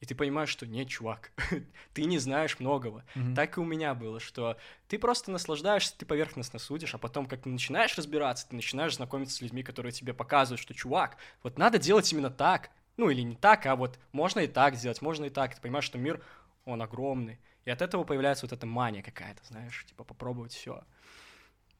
И 0.00 0.06
ты 0.06 0.14
понимаешь, 0.14 0.50
что 0.50 0.66
нет, 0.66 0.88
чувак, 0.88 1.32
ты 1.94 2.04
не 2.04 2.18
знаешь 2.18 2.60
многого. 2.60 3.04
Мгм. 3.14 3.34
Так 3.34 3.56
и 3.56 3.60
у 3.60 3.64
меня 3.64 3.94
было, 3.94 4.20
что 4.20 4.58
ты 4.88 4.98
просто 4.98 5.30
наслаждаешься, 5.30 5.96
ты 5.96 6.04
поверхностно 6.04 6.58
судишь, 6.58 6.94
а 6.94 6.98
потом, 6.98 7.26
как 7.26 7.42
ты 7.42 7.48
начинаешь 7.48 7.96
разбираться, 7.96 8.46
ты 8.48 8.56
начинаешь 8.56 8.96
знакомиться 8.96 9.36
с 9.36 9.40
людьми, 9.40 9.62
которые 9.62 9.92
тебе 9.92 10.12
показывают, 10.12 10.60
что, 10.60 10.74
чувак, 10.74 11.16
вот 11.42 11.58
надо 11.58 11.78
делать 11.78 12.12
именно 12.12 12.30
так. 12.30 12.70
Ну, 12.98 13.10
или 13.10 13.22
не 13.22 13.36
так, 13.36 13.66
а 13.66 13.76
вот 13.76 13.98
можно 14.12 14.40
и 14.40 14.46
так 14.46 14.74
сделать, 14.74 15.02
можно 15.02 15.26
и 15.26 15.30
так. 15.30 15.54
Ты 15.54 15.60
понимаешь, 15.60 15.84
что 15.84 15.98
мир, 15.98 16.22
он 16.64 16.82
огромный. 16.82 17.38
И 17.64 17.70
от 17.70 17.82
этого 17.82 18.04
появляется 18.04 18.46
вот 18.46 18.52
эта 18.52 18.66
мания 18.66 19.02
какая-то, 19.02 19.44
знаешь, 19.44 19.84
типа 19.86 20.04
попробовать 20.04 20.52
все. 20.52 20.82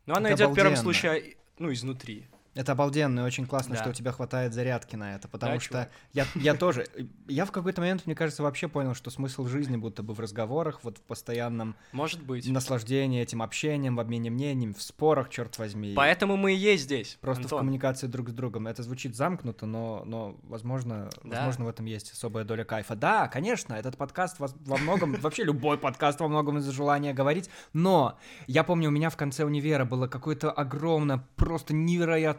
Но 0.06 0.16
она 0.16 0.28
Это 0.28 0.36
идет 0.36 0.50
в 0.50 0.54
первом 0.54 0.76
случае, 0.76 1.36
ну, 1.58 1.72
изнутри. 1.72 2.28
Это 2.56 2.72
обалденно 2.72 3.20
и 3.20 3.22
очень 3.22 3.46
классно, 3.46 3.74
Да. 3.74 3.80
что 3.82 3.90
у 3.90 3.92
тебя 3.92 4.10
хватает 4.12 4.54
зарядки 4.54 4.96
на 4.96 5.14
это, 5.14 5.28
потому 5.28 5.52
Да, 5.54 5.60
что 5.60 5.68
чувак. 5.68 5.90
я, 6.14 6.26
я 6.34 6.54
тоже, 6.58 6.86
я 7.28 7.44
в 7.44 7.52
какой-то 7.52 7.82
момент, 7.82 8.06
мне 8.06 8.14
кажется, 8.14 8.42
вообще 8.42 8.66
понял, 8.66 8.94
что 8.94 9.10
смысл 9.10 9.46
жизни 9.46 9.76
будто 9.76 10.02
бы 10.02 10.14
в 10.14 10.20
разговорах, 10.20 10.80
вот 10.82 10.98
в 10.98 11.02
постоянном 11.02 11.76
Может 11.92 12.22
быть. 12.22 12.48
наслаждении 12.48 13.20
этим 13.20 13.42
общением, 13.42 13.96
в 13.96 14.00
обмене 14.00 14.30
мнениями, 14.30 14.72
в 14.72 14.82
спорах, 14.82 15.28
черт 15.28 15.58
возьми. 15.58 15.92
Поэтому 15.94 16.36
мы 16.36 16.54
и 16.54 16.56
есть 16.56 16.84
здесь. 16.84 17.18
Просто 17.20 17.42
в 17.42 17.46
Антон. 17.46 17.58
коммуникации 17.60 18.06
друг 18.06 18.30
с 18.30 18.32
другом. 18.32 18.66
Это 18.66 18.82
звучит 18.82 19.14
замкнуто, 19.14 19.66
но, 19.66 20.02
но 20.06 20.36
возможно, 20.44 21.10
Да. 21.24 21.36
возможно, 21.36 21.66
в 21.66 21.68
этом 21.68 21.84
есть 21.86 22.10
особая 22.12 22.44
доля 22.44 22.64
кайфа. 22.64 22.96
Да, 22.96 23.28
конечно, 23.28 23.74
этот 23.74 23.96
подкаст 23.98 24.38
во, 24.38 24.48
во 24.64 24.78
многом, 24.78 25.12
вообще 25.20 25.44
любой 25.44 25.76
подкаст 25.78 26.20
во 26.20 26.28
многом 26.28 26.56
из-за 26.58 26.72
желания 26.72 27.12
говорить, 27.12 27.50
но 27.74 28.18
я 28.46 28.64
помню, 28.64 28.88
у 28.88 28.92
меня 28.92 29.10
в 29.10 29.16
конце 29.18 29.44
универа 29.44 29.84
было 29.84 30.06
какое-то 30.08 30.50
огромное, 30.50 31.22
просто 31.36 31.74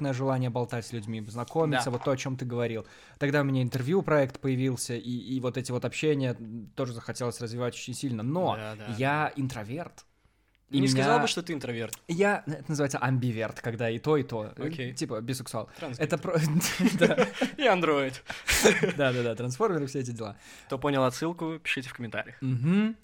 невероятное 0.08 0.14
желание 0.14 0.50
болтать 0.50 0.86
с 0.86 0.94
людьми, 0.94 1.22
знакомиться, 1.28 1.86
Да. 1.86 1.92
вот 1.92 2.04
то, 2.04 2.12
о 2.12 2.18
чем 2.18 2.38
ты 2.38 2.46
говорил. 2.46 2.86
Тогда 3.20 3.42
у 3.42 3.44
меня 3.44 3.62
интервью 3.62 4.02
проект 4.02 4.40
появился, 4.40 4.96
и, 4.96 5.12
и 5.36 5.40
вот 5.40 5.58
эти 5.58 5.72
вот 5.72 5.86
общения 5.86 6.36
тоже 6.76 6.94
захотелось 6.94 7.42
развивать 7.42 7.74
очень 7.76 7.94
сильно. 7.94 8.24
Но 8.24 8.56
Да, 8.56 8.76
да, 8.76 8.96
я 8.98 9.34
интроверт. 9.36 10.06
И 10.70 10.80
Не 10.82 10.88
сказал 10.90 11.14
меня- 11.14 11.22
бы, 11.22 11.28
что 11.30 11.42
ты 11.42 11.54
интроверт. 11.54 11.98
я, 12.10 12.44
это 12.46 12.66
называется 12.68 12.98
амбиверт, 12.98 13.62
когда 13.62 13.90
и 13.90 14.00
то, 14.00 14.18
и 14.18 14.24
то. 14.24 14.54
Э, 14.58 14.68
Окей. 14.68 14.94
Типа 14.94 15.22
бисексуал. 15.22 15.70
Это 15.98 16.18
про... 16.18 16.38
И 17.58 17.66
андроид. 17.66 18.22
да-да-да, 18.98 19.34
трансформеры, 19.36 19.88
все 19.88 20.00
эти 20.00 20.12
дела. 20.12 20.36
Кто 20.66 20.78
понял 20.78 21.04
отсылку, 21.06 21.58
пишите 21.60 21.88
в 21.90 21.94
комментариях. 21.94 22.36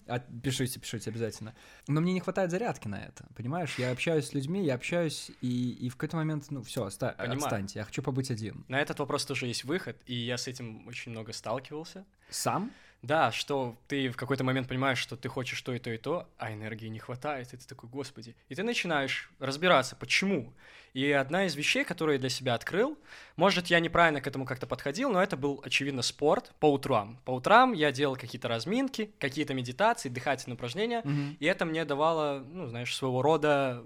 А, 0.06 0.18
Пишите, 0.42 0.78
пишите 0.78 1.08
обязательно. 1.10 1.54
Но 1.88 2.00
мне 2.02 2.12
не 2.12 2.20
хватает 2.20 2.50
зарядки 2.50 2.86
на 2.88 2.96
это, 3.02 3.26
понимаешь? 3.34 3.74
Я 3.78 3.92
общаюсь 3.92 4.26
с 4.26 4.34
людьми, 4.34 4.62
я 4.64 4.74
общаюсь, 4.74 5.30
и, 5.40 5.70
и 5.72 5.88
в 5.88 5.96
какой-то 5.96 6.16
момент, 6.16 6.50
ну, 6.50 6.62
все, 6.62 6.90
Понимаю. 6.90 7.32
отстаньте, 7.38 7.78
я 7.78 7.84
хочу 7.86 8.02
побыть 8.02 8.30
один. 8.30 8.64
На 8.68 8.78
этот 8.80 8.98
вопрос 8.98 9.24
тоже 9.24 9.46
есть 9.46 9.64
выход, 9.64 9.96
и 10.06 10.14
я 10.14 10.36
с 10.36 10.48
этим 10.48 10.86
очень 10.86 11.12
много 11.12 11.32
сталкивался. 11.32 12.04
Сам? 12.28 12.70
Да, 13.04 13.30
что 13.32 13.76
ты 13.86 14.08
в 14.08 14.16
какой-то 14.16 14.44
момент 14.44 14.66
понимаешь, 14.66 14.98
что 14.98 15.14
ты 15.16 15.28
хочешь 15.28 15.60
то 15.60 15.74
и 15.74 15.78
то 15.78 15.90
и 15.90 15.98
то, 15.98 16.26
а 16.38 16.52
энергии 16.54 16.86
не 16.88 16.98
хватает, 16.98 17.52
и 17.52 17.56
ты 17.58 17.66
такой, 17.68 17.90
господи. 17.90 18.34
И 18.48 18.54
ты 18.54 18.62
начинаешь 18.62 19.30
разбираться, 19.38 19.94
почему. 19.94 20.54
И 20.94 21.10
одна 21.10 21.44
из 21.44 21.54
вещей, 21.54 21.84
которые 21.84 22.14
я 22.14 22.20
для 22.20 22.30
себя 22.30 22.54
открыл, 22.54 22.96
может, 23.36 23.66
я 23.66 23.78
неправильно 23.80 24.22
к 24.22 24.26
этому 24.26 24.46
как-то 24.46 24.66
подходил, 24.66 25.10
но 25.10 25.22
это 25.22 25.36
был, 25.36 25.60
очевидно, 25.62 26.00
спорт 26.00 26.54
по 26.60 26.72
утрам. 26.72 27.20
По 27.26 27.32
утрам 27.32 27.72
я 27.74 27.92
делал 27.92 28.16
какие-то 28.16 28.48
разминки, 28.48 29.10
какие-то 29.18 29.52
медитации, 29.52 30.08
дыхательные 30.08 30.54
упражнения, 30.54 31.02
Мгм. 31.04 31.36
и 31.38 31.44
это 31.44 31.66
мне 31.66 31.84
давало, 31.84 32.42
ну, 32.50 32.68
знаешь, 32.68 32.94
своего 32.96 33.20
рода 33.20 33.84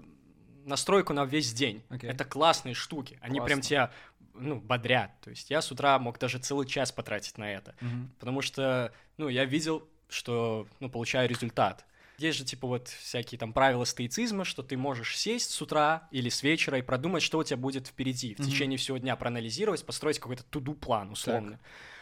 настройку 0.65 1.13
на 1.13 1.25
весь 1.25 1.51
день. 1.51 1.83
Окей. 1.89 2.09
Это 2.09 2.23
классные 2.25 2.75
штуки. 2.75 3.17
Они 3.21 3.39
прям 3.39 3.59
Классно. 3.59 3.63
тебя, 3.63 3.91
ну, 4.33 4.59
бодрят. 4.59 5.11
То 5.21 5.29
есть 5.29 5.49
я 5.49 5.61
с 5.61 5.71
утра 5.71 5.97
мог 5.99 6.19
даже 6.19 6.39
целый 6.39 6.67
час 6.67 6.91
потратить 6.91 7.37
на 7.37 7.51
это. 7.51 7.75
Мгм. 7.81 8.11
Потому 8.19 8.41
что, 8.41 8.93
ну, 9.17 9.27
я 9.29 9.45
видел, 9.45 9.87
что, 10.09 10.67
ну, 10.79 10.89
получаю 10.89 11.29
результат. 11.29 11.85
Есть 12.17 12.37
же, 12.37 12.43
типа, 12.43 12.67
вот 12.67 12.89
всякие 12.89 13.39
там 13.39 13.53
правила 13.53 13.85
стоицизма, 13.85 14.43
что 14.43 14.61
ты 14.61 14.75
можешь 14.75 15.17
сесть 15.17 15.51
с 15.51 15.61
утра 15.61 16.09
или 16.11 16.27
с 16.27 16.43
вечера 16.43 16.77
и 16.77 16.81
продумать, 16.81 17.23
что 17.23 17.37
у 17.37 17.43
тебя 17.43 17.55
будет 17.55 17.87
впереди, 17.87 18.35
в 18.35 18.39
Мгм. 18.39 18.49
течение 18.49 18.77
всего 18.77 18.97
дня 18.97 19.15
проанализировать, 19.15 19.85
построить 19.85 20.19
какой-то 20.19 20.43
туду-план, 20.43 21.11
условно. 21.11 21.59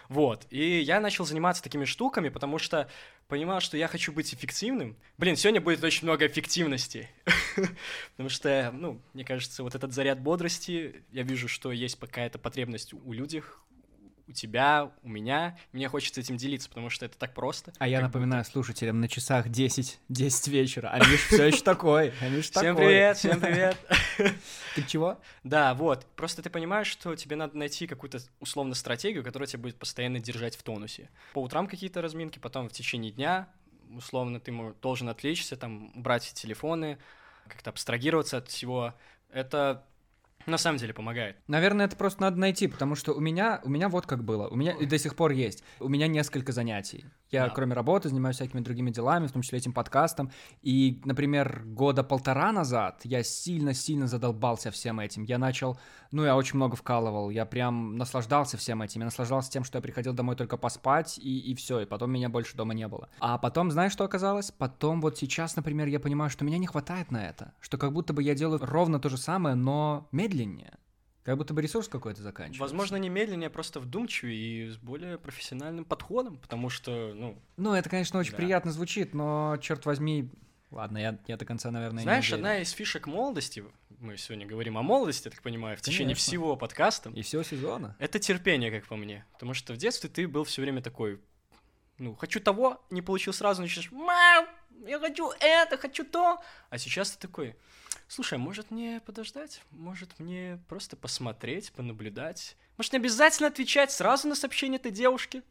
Вот. 0.10 0.48
И 0.50 0.80
я 0.80 1.00
начал 1.00 1.26
заниматься 1.26 1.62
такими 1.62 1.86
штуками, 1.86 2.30
потому 2.30 2.58
что 2.58 2.90
понимал, 3.28 3.60
что 3.60 3.78
я 3.78 3.88
хочу 3.88 4.12
быть 4.12 4.34
эффективным. 4.34 4.96
Блин, 5.18 5.36
сегодня 5.36 5.62
будет 5.62 5.84
очень 5.84 6.06
много 6.06 6.26
эффективности. 6.26 7.10
Потому 8.12 8.30
что, 8.30 8.72
ну, 8.74 9.02
мне 9.14 9.24
кажется, 9.24 9.64
вот 9.64 9.76
этот 9.76 9.94
заряд 9.94 10.20
бодрости, 10.20 11.04
я 11.12 11.24
вижу, 11.24 11.48
что 11.48 11.72
есть 11.72 12.00
какая-то 12.00 12.40
потребность 12.40 12.94
у 12.94 13.14
людей, 13.14 13.44
у 14.28 14.34
тебя, 14.34 14.92
у 15.04 15.10
меня. 15.10 15.58
Мне 15.72 15.88
хочется 15.88 16.20
этим 16.20 16.38
делиться, 16.38 16.70
потому 16.70 16.90
что 16.90 17.06
это 17.06 17.18
так 17.18 17.34
просто. 17.34 17.74
А 17.80 17.88
я 17.88 18.02
напоминаю 18.02 18.44
слушателям, 18.44 19.00
на 19.00 19.08
часах 19.08 19.50
10, 19.50 20.00
10 20.10 20.48
вечера, 20.50 20.90
а 20.90 21.00
Миш 21.00 21.28
все 21.28 21.46
еще 21.46 21.62
такой, 21.62 22.14
а 22.22 22.30
Миш 22.30 22.50
Всем 22.50 22.76
привет, 22.76 23.18
всем 23.18 23.40
привет. 23.40 23.78
Ты 24.76 24.84
чего? 24.84 25.20
Да, 25.44 25.74
вот. 25.74 26.06
Просто 26.16 26.42
ты 26.42 26.50
понимаешь, 26.50 26.88
что 26.88 27.16
тебе 27.16 27.36
надо 27.36 27.58
найти 27.58 27.88
какую-то 27.88 28.20
условно 28.40 28.76
стратегию, 28.76 29.24
которая 29.24 29.48
тебя 29.48 29.62
будет 29.62 29.78
постоянно 29.78 30.20
держать 30.20 30.56
в 30.56 30.64
тонусе. 30.64 31.10
По 31.34 31.42
утрам 31.42 31.68
какие-то 31.68 32.02
разминки, 32.02 32.40
потом 32.40 32.70
в 32.70 32.72
течение 32.72 33.12
дня, 33.12 33.48
условно, 33.96 34.40
ты 34.40 34.54
должен 34.82 35.10
отвлечься, 35.10 35.56
там, 35.56 35.92
убрать 35.96 36.32
телефоны, 36.34 36.98
как-то 37.48 37.70
абстрагироваться 37.70 38.38
от 38.38 38.50
всего. 38.50 38.94
Это 39.30 39.84
на 40.48 40.58
самом 40.58 40.78
деле 40.78 40.94
помогает. 40.94 41.38
Наверное, 41.48 41.86
это 41.86 41.96
просто 41.96 42.22
надо 42.22 42.38
найти, 42.38 42.68
потому 42.68 42.96
что 42.96 43.14
у 43.14 43.20
меня, 43.20 43.62
у 43.64 43.70
меня 43.70 43.90
вот 43.90 44.06
как 44.06 44.24
было, 44.24 44.48
у 44.48 44.56
меня 44.56 44.72
и 44.72 44.86
до 44.86 44.98
сих 44.98 45.16
пор 45.16 45.32
есть, 45.32 45.64
у 45.80 45.90
меня 45.90 46.08
несколько 46.08 46.52
занятий. 46.52 47.06
Я, 47.32 47.48
Да. 47.48 47.54
кроме 47.54 47.74
работы, 47.74 48.10
занимаюсь 48.10 48.38
всякими 48.38 48.62
другими 48.62 48.90
делами, 48.90 49.28
в 49.28 49.32
том 49.32 49.42
числе 49.42 49.60
этим 49.60 49.74
подкастом. 49.74 50.32
И, 50.62 51.02
например, 51.06 51.64
года 51.66 52.04
полтора 52.04 52.52
назад 52.52 53.02
я 53.04 53.24
сильно-сильно 53.24 54.08
задолбался 54.08 54.72
всем 54.72 55.00
этим. 55.00 55.24
Я 55.24 55.38
начал, 55.38 55.78
ну, 56.12 56.24
я 56.24 56.36
очень 56.36 56.56
много 56.56 56.76
вкалывал, 56.76 57.30
я 57.30 57.46
прям 57.46 57.98
наслаждался 57.98 58.58
всем 58.58 58.82
этим. 58.82 59.02
Я 59.02 59.06
наслаждался 59.06 59.52
тем, 59.52 59.64
что 59.64 59.78
я 59.78 59.82
приходил 59.82 60.14
домой 60.14 60.36
только 60.36 60.58
поспать, 60.58 61.18
и, 61.18 61.40
и 61.40 61.56
все, 61.56 61.82
и 61.82 61.86
потом 61.86 62.12
меня 62.12 62.30
больше 62.30 62.56
дома 62.56 62.74
не 62.74 62.88
было. 62.88 63.10
А 63.20 63.38
потом, 63.38 63.72
знаешь, 63.72 63.92
что 63.92 64.06
оказалось? 64.06 64.52
Потом 64.52 65.02
вот 65.02 65.18
сейчас, 65.18 65.56
например, 65.56 65.88
я 65.88 66.00
понимаю, 66.00 66.30
что 66.30 66.46
меня 66.46 66.58
не 66.58 66.68
хватает 66.68 67.12
на 67.12 67.28
это. 67.28 67.54
Что 67.60 67.78
как 67.78 67.92
будто 67.92 68.14
бы 68.14 68.24
я 68.24 68.36
делаю 68.36 68.60
ровно 68.64 69.00
то 69.00 69.10
же 69.10 69.18
самое, 69.18 69.56
но 69.56 70.08
медленнее. 70.12 70.74
Как 71.28 71.36
будто 71.36 71.54
бы 71.54 71.62
ресурс 71.62 71.90
какой-то 71.90 72.22
заканчивается. 72.24 72.62
Возможно, 72.62 72.96
не 72.96 73.10
медленнее, 73.10 73.48
а 73.48 73.50
просто 73.50 73.82
вдумчивее 73.82 74.68
и 74.68 74.70
с 74.70 74.78
более 74.78 75.18
профессиональным 75.18 75.84
подходом, 75.84 76.38
потому 76.38 76.70
что, 76.70 77.12
ну, 77.14 77.38
Ну, 77.58 77.74
это, 77.74 77.90
конечно, 77.90 78.18
очень 78.18 78.32
Да. 78.32 78.38
приятно 78.38 78.72
звучит, 78.72 79.14
но, 79.14 79.58
черт 79.62 79.86
возьми, 79.86 80.30
ладно, 80.72 80.98
я, 81.00 81.20
я 81.28 81.36
до 81.36 81.44
конца, 81.44 81.70
наверное, 81.70 82.04
знаешь, 82.04 82.30
не 82.30 82.36
одна 82.36 82.60
из 82.60 82.72
фишек 82.72 83.08
молодости, 83.08 83.62
мы 84.00 84.16
сегодня 84.16 84.46
говорим 84.46 84.78
о 84.78 84.84
молодости, 84.84 85.28
я 85.28 85.32
так 85.32 85.42
понимаю, 85.42 85.76
в 85.76 85.82
течение 85.82 86.16
Конечно. 86.16 86.30
всего 86.30 86.56
подкаста, 86.56 87.10
И 87.10 87.22
всего 87.24 87.44
сезона. 87.44 87.98
это 88.00 88.20
терпение, 88.20 88.72
как 88.72 88.88
по 88.88 88.96
мне. 88.96 89.26
Потому 89.34 89.54
что 89.54 89.74
в 89.74 89.78
детстве 89.78 90.10
ты 90.10 90.30
был 90.30 90.46
все 90.46 90.62
время 90.62 90.82
такой, 90.82 91.20
ну, 91.98 92.16
хочу 92.16 92.40
того, 92.40 92.82
не 92.90 93.02
получил 93.02 93.34
сразу, 93.34 93.62
начинаешь, 93.62 93.92
мам, 93.92 94.48
я 94.88 94.98
хочу 94.98 95.30
это, 95.42 95.78
хочу 95.78 96.06
то. 96.06 96.40
А 96.70 96.78
сейчас 96.78 97.12
ты 97.12 97.20
такой, 97.28 97.58
слушай, 98.08 98.36
а 98.36 98.38
может 98.38 98.72
мне 98.72 99.02
подождать? 99.06 99.62
Может 99.72 100.20
мне 100.20 100.60
просто 100.68 100.96
посмотреть, 100.96 101.72
понаблюдать? 101.72 102.56
Может 102.78 102.94
не 102.94 103.00
обязательно 103.00 103.50
отвечать 103.50 103.92
сразу 103.92 104.28
на 104.28 104.36
сообщение 104.36 104.80
этой 104.80 104.92
девушки? 104.92 105.44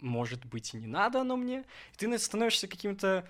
Может 0.00 0.44
быть 0.44 0.74
и 0.74 0.76
не 0.76 0.86
надо 0.86 1.20
оно 1.20 1.36
мне? 1.36 1.64
И 1.94 1.96
ты 1.96 2.18
становишься 2.18 2.68
каким-то 2.68 3.28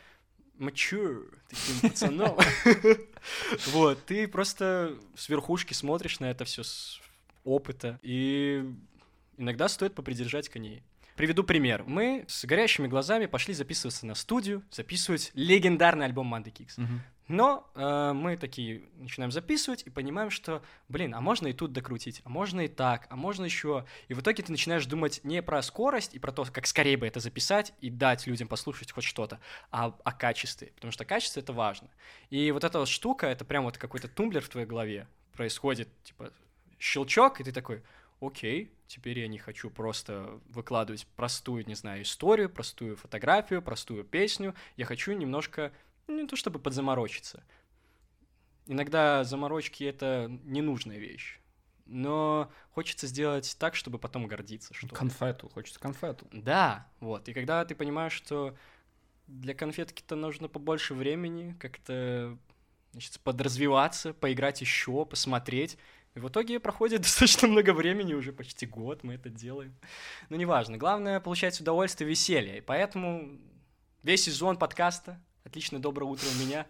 mature, 0.58 1.32
таким 1.48 1.90
пацаном. 1.90 2.38
Вот, 3.66 4.04
ты 4.06 4.28
просто 4.28 4.96
с 5.16 5.28
верхушки 5.28 5.72
смотришь 5.74 6.20
на 6.20 6.30
это 6.30 6.44
все 6.44 6.62
с 6.62 7.00
опыта, 7.44 7.98
и 8.02 8.64
иногда 9.36 9.68
стоит 9.68 9.94
попридержать 9.94 10.48
коней. 10.48 10.82
Приведу 11.16 11.42
пример. 11.42 11.82
Мы 11.84 12.24
с 12.28 12.44
горящими 12.44 12.86
глазами 12.86 13.26
пошли 13.26 13.54
записываться 13.54 14.06
на 14.06 14.14
студию, 14.14 14.62
записывать 14.70 15.32
легендарный 15.34 16.04
альбом 16.04 16.26
Манды 16.26 16.50
Кикс. 16.50 16.76
Мгм. 16.76 17.02
Но 17.28 17.68
э, 17.74 18.12
мы 18.12 18.36
такие 18.36 18.84
начинаем 18.96 19.32
записывать 19.32 19.82
и 19.84 19.90
понимаем, 19.90 20.30
что, 20.30 20.62
блин, 20.88 21.14
а 21.14 21.20
можно 21.20 21.48
и 21.48 21.52
тут 21.52 21.72
докрутить, 21.72 22.22
а 22.24 22.28
можно 22.28 22.60
и 22.62 22.68
так, 22.68 23.06
а 23.10 23.16
можно 23.16 23.44
еще. 23.44 23.84
И 24.08 24.14
в 24.14 24.20
итоге 24.20 24.44
ты 24.44 24.52
начинаешь 24.52 24.86
думать 24.86 25.20
не 25.24 25.42
про 25.42 25.60
скорость 25.62 26.14
и 26.14 26.20
про 26.20 26.30
то, 26.30 26.44
как 26.44 26.66
скорее 26.66 26.96
бы 26.96 27.06
это 27.06 27.18
записать 27.18 27.72
и 27.80 27.90
дать 27.90 28.26
людям 28.26 28.46
послушать 28.46 28.92
хоть 28.92 29.04
что-то, 29.04 29.40
а 29.72 29.86
о 30.04 30.12
качестве, 30.12 30.68
потому 30.76 30.92
что 30.92 31.04
качество 31.04 31.40
это 31.40 31.52
важно. 31.52 31.88
И 32.30 32.52
вот 32.52 32.62
эта 32.62 32.78
вот 32.78 32.88
штука, 32.88 33.26
это 33.26 33.44
прям 33.44 33.64
вот 33.64 33.76
какой-то 33.76 34.08
тумблер 34.08 34.42
в 34.42 34.48
твоей 34.48 34.66
голове 34.66 35.08
происходит, 35.32 35.88
типа 36.04 36.32
щелчок, 36.78 37.40
и 37.40 37.44
ты 37.44 37.52
такой, 37.52 37.82
окей, 38.20 38.72
теперь 38.86 39.18
я 39.18 39.28
не 39.28 39.38
хочу 39.38 39.70
просто 39.70 40.40
выкладывать 40.48 41.06
простую, 41.16 41.66
не 41.66 41.74
знаю, 41.74 42.02
историю, 42.02 42.48
простую 42.48 42.96
фотографию, 42.96 43.62
простую 43.62 44.04
песню, 44.04 44.54
я 44.76 44.84
хочу 44.84 45.12
немножко 45.12 45.72
не 46.08 46.26
то 46.26 46.36
чтобы 46.36 46.58
подзаморочиться. 46.58 47.42
Иногда 48.66 49.24
заморочки— 49.24 49.84
это 49.84 50.28
ненужная 50.44 50.98
вещь. 50.98 51.40
Но 51.86 52.50
хочется 52.70 53.06
сделать 53.06 53.56
так, 53.60 53.76
чтобы 53.76 53.98
потом 53.98 54.26
гордиться. 54.26 54.74
Что. 54.74 54.88
Конфету, 54.88 55.48
хочется 55.48 55.78
конфету. 55.78 56.26
Да, 56.32 56.88
вот. 56.98 57.28
И 57.28 57.32
когда 57.32 57.64
ты 57.64 57.76
понимаешь, 57.76 58.12
что 58.12 58.56
для 59.28 59.54
конфетки-то 59.54 60.16
нужно 60.16 60.48
побольше 60.48 60.94
времени, 60.94 61.56
как-то 61.60 62.36
значит, 62.92 63.20
подразвиваться, 63.20 64.14
поиграть 64.14 64.60
еще, 64.60 65.06
посмотреть. 65.06 65.78
И 66.16 66.18
в 66.18 66.28
итоге 66.28 66.58
проходит 66.58 67.02
достаточно 67.02 67.46
много 67.46 67.72
времени, 67.72 68.14
уже 68.14 68.32
почти 68.32 68.66
год 68.66 69.04
мы 69.04 69.14
это 69.14 69.28
делаем. 69.28 69.76
Но 70.28 70.36
неважно. 70.36 70.78
Главное— 70.78 71.20
получать 71.20 71.60
удовольствие, 71.60 72.10
веселье. 72.10 72.58
И 72.58 72.60
поэтому 72.62 73.38
весь 74.02 74.24
сезон 74.24 74.56
подкаста 74.56 75.20
«Отличное 75.46 75.78
доброе 75.78 76.06
утро 76.06 76.26
у 76.26 76.44
меня», 76.44 76.66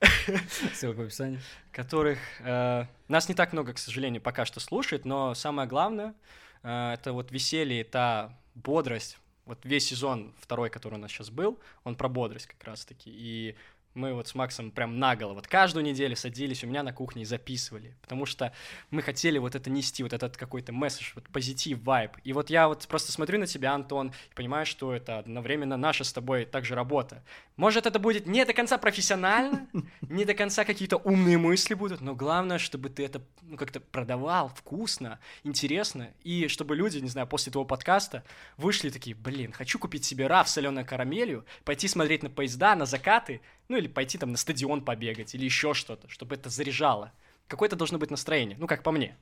Ссылка 0.72 0.98
в 0.98 1.02
описании. 1.02 1.40
которых 1.72 2.18
э, 2.40 2.84
нас 3.08 3.28
не 3.28 3.34
так 3.34 3.52
много, 3.52 3.72
к 3.72 3.78
сожалению, 3.78 4.22
пока 4.22 4.44
что 4.44 4.60
слушает, 4.60 5.04
но 5.04 5.34
самое 5.34 5.68
главное 5.68 6.14
э, 6.62 6.92
это 6.94 7.12
вот 7.12 7.32
веселье, 7.32 7.82
та 7.82 8.38
бодрость. 8.54 9.18
Вот 9.46 9.58
весь 9.64 9.86
сезон 9.86 10.32
второй, 10.38 10.70
который 10.70 10.94
у 10.94 10.98
нас 10.98 11.10
сейчас 11.10 11.28
был, 11.28 11.58
он 11.82 11.96
про 11.96 12.08
бодрость 12.08 12.46
как 12.46 12.62
раз-таки. 12.64 13.10
И 13.12 13.56
мы 13.94 14.12
вот 14.12 14.28
с 14.28 14.34
Максом 14.34 14.70
прям 14.70 14.98
наголо, 14.98 15.34
вот 15.34 15.46
каждую 15.46 15.84
неделю 15.84 16.16
садились 16.16 16.64
у 16.64 16.66
меня 16.66 16.82
на 16.82 16.92
кухне 16.92 17.22
и 17.22 17.24
записывали, 17.24 17.94
потому 18.02 18.26
что 18.26 18.52
мы 18.90 19.02
хотели 19.02 19.38
вот 19.38 19.54
это 19.54 19.70
нести, 19.70 20.02
вот 20.02 20.12
этот 20.12 20.36
какой-то 20.36 20.72
месседж, 20.72 21.12
вот 21.14 21.28
позитив, 21.28 21.82
вайб. 21.82 22.12
И 22.24 22.32
вот 22.32 22.50
я 22.50 22.68
вот 22.68 22.86
просто 22.88 23.12
смотрю 23.12 23.38
на 23.38 23.46
тебя, 23.46 23.72
Антон, 23.72 24.12
и 24.30 24.34
понимаю, 24.34 24.66
что 24.66 24.92
это 24.92 25.18
одновременно 25.18 25.76
наша 25.76 26.04
с 26.04 26.12
тобой 26.12 26.44
также 26.44 26.74
работа. 26.74 27.22
Может, 27.56 27.86
это 27.86 27.98
будет 27.98 28.26
не 28.26 28.44
до 28.44 28.52
конца 28.52 28.78
профессионально, 28.78 29.68
не 30.02 30.24
до 30.24 30.34
конца 30.34 30.64
какие-то 30.64 30.96
умные 30.96 31.38
мысли 31.38 31.74
будут, 31.74 32.00
но 32.00 32.14
главное, 32.14 32.58
чтобы 32.58 32.88
ты 32.88 33.04
это 33.04 33.22
ну, 33.42 33.56
как-то 33.56 33.80
продавал 33.80 34.48
вкусно, 34.48 35.20
интересно, 35.44 36.10
и 36.24 36.48
чтобы 36.48 36.74
люди, 36.74 36.98
не 36.98 37.08
знаю, 37.08 37.26
после 37.26 37.52
твоего 37.52 37.66
подкаста 37.66 38.24
вышли 38.56 38.90
такие, 38.90 39.14
блин, 39.14 39.52
хочу 39.52 39.78
купить 39.78 40.04
себе 40.04 40.26
раф 40.26 40.48
с 40.48 40.52
соленой 40.52 40.84
карамелью, 40.84 41.44
пойти 41.64 41.86
смотреть 41.86 42.22
на 42.22 42.30
поезда, 42.30 42.74
на 42.74 42.86
закаты, 42.86 43.40
ну 43.68 43.76
или 43.76 43.88
пойти 43.88 44.18
там 44.18 44.32
на 44.32 44.36
стадион 44.36 44.84
побегать, 44.84 45.34
или 45.34 45.44
еще 45.44 45.74
что-то, 45.74 46.08
чтобы 46.08 46.34
это 46.34 46.50
заряжало. 46.50 47.12
Какое-то 47.48 47.76
должно 47.76 47.98
быть 47.98 48.10
настроение, 48.10 48.56
ну 48.58 48.66
как 48.66 48.82
по 48.82 48.90
мне. 48.90 49.16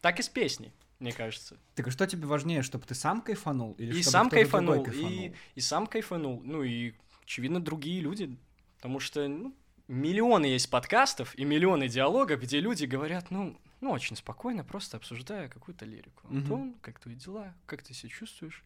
Так 0.00 0.18
и 0.18 0.22
с 0.22 0.28
песней, 0.28 0.72
мне 0.98 1.12
кажется. 1.12 1.58
Так 1.74 1.90
что 1.90 2.06
тебе 2.06 2.26
важнее, 2.26 2.62
чтобы 2.62 2.86
ты 2.86 2.94
сам 2.94 3.20
кайфанул? 3.20 3.74
Или 3.74 3.90
И 3.90 4.02
чтобы 4.02 4.12
сам 4.12 4.28
другой 4.28 4.44
кайфанул, 4.44 4.86
и, 4.86 5.32
и 5.54 5.60
сам 5.60 5.86
кайфанул, 5.86 6.40
ну 6.42 6.62
и, 6.62 6.94
очевидно, 7.22 7.60
другие 7.60 8.00
люди, 8.00 8.36
потому 8.76 8.98
что 8.98 9.28
ну, 9.28 9.54
миллионы 9.88 10.46
есть 10.46 10.70
подкастов 10.70 11.36
и 11.38 11.44
миллионы 11.44 11.88
диалогов, 11.88 12.40
где 12.40 12.60
люди 12.60 12.86
говорят, 12.86 13.30
ну, 13.30 13.58
ну, 13.80 13.90
очень 13.90 14.16
спокойно, 14.16 14.64
просто 14.64 14.96
обсуждая 14.96 15.48
какую-то 15.48 15.84
лирику. 15.84 16.26
Антон, 16.28 16.74
как 16.80 16.98
твои 16.98 17.14
дела, 17.14 17.54
как 17.66 17.82
ты 17.82 17.92
себя 17.94 18.10
чувствуешь, 18.10 18.64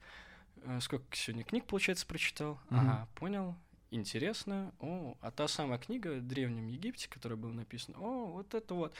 Э, 0.64 0.80
сколько 0.80 1.04
сегодня 1.12 1.44
книг, 1.44 1.66
получается, 1.66 2.06
прочитал? 2.06 2.58
Мгм. 2.70 2.80
Ага, 2.80 3.08
понял, 3.14 3.54
интересно. 3.94 4.72
О, 4.80 5.16
а 5.20 5.30
та 5.30 5.48
самая 5.48 5.78
книга 5.78 6.08
в 6.08 6.22
Древнем 6.22 6.66
Египте, 6.66 7.08
которая 7.08 7.36
была 7.36 7.52
написана, 7.52 7.98
о, 7.98 8.26
вот 8.26 8.54
это 8.54 8.74
вот. 8.74 8.94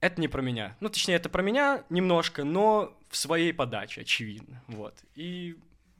Это 0.00 0.20
не 0.20 0.28
про 0.28 0.42
меня. 0.42 0.76
Ну, 0.80 0.88
точнее, 0.88 1.14
это 1.14 1.28
про 1.28 1.42
меня 1.42 1.84
немножко, 1.88 2.44
но 2.44 2.96
в 3.08 3.16
своей 3.16 3.52
подаче, 3.52 4.02
очевидно. 4.02 4.62
Вот. 4.68 4.94
И, 5.14 5.56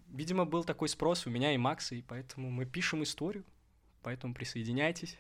видимо, 0.09 0.45
был 0.45 0.65
такой 0.65 0.89
спрос 0.89 1.27
у 1.27 1.31
меня 1.31 1.55
и 1.55 1.57
Макса, 1.57 1.95
и 1.95 2.03
поэтому 2.03 2.51
мы 2.51 2.67
пишем 2.67 3.03
историю. 3.03 3.45
Поэтому 4.03 4.35
присоединяйтесь. 4.35 5.19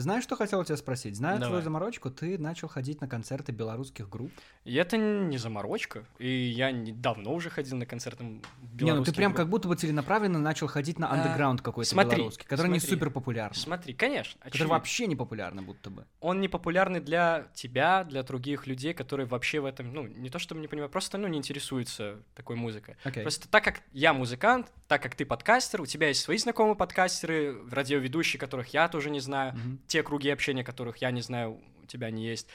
Знаешь, 0.00 0.22
что 0.22 0.36
хотел 0.36 0.62
тебя 0.64 0.76
спросить? 0.76 1.16
Зная 1.16 1.34
Давай. 1.34 1.48
твою 1.48 1.62
заморочку, 1.64 2.10
ты 2.10 2.38
начал 2.38 2.68
ходить 2.68 3.00
на 3.00 3.08
концерты 3.08 3.50
белорусских 3.52 4.08
групп. 4.08 4.30
И 4.64 4.74
это 4.74 4.96
не 4.96 5.38
заморочка. 5.38 6.04
И 6.18 6.28
я 6.28 6.70
не- 6.70 6.92
давно 6.92 7.34
уже 7.34 7.50
ходил 7.50 7.76
на 7.76 7.84
концерты 7.86 8.22
Не, 8.22 8.30
ну 8.30 8.40
ты 8.40 8.76
белорусских 8.76 9.16
прям 9.16 9.32
групп. 9.32 9.36
как 9.38 9.48
будто 9.48 9.66
бы 9.68 9.74
целенаправленно 9.74 10.38
начал 10.38 10.68
ходить 10.68 10.98
на 11.00 11.08
А, 11.10 11.14
андеграунд 11.14 11.62
какой-то 11.62 11.90
смотри, 11.90 12.16
белорусский, 12.18 12.46
который 12.46 12.70
не 12.70 12.78
смотри. 12.78 12.94
супер 12.96 13.10
популярный. 13.10 13.56
Смотри, 13.58 13.92
конечно. 13.94 14.38
Который 14.38 14.50
очевидно. 14.52 14.74
вообще 14.74 15.06
не 15.08 15.16
популярный 15.16 15.62
будто 15.64 15.90
бы. 15.90 16.04
он 16.20 16.40
не 16.40 16.46
популярный 16.48 17.00
для 17.00 17.48
тебя, 17.54 18.04
для 18.04 18.22
других 18.22 18.66
людей, 18.68 18.94
которые 18.94 19.26
вообще 19.26 19.58
в 19.60 19.64
этом, 19.64 19.92
ну, 19.92 20.06
не 20.06 20.30
то 20.30 20.38
чтобы 20.38 20.60
не 20.60 20.68
понимают, 20.68 20.92
просто, 20.92 21.18
ну, 21.18 21.26
не 21.26 21.38
интересуются 21.38 22.18
такой 22.36 22.54
музыкой. 22.56 22.96
Окей. 23.04 23.22
Просто 23.22 23.48
так 23.48 23.64
как 23.64 23.82
я 23.92 24.12
музыкант, 24.12 24.70
так 24.86 25.02
как 25.02 25.14
ты 25.16 25.26
подкастер, 25.26 25.80
у 25.82 25.86
тебя 25.86 26.08
есть 26.08 26.20
свои 26.20 26.38
знакомые 26.38 26.76
подкастеры, 26.76 27.56
радиоведущие, 27.70 28.38
которых 28.38 28.68
я 28.72 28.88
тоже 28.88 29.10
не 29.10 29.20
знаю, 29.20 29.54
Мгм. 29.54 29.80
Те 29.88 30.02
круги 30.02 30.30
общения, 30.30 30.62
которых 30.64 30.98
я 30.98 31.10
не 31.10 31.20
знаю, 31.22 31.60
у 31.82 31.86
тебя 31.86 32.10
не 32.10 32.26
есть. 32.26 32.48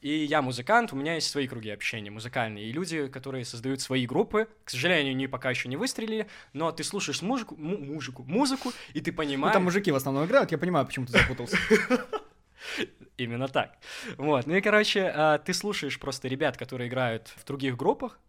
И 0.00 0.10
я 0.24 0.42
музыкант, 0.42 0.92
у 0.92 0.96
меня 0.96 1.14
есть 1.14 1.28
свои 1.28 1.48
круги 1.48 1.70
общения 1.70 2.10
музыкальные. 2.10 2.66
И 2.66 2.72
люди, 2.72 3.08
которые 3.08 3.44
создают 3.44 3.80
свои 3.80 4.06
группы, 4.06 4.48
к 4.64 4.70
сожалению, 4.70 5.10
они 5.12 5.26
пока 5.26 5.50
еще 5.50 5.68
не 5.68 5.76
выстрелили, 5.76 6.28
но 6.52 6.70
ты 6.70 6.84
слушаешь 6.84 7.20
музыку, 7.20 7.56
му- 7.56 7.78
музыку, 7.78 8.22
музыку, 8.24 8.72
и 8.94 9.00
ты 9.00 9.10
Ну 9.10 9.16
понимаешь... 9.16 9.52
там 9.52 9.64
мужики 9.64 9.90
в 9.90 9.96
основном 9.96 10.24
играют, 10.24 10.52
я 10.52 10.58
понимаю, 10.58 10.86
почему 10.86 11.06
ты 11.06 11.12
запутался. 11.12 11.56
Именно 13.16 13.48
так. 13.48 13.76
Вот. 14.16 14.46
Ну 14.46 14.54
и, 14.54 14.60
короче, 14.60 15.12
а, 15.12 15.38
ты 15.38 15.52
слушаешь 15.52 15.98
просто 15.98 16.28
ребят, 16.28 16.56
которые 16.56 16.88
играют 16.88 17.28
в 17.36 17.44
других 17.44 17.76
группах, 17.76 18.20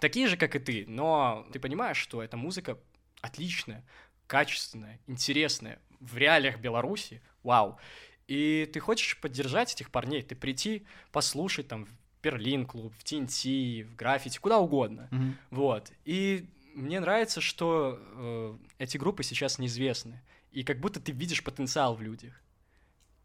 такие 0.00 0.28
же, 0.28 0.36
как 0.36 0.54
и 0.54 0.58
ты, 0.60 0.84
но 0.86 1.46
ты 1.52 1.58
понимаешь, 1.58 1.96
что 1.98 2.22
эта 2.22 2.36
музыка 2.36 2.78
отличная, 3.20 3.84
качественная, 4.28 5.00
интересная, 5.08 5.80
в 6.00 6.16
реалиях 6.16 6.58
Беларуси, 6.58 7.22
вау. 7.42 7.78
И 8.26 8.68
ты 8.72 8.80
хочешь 8.80 9.20
поддержать 9.20 9.74
этих 9.74 9.90
парней, 9.90 10.22
ты 10.22 10.34
прийти, 10.34 10.86
послушать 11.12 11.68
там 11.68 11.86
в 11.86 11.90
Берлин 12.22 12.66
клуб, 12.66 12.94
в 12.98 13.04
TNT, 13.04 13.84
в 13.84 13.96
граффити, 13.96 14.38
куда 14.38 14.58
угодно. 14.58 15.08
Мгм. 15.10 15.36
Вот. 15.50 15.90
И 16.04 16.46
мне 16.74 17.00
нравится, 17.00 17.40
что 17.40 17.98
э, 17.98 18.56
эти 18.78 18.96
группы 18.98 19.22
сейчас 19.22 19.58
неизвестны. 19.58 20.22
И 20.52 20.62
как 20.62 20.80
будто 20.80 21.00
ты 21.00 21.12
видишь 21.12 21.42
потенциал 21.42 21.94
в 21.94 22.02
людях. 22.02 22.40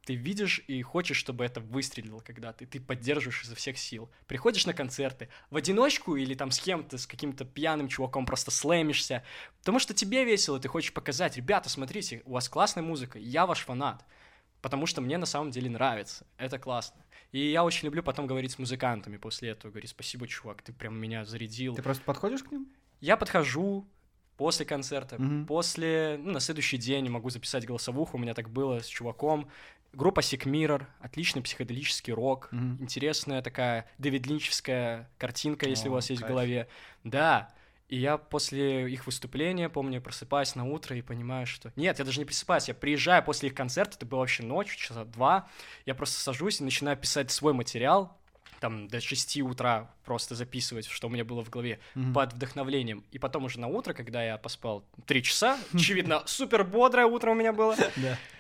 Ты 0.06 0.14
видишь 0.14 0.62
и 0.68 0.82
хочешь, 0.84 1.18
чтобы 1.18 1.44
это 1.44 1.60
выстрелило 1.60 2.20
когда-то, 2.20 2.64
и 2.64 2.68
ты 2.68 2.80
поддерживаешь 2.80 3.44
изо 3.44 3.56
всех 3.56 3.78
сил. 3.78 4.10
Приходишь 4.28 4.68
на 4.68 4.74
концерты 4.74 5.30
в 5.50 5.58
одиночку 5.58 6.16
или 6.16 6.36
там 6.36 6.52
с 6.52 6.60
кем-то, 6.60 6.98
с 7.00 7.08
каким-то 7.08 7.44
пьяным 7.44 7.88
чуваком 7.88 8.26
просто 8.28 8.52
слэмишься, 8.52 9.24
потому 9.60 9.80
что 9.80 9.96
тебе 9.96 10.24
весело, 10.24 10.60
ты 10.60 10.68
хочешь 10.68 10.94
показать, 10.94 11.38
ребята, 11.38 11.70
смотрите, 11.70 12.22
у 12.26 12.34
вас 12.34 12.48
классная 12.50 12.84
музыка, 12.84 13.18
я 13.18 13.48
ваш 13.48 13.62
фанат, 13.62 14.06
потому 14.62 14.86
что 14.86 15.02
мне 15.02 15.18
на 15.18 15.26
самом 15.26 15.50
деле 15.50 15.70
нравится, 15.72 16.28
это 16.38 16.60
классно. 16.60 17.04
И 17.32 17.52
я 17.52 17.64
очень 17.64 17.86
люблю 17.86 18.04
потом 18.04 18.28
говорить 18.28 18.52
с 18.52 18.60
музыкантами 18.60 19.18
после 19.18 19.50
этого, 19.50 19.72
говорить, 19.72 19.90
спасибо, 19.90 20.28
чувак, 20.28 20.62
ты 20.62 20.72
прям 20.72 20.98
меня 21.00 21.26
зарядил. 21.26 21.76
Ты 21.76 21.82
просто 21.82 22.04
подходишь 22.04 22.44
к 22.44 22.52
ним? 22.52 22.68
Я 23.02 23.18
подхожу 23.18 23.88
после 24.38 24.66
концерта, 24.66 25.18
Мгм. 25.18 25.46
после, 25.46 26.18
ну, 26.22 26.32
на 26.32 26.40
следующий 26.40 26.78
день 26.78 27.08
могу 27.10 27.30
записать 27.30 27.66
голосовуху, 27.66 28.18
у 28.18 28.20
меня 28.20 28.34
так 28.34 28.50
было 28.50 28.80
с 28.82 28.86
чуваком. 28.86 29.50
Группа 29.96 30.20
Sick 30.20 30.44
Mirror, 30.44 30.86
отличный 31.00 31.42
психоделический 31.42 32.12
рок, 32.14 32.50
Мгм. 32.52 32.78
интересная 32.82 33.42
такая 33.42 33.90
Дэвид 33.98 34.28
Линчевская 34.28 35.10
картинка, 35.18 35.68
если 35.70 35.88
О, 35.88 35.92
у 35.92 35.94
вас 35.96 36.10
есть 36.10 36.22
кайф. 36.22 36.30
в 36.30 36.34
голове. 36.34 36.68
Да, 37.06 37.50
и 37.88 37.98
я 37.98 38.18
после 38.18 38.92
их 38.92 39.06
выступления, 39.06 39.70
помню, 39.70 40.02
просыпаюсь 40.02 40.56
на 40.56 40.66
утро 40.66 40.98
и 40.98 41.02
понимаю, 41.02 41.46
что... 41.48 41.72
Нет, 41.78 41.98
я 42.00 42.04
даже 42.06 42.20
не 42.20 42.26
просыпаюсь, 42.26 42.68
я 42.68 42.74
приезжаю 42.74 43.24
после 43.24 43.50
их 43.50 43.56
концерта, 43.56 43.96
это 43.96 44.06
было 44.06 44.20
вообще 44.20 44.44
ночь, 44.44 44.76
часа 44.76 45.06
два, 45.06 45.48
я 45.86 45.96
просто 45.96 46.20
сажусь 46.20 46.60
и 46.60 46.64
начинаю 46.66 46.98
писать 46.98 47.32
свой 47.32 47.54
материал, 47.54 48.18
там 48.60 48.88
до 48.88 49.00
6 49.00 49.42
утра 49.42 49.92
просто 50.04 50.34
записывать, 50.36 50.88
что 50.88 51.08
у 51.08 51.10
меня 51.10 51.24
было 51.24 51.44
в 51.44 51.50
голове, 51.50 51.80
Мгм. 51.94 52.14
под 52.14 52.34
вдохновлением. 52.34 53.04
И 53.12 53.20
потом 53.20 53.46
уже 53.46 53.60
на 53.60 53.68
утро, 53.68 53.94
когда 53.94 54.24
я 54.24 54.38
поспал 54.38 54.84
3 55.06 55.24
часа, 55.24 55.58
очевидно, 55.74 56.24
супер 56.26 56.64
бодрое 56.64 57.06
утро 57.06 57.32
у 57.32 57.36
меня 57.36 57.54
было. 57.54 57.76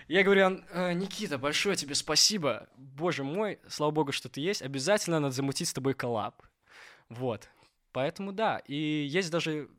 Я 0.08 0.24
говорю, 0.24 0.62
«Э, 0.72 0.94
Никита, 0.94 1.38
большое 1.38 1.76
тебе 1.76 1.96
спасибо. 1.96 2.70
Боже 2.78 3.24
мой, 3.24 3.60
слава 3.68 3.91
богу, 3.91 4.12
что 4.12 4.30
ты 4.30 4.41
есть. 4.41 4.62
Обязательно 4.62 5.20
надо 5.20 5.34
замутить 5.34 5.68
с 5.68 5.74
тобой 5.74 5.94
коллаб. 5.94 6.41
Вот. 7.10 7.50
Поэтому 7.91 8.32
да. 8.32 8.60
И 8.68 8.76
есть 8.76 9.32
даже... 9.32 9.70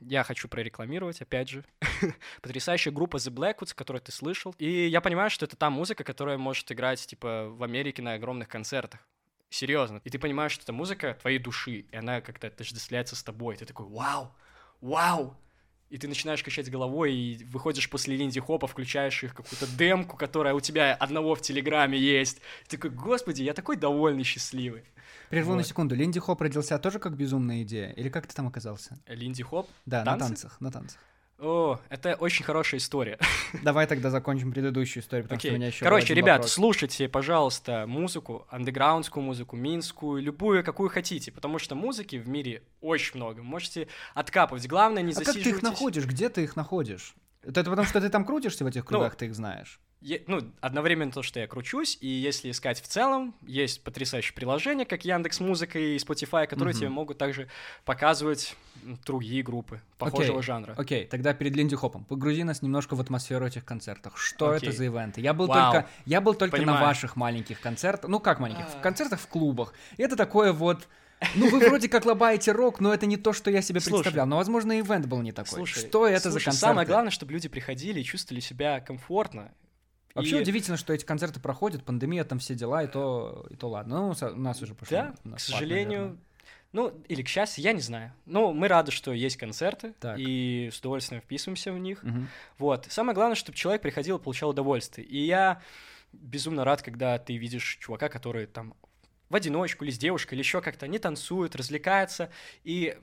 Я 0.00 0.22
хочу 0.22 0.48
прорекламировать, 0.48 1.22
опять 1.22 1.48
же. 1.48 1.64
Потрясающая 2.42 2.92
группа 2.92 3.16
The 3.16 3.32
Blackwoods, 3.32 3.74
которую 3.74 4.02
ты 4.02 4.12
слышал. 4.12 4.54
И 4.58 4.86
я 4.86 5.00
понимаю, 5.00 5.30
что 5.30 5.46
это 5.46 5.56
та 5.56 5.70
музыка, 5.70 6.04
которая 6.04 6.36
может 6.36 6.70
играть, 6.70 7.06
типа, 7.06 7.48
в 7.48 7.62
Америке 7.62 8.02
на 8.02 8.14
огромных 8.14 8.48
концертах. 8.48 9.00
Серьезно. 9.48 10.02
И 10.04 10.10
ты 10.10 10.18
понимаешь, 10.18 10.52
что 10.52 10.64
это 10.64 10.72
музыка 10.72 11.16
твоей 11.20 11.38
души, 11.38 11.86
и 11.90 11.96
она 11.96 12.20
как-то 12.20 12.48
отождествляется 12.48 13.16
с 13.16 13.22
тобой. 13.22 13.56
Ты 13.56 13.64
такой, 13.64 13.86
вау, 13.86 14.34
вау, 14.80 15.38
и 15.94 15.98
ты 15.98 16.08
начинаешь 16.08 16.42
качать 16.42 16.68
головой, 16.72 17.14
и 17.14 17.44
выходишь 17.44 17.88
после 17.88 18.16
линди-хопа, 18.16 18.66
включаешь 18.66 19.22
их 19.22 19.32
какую-то 19.32 19.68
демку, 19.78 20.16
которая 20.16 20.52
у 20.52 20.58
тебя 20.60 20.92
одного 20.92 21.36
в 21.36 21.40
Телеграме 21.40 21.96
есть. 21.96 22.40
Ты 22.66 22.76
такой, 22.78 22.90
господи, 22.90 23.44
я 23.44 23.54
такой 23.54 23.76
довольный, 23.76 24.24
счастливый. 24.24 24.82
Прерву 25.30 25.52
на 25.52 25.58
Вот. 25.58 25.66
секунду. 25.68 25.94
Линди 25.94 26.18
Хоп 26.18 26.40
родился 26.40 26.78
тоже 26.80 26.98
как 26.98 27.16
безумная 27.16 27.62
идея? 27.62 27.90
Или 27.92 28.08
как 28.08 28.26
ты 28.26 28.34
там 28.34 28.48
оказался? 28.48 28.98
Линди-хоп? 29.06 29.68
Да, 29.86 30.02
Танцы? 30.04 30.10
на 30.22 30.28
танцах, 30.28 30.60
на 30.60 30.72
танцах. 30.72 31.00
О, 31.38 31.80
это 31.88 32.14
очень 32.14 32.44
хорошая 32.44 32.78
история. 32.78 33.18
Давай 33.62 33.86
тогда 33.86 34.10
закончим 34.10 34.52
предыдущую 34.52 35.02
историю, 35.02 35.24
потому 35.24 35.40
что 35.40 35.48
у 35.50 35.54
меня 35.54 35.66
еще 35.66 35.84
Короче, 35.84 36.14
ребят, 36.14 36.48
слушайте, 36.48 37.08
пожалуйста, 37.08 37.86
музыку, 37.86 38.46
андеграундскую 38.50 39.22
музыку, 39.22 39.56
минскую, 39.56 40.22
любую, 40.22 40.62
какую 40.64 40.88
хотите, 40.90 41.32
потому 41.32 41.58
что 41.58 41.74
музыки 41.74 42.16
в 42.16 42.28
мире 42.28 42.62
очень 42.80 43.16
много. 43.16 43.42
Можете 43.42 43.88
откапывать. 44.14 44.66
Главное, 44.68 45.02
не 45.02 45.12
А 45.12 45.16
как 45.16 45.24
ты 45.24 45.30
их 45.30 45.34
засиживайтесь. 45.34 45.62
находишь? 45.62 46.06
Где 46.06 46.28
ты 46.28 46.44
их 46.44 46.56
находишь? 46.56 47.14
Это 47.42 47.60
это 47.60 47.70
потому, 47.70 47.86
что 47.86 48.00
ты 48.00 48.08
там 48.08 48.24
крутишься 48.24 48.64
в 48.64 48.66
этих 48.66 48.84
кругах, 48.84 49.16
ты 49.16 49.26
их 49.26 49.34
знаешь. 49.34 49.80
Е- 50.04 50.22
ну, 50.26 50.42
одновременно 50.60 51.10
то, 51.10 51.22
что 51.22 51.40
я 51.40 51.46
кручусь, 51.46 51.96
и 52.02 52.06
если 52.06 52.50
искать 52.50 52.78
в 52.82 52.86
целом, 52.86 53.34
есть 53.46 53.82
потрясающие 53.82 54.34
приложения, 54.34 54.84
как 54.84 55.06
Яндекс 55.06 55.40
Музыка 55.40 55.78
и 55.78 55.96
Spotify, 55.96 56.46
которые 56.46 56.74
Мгм. 56.74 56.78
тебе 56.80 56.88
могут 56.90 57.16
также 57.16 57.48
показывать 57.86 58.54
другие 59.06 59.42
группы 59.42 59.80
похожего 59.96 60.38
Окей. 60.40 60.46
жанра. 60.46 60.74
Окей, 60.76 61.06
тогда 61.06 61.32
перед 61.32 61.56
Линди 61.56 61.74
Хопом 61.74 62.04
погрузи 62.04 62.42
нас 62.42 62.60
немножко 62.60 62.96
в 62.96 63.00
атмосферу 63.00 63.46
этих 63.46 63.64
концертов. 63.64 64.12
Что 64.20 64.50
Окей. 64.50 64.68
это 64.68 64.76
за 64.76 64.84
ивенты? 64.84 65.22
Я 65.22 65.32
был 65.32 65.46
Вау. 65.46 65.72
только, 65.72 65.88
я 66.04 66.20
был 66.20 66.34
только 66.34 66.60
на 66.60 66.78
ваших 66.82 67.16
маленьких 67.16 67.58
концертах. 67.60 68.10
Ну 68.10 68.20
как 68.20 68.40
маленьких? 68.40 68.66
В 68.66 68.76
А. 68.76 68.80
концертах 68.80 69.20
в 69.20 69.26
клубах. 69.26 69.72
И 69.96 70.02
это 70.02 70.16
такое 70.16 70.52
вот. 70.52 70.86
Ну, 71.34 71.48
вы 71.48 71.60
вроде 71.66 71.88
как 71.88 72.04
лобаете 72.04 72.52
рок, 72.52 72.80
но 72.80 72.92
это 72.92 73.06
не 73.06 73.16
то, 73.16 73.32
что 73.32 73.50
я 73.50 73.62
себе 73.62 73.80
Слушай. 73.80 74.02
представлял. 74.02 74.26
Но, 74.26 74.36
возможно, 74.36 74.78
ивент 74.78 75.06
был 75.06 75.22
не 75.22 75.32
такой. 75.32 75.48
Слушай, 75.48 75.78
что 75.88 76.06
это 76.06 76.24
за 76.24 76.32
слушай, 76.32 76.44
концерты? 76.46 76.66
Самое 76.66 76.86
главное, 76.86 77.10
чтобы 77.10 77.32
люди 77.32 77.48
приходили 77.48 78.00
и 78.00 78.04
чувствовали 78.04 78.40
себя 78.40 78.80
комфортно. 78.80 79.50
Вообще 80.14 80.38
И- 80.38 80.42
удивительно, 80.42 80.76
что 80.76 80.92
эти 80.92 81.04
концерты 81.04 81.40
проходят, 81.40 81.84
пандемия, 81.84 82.24
там 82.24 82.38
все 82.38 82.54
дела, 82.54 82.82
и 82.84 82.86
то, 82.86 83.46
и 83.50 83.56
то 83.56 83.68
ладно. 83.68 83.98
Ну, 83.98 84.14
у 84.32 84.36
нас 84.40 84.62
уже 84.62 84.74
пошло. 84.74 84.96
Да, 84.96 85.14
на 85.24 85.36
к 85.36 85.40
сожалению, 85.40 86.00
наверное. 86.00 86.18
ну, 86.72 87.02
или 87.08 87.22
к 87.22 87.28
счастью, 87.28 87.64
я 87.64 87.72
не 87.72 87.80
знаю. 87.80 88.12
Но 88.24 88.52
мы 88.52 88.68
рады, 88.68 88.92
что 88.92 89.12
есть 89.12 89.36
концерты, 89.36 89.92
Так. 90.00 90.16
и 90.18 90.70
с 90.72 90.78
удовольствием 90.78 91.20
вписываемся 91.20 91.72
в 91.72 91.78
них. 91.80 92.02
Мгм. 92.04 92.28
Вот. 92.58 92.86
Самое 92.90 93.14
главное, 93.14 93.34
чтобы 93.34 93.58
человек 93.58 93.82
приходил 93.82 94.18
и 94.18 94.22
получал 94.22 94.50
удовольствие. 94.50 95.04
И 95.06 95.18
я 95.18 95.60
безумно 96.12 96.64
рад, 96.64 96.80
когда 96.82 97.18
ты 97.18 97.36
видишь 97.36 97.78
чувака, 97.80 98.08
который 98.08 98.46
там 98.46 98.74
в 99.30 99.34
одиночку 99.34 99.84
или 99.84 99.90
с 99.90 99.98
девушкой, 99.98 100.34
или 100.34 100.42
еще 100.42 100.60
как-то 100.60 100.86
не 100.86 101.00
танцует, 101.00 101.56
развлекается 101.56 102.30
и 102.62 102.96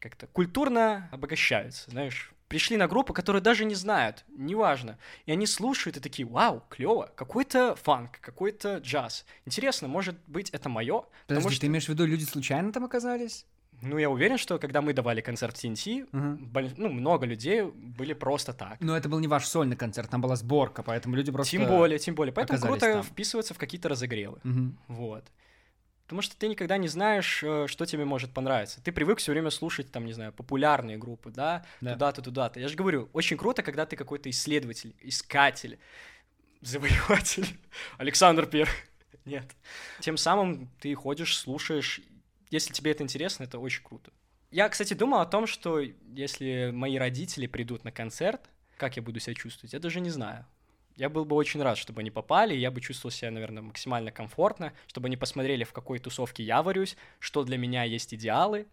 как-то 0.00 0.26
культурно 0.26 1.08
обогащаются, 1.12 1.90
знаешь. 1.92 2.32
Пришли 2.54 2.76
на 2.76 2.86
группу, 2.86 3.12
которую 3.12 3.42
даже 3.42 3.64
не 3.64 3.74
знают, 3.74 4.24
неважно. 4.28 4.96
И 5.26 5.32
они 5.32 5.44
слушают 5.44 5.96
и 5.96 6.00
такие, 6.00 6.24
вау, 6.24 6.62
клево, 6.68 7.10
какой-то 7.16 7.74
фанк, 7.74 8.20
какой-то 8.20 8.76
джаз. 8.76 9.26
Интересно, 9.44 9.88
может 9.88 10.14
быть, 10.28 10.50
это 10.50 10.68
мое? 10.68 11.02
Подожди, 11.26 11.58
ты 11.58 11.66
имеешь 11.66 11.86
в 11.86 11.88
виду, 11.88 12.06
люди 12.06 12.22
случайно 12.22 12.70
там 12.72 12.84
оказались? 12.84 13.44
Ну, 13.82 13.98
я 13.98 14.08
уверен, 14.08 14.38
что 14.38 14.60
когда 14.60 14.82
мы 14.82 14.92
давали 14.92 15.20
концерт 15.20 15.56
в 15.56 15.64
TNT, 15.64 16.06
Мгм. 16.12 16.36
боль- 16.46 16.72
ну, 16.76 16.90
много 16.90 17.26
людей 17.26 17.62
были 17.64 18.12
просто 18.12 18.52
так. 18.52 18.76
Но 18.78 18.96
это 18.96 19.08
был 19.08 19.18
не 19.18 19.26
ваш 19.26 19.48
сольный 19.48 19.74
концерт, 19.76 20.08
там 20.08 20.20
была 20.20 20.36
сборка, 20.36 20.84
поэтому 20.84 21.16
люди 21.16 21.32
просто... 21.32 21.50
Тем 21.50 21.66
более, 21.66 21.98
тем 21.98 22.14
более. 22.14 22.32
Поэтому 22.32 22.60
круто 22.60 22.92
там. 22.92 23.02
вписываться 23.02 23.52
в 23.54 23.58
какие-то 23.58 23.88
разогревы. 23.88 24.38
Мгм. 24.44 24.78
Вот. 24.86 25.24
Потому 26.04 26.20
что 26.20 26.36
ты 26.36 26.48
никогда 26.48 26.76
не 26.76 26.88
знаешь, 26.88 27.42
э, 27.42 27.66
что 27.66 27.86
тебе 27.86 28.04
может 28.04 28.32
понравиться. 28.32 28.82
Ты 28.82 28.92
привык 28.92 29.18
все 29.18 29.32
время 29.32 29.50
слушать, 29.50 29.90
там, 29.90 30.04
не 30.04 30.12
знаю, 30.12 30.32
популярные 30.32 30.98
группы, 30.98 31.30
да, 31.30 31.64
Да. 31.80 31.94
туда-то, 31.94 32.20
туда-то. 32.22 32.60
Я 32.60 32.68
же 32.68 32.76
говорю, 32.76 33.08
очень 33.14 33.38
круто, 33.38 33.62
когда 33.62 33.86
ты 33.86 33.96
какой-то 33.96 34.28
исследователь, 34.28 34.94
искатель, 35.00 35.78
завоеватель. 36.60 37.46
Александр 37.98 38.46
Первый. 38.46 38.74
Нет. 39.24 39.46
Тем 40.00 40.16
самым 40.16 40.70
ты 40.80 40.94
ходишь, 40.94 41.36
слушаешь. 41.38 42.00
Если 42.50 42.72
тебе 42.72 42.90
это 42.90 43.02
интересно, 43.02 43.44
это 43.44 43.58
очень 43.58 43.82
круто. 43.82 44.12
Я, 44.50 44.68
кстати, 44.68 44.94
думал 44.94 45.20
о 45.20 45.26
том, 45.26 45.46
что 45.46 45.80
если 45.80 46.70
мои 46.72 46.96
родители 46.98 47.46
придут 47.46 47.82
на 47.84 47.90
концерт, 47.90 48.50
как 48.76 48.96
я 48.96 49.02
буду 49.02 49.20
себя 49.20 49.34
чувствовать, 49.34 49.72
я 49.72 49.80
даже 49.80 50.00
не 50.00 50.10
знаю. 50.10 50.46
Я 50.96 51.08
был 51.08 51.24
бы 51.24 51.34
очень 51.34 51.60
рад, 51.60 51.76
чтобы 51.76 52.00
они 52.00 52.10
попали, 52.10 52.54
я 52.54 52.70
бы 52.70 52.80
чувствовал 52.80 53.10
себя, 53.10 53.30
наверное, 53.32 53.62
максимально 53.62 54.12
комфортно, 54.12 54.72
чтобы 54.86 55.06
они 55.08 55.16
посмотрели, 55.16 55.64
в 55.64 55.72
какой 55.72 55.98
тусовке 55.98 56.44
я 56.44 56.62
варюсь, 56.62 56.96
что 57.18 57.42
для 57.42 57.58
меня 57.58 57.82
есть 57.82 58.14
идеалы. 58.14 58.66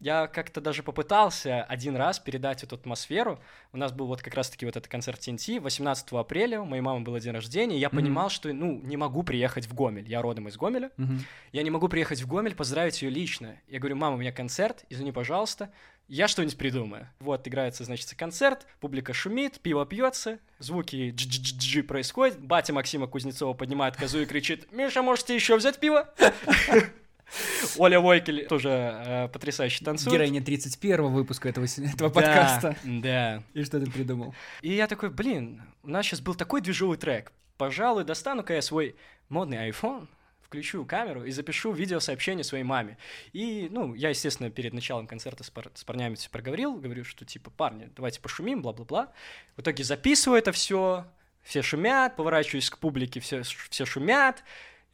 Я 0.00 0.28
как-то 0.28 0.60
даже 0.60 0.84
попытался 0.84 1.64
один 1.64 1.96
раз 1.96 2.20
передать 2.20 2.62
эту 2.62 2.76
атмосферу. 2.76 3.40
У 3.72 3.76
нас 3.76 3.90
был 3.92 4.06
вот 4.06 4.22
как 4.22 4.34
раз-таки 4.34 4.64
вот 4.64 4.76
этот 4.76 4.88
концерт 4.90 5.18
TNT 5.20 5.58
18 5.60 6.12
апреля, 6.12 6.60
у 6.60 6.64
моей 6.64 6.80
мамы 6.82 7.00
был 7.00 7.18
день 7.18 7.32
рождения, 7.32 7.76
и 7.76 7.80
я 7.80 7.88
Мгм. 7.88 7.96
понимал, 7.96 8.30
что, 8.30 8.52
ну, 8.52 8.80
не 8.84 8.96
могу 8.96 9.24
приехать 9.24 9.66
в 9.66 9.74
Гомель. 9.74 10.08
Я 10.08 10.22
родом 10.22 10.46
из 10.48 10.56
Гомеля, 10.56 10.92
Мгм. 10.96 11.18
я 11.52 11.62
не 11.64 11.70
могу 11.70 11.88
приехать 11.88 12.20
в 12.22 12.28
Гомель, 12.28 12.54
поздравить 12.54 13.02
ее 13.02 13.10
лично. 13.10 13.60
Я 13.66 13.80
говорю, 13.80 13.96
мама, 13.96 14.14
у 14.14 14.18
меня 14.20 14.30
концерт, 14.30 14.84
извини, 14.88 15.10
пожалуйста, 15.10 15.72
я 16.08 16.26
что-нибудь 16.26 16.56
придумаю. 16.56 17.08
Вот, 17.20 17.46
играется, 17.46 17.84
значит, 17.84 18.14
концерт, 18.16 18.66
публика 18.80 19.12
шумит, 19.12 19.60
пиво 19.60 19.86
пьется, 19.86 20.38
звуки 20.58 21.10
дж 21.10 21.82
происходят, 21.82 22.40
батя 22.40 22.72
Максима 22.72 23.06
Кузнецова 23.06 23.52
поднимает 23.52 23.96
козу 23.96 24.20
и 24.20 24.26
кричит, 24.26 24.72
Миша, 24.72 25.02
можете 25.02 25.34
еще 25.34 25.56
взять 25.56 25.78
пиво? 25.78 26.12
Оля 27.76 28.00
Войкель 28.00 28.46
тоже 28.46 28.70
э, 28.70 29.28
потрясающе 29.28 29.84
танцует. 29.84 30.14
Героиня 30.14 30.42
31 30.42 31.12
выпуска 31.12 31.50
этого, 31.50 31.66
этого 31.66 32.08
Да, 32.08 32.14
подкаста. 32.14 32.76
Да. 32.84 33.42
И 33.52 33.64
что 33.64 33.78
ты 33.78 33.90
придумал? 33.90 34.34
И 34.62 34.72
я 34.72 34.86
такой, 34.86 35.10
блин, 35.10 35.62
у 35.82 35.90
нас 35.90 36.06
сейчас 36.06 36.20
был 36.20 36.34
такой 36.34 36.62
движовый 36.62 36.96
трек. 36.96 37.32
Пожалуй, 37.58 38.04
достану-ка 38.04 38.54
я 38.54 38.62
свой 38.62 38.96
модный 39.28 39.68
iPhone, 39.68 40.08
включу 40.48 40.84
камеру 40.86 41.24
и 41.24 41.30
запишу 41.30 41.72
видеосообщение 41.72 42.42
своей 42.42 42.64
маме. 42.64 42.96
И, 43.34 43.68
ну, 43.70 43.94
я, 43.94 44.08
естественно, 44.08 44.50
перед 44.50 44.72
началом 44.72 45.06
концерта 45.06 45.44
с, 45.44 45.50
пар- 45.50 45.70
с 45.74 45.84
парнями 45.84 46.14
все 46.14 46.30
проговорил, 46.30 46.76
говорю, 46.76 47.04
что, 47.04 47.26
типа, 47.26 47.50
парни, 47.50 47.90
давайте 47.94 48.20
пошумим, 48.20 48.62
бла-бла-бла. 48.62 49.12
В 49.56 49.60
итоге 49.60 49.84
записываю 49.84 50.38
это 50.38 50.52
все, 50.52 51.04
все 51.42 51.60
шумят, 51.60 52.16
поворачиваюсь 52.16 52.70
к 52.70 52.78
публике, 52.78 53.20
все, 53.20 53.42
все 53.42 53.84
шумят. 53.84 54.42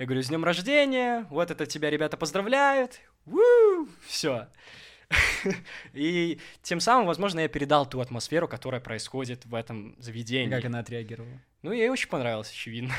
Я 0.00 0.06
говорю, 0.06 0.24
с 0.24 0.26
днем 0.26 0.44
рождения, 0.44 1.24
вот 1.30 1.52
это 1.52 1.66
тебя 1.66 1.88
ребята 1.88 2.16
поздравляют. 2.16 3.00
Все. 4.08 4.48
И 5.92 6.40
тем 6.62 6.80
самым, 6.80 7.06
возможно, 7.06 7.38
я 7.38 7.48
передал 7.48 7.88
ту 7.88 8.00
атмосферу, 8.00 8.48
которая 8.48 8.80
происходит 8.80 9.46
в 9.46 9.54
этом 9.54 9.94
заведении. 10.00 10.52
Как 10.52 10.64
она 10.64 10.80
отреагировала? 10.80 11.40
Ну, 11.62 11.72
ей 11.72 11.88
очень 11.88 12.08
понравилось, 12.08 12.50
очевидно. 12.50 12.92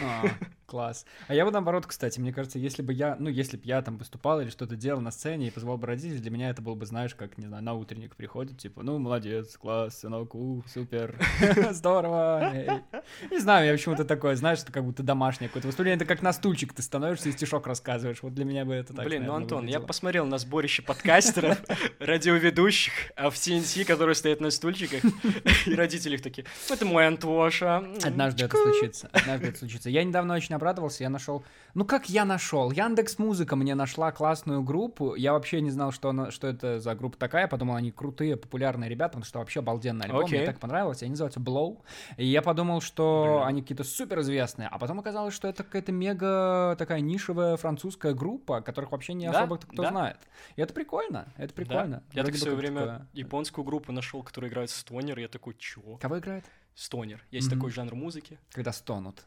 Класс. 0.66 1.06
А 1.28 1.36
я 1.36 1.46
бы 1.46 1.52
наоборот, 1.52 1.86
кстати, 1.86 2.20
мне 2.20 2.34
кажется, 2.34 2.58
если 2.58 2.82
бы 2.82 2.92
я, 2.92 3.16
ну, 3.20 3.30
если 3.30 3.58
бы 3.58 3.64
я 3.66 3.82
там 3.82 3.98
выступал 3.98 4.42
или 4.42 4.50
что-то 4.50 4.76
делал 4.76 5.00
на 5.00 5.12
сцене 5.12 5.48
и 5.48 5.52
позвал 5.52 5.78
бы 5.78 5.88
родителей, 5.88 6.20
для 6.20 6.32
меня 6.32 6.50
это 6.50 6.62
было 6.62 6.76
бы, 6.76 6.86
знаешь, 6.86 7.14
как, 7.14 7.38
не 7.38 7.46
знаю, 7.46 7.64
на 7.64 7.74
утренник 7.74 8.16
приходит, 8.16 8.58
типа, 8.58 8.82
ну, 8.82 8.98
молодец, 8.98 9.58
класс, 9.58 10.00
сынок, 10.00 10.34
у, 10.34 10.64
супер, 10.68 11.20
здорово. 11.72 12.52
эй». 12.54 12.82
Не 13.30 13.40
знаю, 13.40 13.68
я 13.68 13.74
почему-то 13.74 14.06
такое, 14.06 14.36
знаешь, 14.36 14.60
это 14.62 14.72
как 14.72 14.84
будто 14.84 15.04
домашнее 15.04 15.50
какое-то 15.50 15.68
выступление, 15.68 15.98
это 15.98 16.06
как 16.06 16.22
на 16.22 16.34
стульчик 16.34 16.74
ты 16.74 16.82
становишься 16.82 17.30
и 17.30 17.32
стишок 17.32 17.68
рассказываешь. 17.68 18.24
Вот 18.24 18.34
для 18.34 18.46
меня 18.46 18.66
бы 18.66 18.74
это 18.74 18.94
так, 18.94 19.06
Блин, 19.06 19.26
ну, 19.26 19.36
Антон, 19.36 19.68
я 19.68 19.80
посмотрел 19.80 20.26
на 20.26 20.38
сборище 20.40 20.82
подкастеров, 20.82 21.62
радиоведущих, 22.00 22.94
а 23.16 23.30
в 23.30 23.36
TNT, 23.36 23.86
которые 23.86 24.16
стоят 24.16 24.42
на 24.42 24.50
стульчиках, 24.50 25.04
и 25.68 25.76
родители 25.76 26.18
такие, 26.18 26.46
это 26.70 26.86
мой 26.86 27.06
Антоша. 27.06 27.84
Однажды 28.04 28.46
это 28.46 28.58
случится. 28.58 29.10
Однажды 29.12 29.48
это 29.48 29.60
случится. 29.60 29.90
Я 29.90 30.04
недавно 30.04 30.34
очень 30.34 30.55
обрадовался, 30.56 31.04
я 31.04 31.10
нашел. 31.10 31.44
Ну 31.74 31.86
как 31.86 32.10
я 32.10 32.26
нашел? 32.26 32.72
Яндекс 32.72 33.20
Музыка 33.20 33.56
мне 33.56 33.76
нашла 33.76 34.12
классную 34.12 34.64
группу. 34.64 35.16
Я 35.16 35.34
вообще 35.34 35.62
не 35.62 35.70
знал, 35.72 35.92
что, 35.92 36.10
она, 36.10 36.32
что 36.32 36.48
это 36.48 36.80
за 36.80 36.96
группа 36.96 37.18
такая. 37.18 37.48
Подумал, 37.48 37.76
они 37.76 37.92
крутые, 37.92 38.38
популярные 38.38 38.90
ребята, 38.90 39.10
потому 39.12 39.26
что 39.26 39.40
вообще 39.40 39.60
обалденный 39.60 40.06
альбом. 40.06 40.26
Окей. 40.26 40.40
Мне 40.40 40.46
так 40.48 40.60
понравилось. 40.60 41.02
Они 41.04 41.12
называются 41.12 41.40
Blow. 41.40 41.82
И 42.18 42.26
я 42.26 42.42
подумал, 42.42 42.82
что 42.82 43.38
Бля. 43.40 43.48
они 43.48 43.62
какие-то 43.62 43.84
супер 43.84 44.20
известные. 44.22 44.68
А 44.70 44.80
потом 44.80 45.00
оказалось, 45.00 45.34
что 45.34 45.48
это 45.48 45.64
какая-то 45.64 45.92
мега 45.92 46.76
такая 46.78 47.02
нишевая 47.02 47.58
французская 47.58 48.14
группа, 48.14 48.62
которых 48.62 48.92
вообще 48.92 49.14
не 49.14 49.30
Да, 49.32 49.40
особо 49.40 49.58
кто 49.58 49.84
да. 49.84 49.90
знает. 49.90 50.18
И 50.56 50.62
это 50.62 50.74
прикольно. 50.74 51.28
Это 51.38 51.54
прикольно. 51.54 52.04
Я 52.14 52.24
так 52.24 52.26
Вроде 52.26 52.32
в 52.32 52.34
бы 52.34 52.38
свое 52.40 52.56
как 52.56 52.60
время 52.62 52.80
такое- 52.82 53.08
японскую 53.14 53.66
группу 53.66 53.92
нашел, 53.92 54.24
которая 54.24 54.50
играет 54.52 54.70
stoner, 54.70 55.20
я 55.20 55.28
такой, 55.28 55.56
чё? 55.58 55.98
Кого 56.02 56.20
играет? 56.20 56.46
Stoner. 56.76 57.24
Есть 57.32 57.48
Мгм. 57.48 57.58
такой 57.58 57.72
жанр 57.72 57.96
музыки. 57.96 58.38
Когда 58.52 58.74
стонут. 58.74 59.24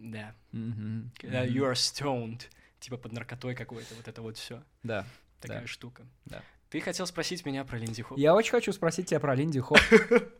Да. 0.00 0.34
Мгм. 0.52 1.12
Когда 1.18 1.42
Мгм. 1.44 1.50
you 1.54 1.70
are 1.70 1.74
stoned. 1.74 2.40
Типа 2.80 2.96
под 2.96 3.12
наркотой 3.12 3.54
какой-то, 3.54 3.94
вот 3.94 4.08
это 4.08 4.22
вот 4.22 4.36
все. 4.38 4.62
Да. 4.82 5.04
Такая 5.40 5.60
Да. 5.62 5.66
штука. 5.66 6.06
Да. 6.24 6.42
Ты 6.70 6.80
хотел 6.80 7.06
спросить 7.06 7.44
меня 7.44 7.64
про 7.64 7.78
Lindy 7.78 8.02
Hop. 8.02 8.16
Я 8.16 8.34
очень 8.34 8.52
хочу 8.52 8.72
спросить 8.72 9.06
тебя 9.08 9.18
про 9.20 9.34
Lindy 9.34 9.60
Hop. 9.60 9.78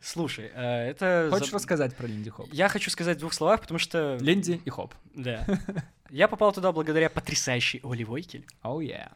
Слушай, 0.00 0.50
э, 0.54 0.90
это... 0.90 1.28
Хочешь 1.30 1.48
за- 1.50 1.56
рассказать 1.56 1.96
про 1.96 2.06
Lindy 2.06 2.30
Hop? 2.30 2.48
Я 2.52 2.68
хочу 2.68 2.90
сказать 2.90 3.16
в 3.16 3.20
двух 3.20 3.32
словах, 3.32 3.60
потому 3.60 3.78
что... 3.78 4.16
Lindy 4.20 4.60
и 4.64 4.70
Hop. 4.70 4.94
Да. 5.14 5.46
Я 6.10 6.28
попал 6.28 6.52
туда 6.52 6.72
благодаря 6.72 7.08
потрясающей 7.08 7.80
Оле 7.82 8.04
Войкель. 8.04 8.46
Oh, 8.62 8.80
yeah. 8.82 9.10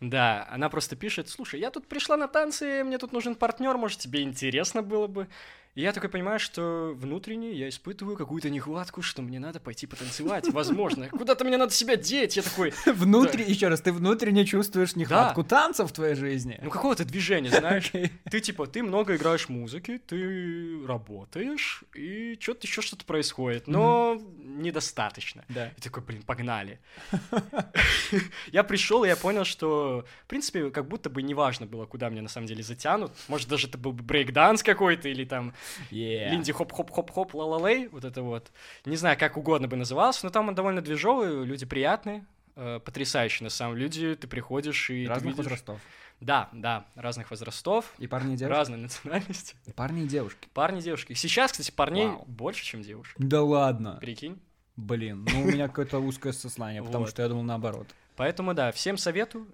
Да, 0.00 0.46
она 0.50 0.68
просто 0.68 0.94
пишет, 0.94 1.28
слушай, 1.30 1.58
я 1.58 1.70
тут 1.70 1.88
пришла 1.88 2.18
на 2.18 2.28
танцы, 2.28 2.84
мне 2.84 2.98
тут 2.98 3.12
нужен 3.12 3.34
партнер, 3.34 3.76
может, 3.78 3.98
тебе 4.00 4.22
интересно 4.22 4.82
было 4.82 5.06
бы. 5.06 5.28
И 5.74 5.80
я 5.80 5.92
такой 5.92 6.08
понимаю, 6.08 6.38
что 6.38 6.92
внутренне 6.94 7.52
я 7.52 7.68
испытываю 7.68 8.16
какую-то 8.16 8.48
нехватку, 8.48 9.02
что 9.02 9.22
мне 9.22 9.40
надо 9.40 9.58
пойти 9.58 9.86
потанцевать, 9.88 10.48
возможно. 10.52 11.08
Куда-то 11.08 11.44
мне 11.44 11.56
надо 11.56 11.72
себя 11.72 11.96
деть. 11.96 12.36
Я 12.36 12.42
такой, 12.42 12.72
Внутри, 12.86 13.44
еще 13.44 13.66
раз, 13.66 13.80
ты 13.80 13.92
внутренне 13.92 14.44
чувствуешь 14.44 14.94
нехватку 14.94 15.42
танцев 15.42 15.90
в 15.90 15.92
твоей 15.92 16.14
жизни? 16.14 16.60
ну 16.62 16.70
какого-то 16.70 17.04
движения, 17.04 17.50
знаешь. 17.50 17.90
Ты 18.30 18.40
типа, 18.40 18.66
ты 18.66 18.82
много 18.82 19.16
играешь 19.16 19.48
музыки, 19.48 20.00
ты 20.06 20.84
работаешь, 20.86 21.84
и 21.94 22.36
что-то 22.40 22.66
еще 22.66 22.80
что-то 22.80 23.04
происходит, 23.04 23.66
но 23.66 24.20
недостаточно. 24.38 25.44
Да. 25.48 25.68
И 25.76 25.80
такой, 25.80 26.02
блин, 26.02 26.22
погнали. 26.22 26.80
Я 28.52 28.64
пришел, 28.64 29.04
и 29.04 29.08
я 29.08 29.16
понял, 29.16 29.44
что, 29.44 30.04
в 30.24 30.28
принципе, 30.28 30.70
как 30.70 30.86
будто 30.88 31.10
бы 31.10 31.22
неважно 31.22 31.66
было, 31.66 31.86
куда 31.86 32.08
меня 32.08 32.22
на 32.22 32.28
самом 32.28 32.46
деле 32.46 32.62
затянут. 32.62 33.12
Может, 33.28 33.48
даже 33.48 33.66
это 33.68 33.78
был 33.78 33.92
бы 33.92 34.02
брейкданс 34.02 34.62
какой-то, 34.62 35.08
или 35.08 35.24
там 35.24 35.52
Yeah. 35.90 36.30
Линди 36.30 36.52
хоп-хоп-хоп-хоп, 36.52 37.34
ла-ла-лей, 37.34 37.88
вот 37.88 38.04
это 38.04 38.22
вот. 38.22 38.50
Не 38.84 38.96
знаю, 38.96 39.18
как 39.18 39.36
угодно 39.36 39.68
бы 39.68 39.76
назывался, 39.76 40.26
но 40.26 40.30
там 40.30 40.48
он 40.48 40.54
довольно 40.54 40.80
движовый, 40.82 41.44
люди 41.44 41.66
приятные, 41.66 42.24
э, 42.56 42.80
потрясающие 42.84 43.44
на 43.44 43.50
самом. 43.50 43.76
Люди, 43.76 44.14
ты 44.14 44.26
приходишь 44.26 44.90
и 44.90 45.06
Разных 45.06 45.32
видишь- 45.32 45.44
возрастов. 45.44 45.80
Да, 46.20 46.48
да, 46.52 46.86
разных 46.94 47.30
возрастов, 47.30 47.92
И 47.98 48.06
парни 48.06 48.34
и 48.34 48.36
девушки. 48.36 48.56
разной 48.56 48.78
национальности. 48.78 49.56
И 49.66 49.72
парни 49.72 50.04
и 50.04 50.06
девушки. 50.06 50.48
Парни, 50.54 50.80
девушки. 50.80 51.12
Сейчас, 51.14 51.50
кстати, 51.52 51.70
парней 51.72 52.06
Вау. 52.06 52.24
больше, 52.26 52.64
чем 52.64 52.82
девушек. 52.82 53.14
Да 53.18 53.42
ладно. 53.42 53.98
Прикинь. 54.00 54.40
Блин, 54.76 55.26
ну 55.30 55.42
у 55.42 55.44
меня 55.46 55.68
какое-то 55.68 55.98
узкое 55.98 56.32
сознание, 56.32 56.82
потому 56.82 57.06
что 57.06 57.22
я 57.22 57.28
думал 57.28 57.42
наоборот. 57.42 57.86
Поэтому, 58.16 58.54
да, 58.54 58.70
всем 58.72 58.96
советую 58.96 59.48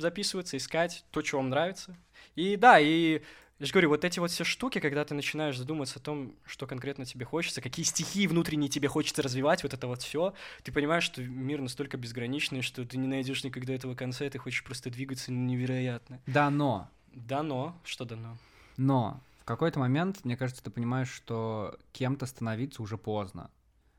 записываться, 0.00 0.56
искать 0.56 1.04
то, 1.12 1.22
что 1.22 1.36
вам 1.38 1.50
нравится. 1.50 1.96
И 2.34 2.56
да, 2.56 2.78
и 2.80 3.22
я 3.58 3.66
же 3.66 3.72
говорю, 3.72 3.88
вот 3.88 4.04
эти 4.04 4.18
вот 4.18 4.30
все 4.30 4.44
штуки, 4.44 4.80
когда 4.80 5.04
ты 5.04 5.14
начинаешь 5.14 5.56
задумываться 5.56 5.98
о 5.98 6.02
том, 6.02 6.34
что 6.44 6.66
конкретно 6.66 7.04
тебе 7.04 7.24
хочется, 7.24 7.60
какие 7.60 7.84
стихии 7.84 8.26
внутренние 8.26 8.68
тебе 8.68 8.88
хочется 8.88 9.22
развивать, 9.22 9.62
вот 9.62 9.72
это 9.72 9.86
вот 9.86 10.02
все, 10.02 10.34
ты 10.62 10.72
понимаешь, 10.72 11.04
что 11.04 11.22
мир 11.22 11.60
настолько 11.62 11.96
безграничный, 11.96 12.60
что 12.62 12.84
ты 12.84 12.98
не 12.98 13.06
найдешь 13.06 13.44
никогда 13.44 13.72
этого 13.74 13.94
конца, 13.94 14.24
и 14.26 14.30
ты 14.30 14.38
хочешь 14.38 14.62
просто 14.62 14.90
двигаться 14.90 15.32
невероятно. 15.32 16.20
Да, 16.26 16.50
но, 16.50 16.90
Дано, 17.12 17.74
что 17.84 18.04
дано. 18.04 18.36
но 18.76 19.20
в 19.40 19.44
какой-то 19.44 19.78
момент, 19.78 20.24
мне 20.24 20.36
кажется, 20.36 20.62
ты 20.62 20.70
понимаешь, 20.70 21.10
что 21.10 21.78
кем-то 21.92 22.26
становиться 22.26 22.82
уже 22.82 22.98
поздно. 22.98 23.50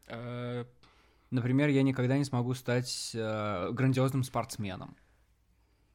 Э, 0.08 0.65
Например, 1.30 1.67
я 1.67 1.84
никогда 1.84 2.17
не 2.17 2.24
смогу 2.24 2.54
стать 2.54 3.12
э, 3.13 3.70
грандиозным 3.74 4.24
спортсменом. 4.24 4.96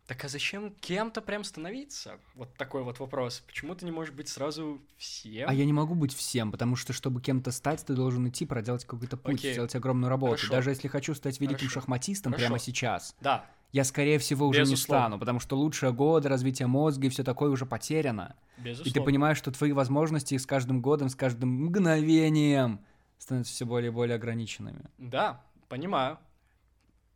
Так 0.06 0.24
а 0.24 0.28
зачем 0.28 0.74
кем-то 0.80 1.22
прям 1.22 1.44
становиться? 1.44 2.18
Вот 2.34 2.54
такой 2.56 2.82
вот 2.82 2.98
вопрос. 2.98 3.42
Почему 3.46 3.74
ты 3.76 3.84
не 3.84 3.92
можешь 3.92 4.12
быть 4.12 4.28
сразу 4.28 4.80
всем? 4.96 5.48
А 5.48 5.54
я 5.54 5.64
не 5.64 5.72
могу 5.72 5.94
быть 5.94 6.12
всем, 6.12 6.50
потому 6.50 6.74
что, 6.74 6.92
чтобы 6.92 7.20
кем-то 7.22 7.52
стать, 7.52 7.84
ты 7.86 7.94
должен 7.94 8.28
идти, 8.28 8.44
проделать 8.44 8.84
какой-то 8.84 9.16
путь, 9.16 9.38
Окей. 9.38 9.52
сделать 9.52 9.74
огромную 9.76 10.10
работу. 10.10 10.32
Хорошо. 10.32 10.50
Даже 10.52 10.70
если 10.70 10.88
хочу 10.88 11.14
стать 11.14 11.38
великим 11.40 11.58
Хорошо. 11.68 11.80
шахматистом 11.80 12.32
Хорошо. 12.32 12.46
прямо 12.48 12.58
сейчас, 12.58 13.14
Да, 13.20 13.46
я, 13.70 13.84
скорее 13.84 14.18
всего, 14.18 14.48
уже 14.48 14.60
не 14.64 14.72
Безусловно. 14.72 15.02
стану, 15.06 15.18
потому 15.20 15.38
что 15.40 15.56
лучшие 15.56 15.92
годы 15.92 16.28
развития 16.28 16.66
мозга 16.66 17.06
и 17.06 17.10
все 17.10 17.22
такое 17.22 17.50
уже 17.50 17.64
потеряно. 17.64 18.34
безусловно. 18.58 18.90
И 18.90 18.92
ты 18.92 19.00
понимаешь, 19.00 19.38
что 19.38 19.52
твои 19.52 19.72
возможности 19.72 20.36
с 20.36 20.44
каждым 20.46 20.82
годом, 20.82 21.08
с 21.10 21.14
каждым 21.14 21.48
мгновением 21.66 22.80
становятся 23.18 23.54
все 23.54 23.64
более 23.66 23.90
и 23.92 23.94
более 23.94 24.16
ограниченными. 24.16 24.82
Да, 24.98 25.42
понимаю. 25.68 26.18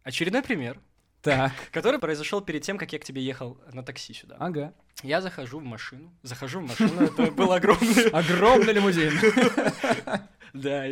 Очередной 0.05 0.43
пример, 0.43 0.81
Так, 1.27 1.53
который 1.73 1.99
произошел 2.01 2.41
перед 2.41 2.63
тем, 2.63 2.79
как 2.79 2.93
я 2.93 2.99
к 2.99 3.05
тебе 3.05 3.23
ехал 3.23 3.59
на 3.73 3.83
такси 3.83 4.15
сюда. 4.15 4.37
ага. 4.39 4.73
Я 5.03 5.21
захожу 5.21 5.59
в 5.59 5.65
машину. 5.65 6.11
Захожу 6.23 6.61
в 6.61 6.69
машину, 6.69 7.03
это 7.03 7.31
был 7.33 7.53
огромный... 7.53 8.09
Огромный 8.13 8.73
лимузин. 8.73 9.13
Да. 10.55 10.87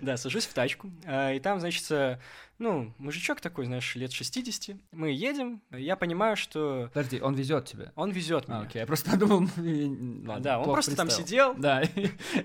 Да, 0.00 0.16
сажусь 0.16 0.46
в 0.46 0.52
тачку, 0.54 0.90
а, 1.04 1.32
и 1.32 1.40
там, 1.40 1.58
значит, 1.58 1.90
э, 1.90 2.18
ну, 2.58 2.92
мужичок 2.98 3.40
такой, 3.40 3.64
знаешь, 3.66 3.96
лет 3.96 4.12
60. 4.12 4.76
Мы 4.92 5.10
едем, 5.10 5.62
я 5.70 5.96
понимаю, 5.96 6.36
что 6.36 6.90
Подожди, 6.94 7.20
он 7.20 7.34
везет 7.34 7.64
тебя. 7.66 7.92
он 7.96 8.10
везет 8.10 8.44
А, 8.46 8.52
меня. 8.52 8.60
окей, 8.66 8.80
я 8.80 8.86
просто 8.86 9.10
подумал... 9.10 9.48
Ладно, 9.56 10.40
Да, 10.40 10.58
он 10.60 10.64
просто 10.64 10.94
там 10.94 11.10
сидел. 11.10 11.54
Да. 11.54 11.82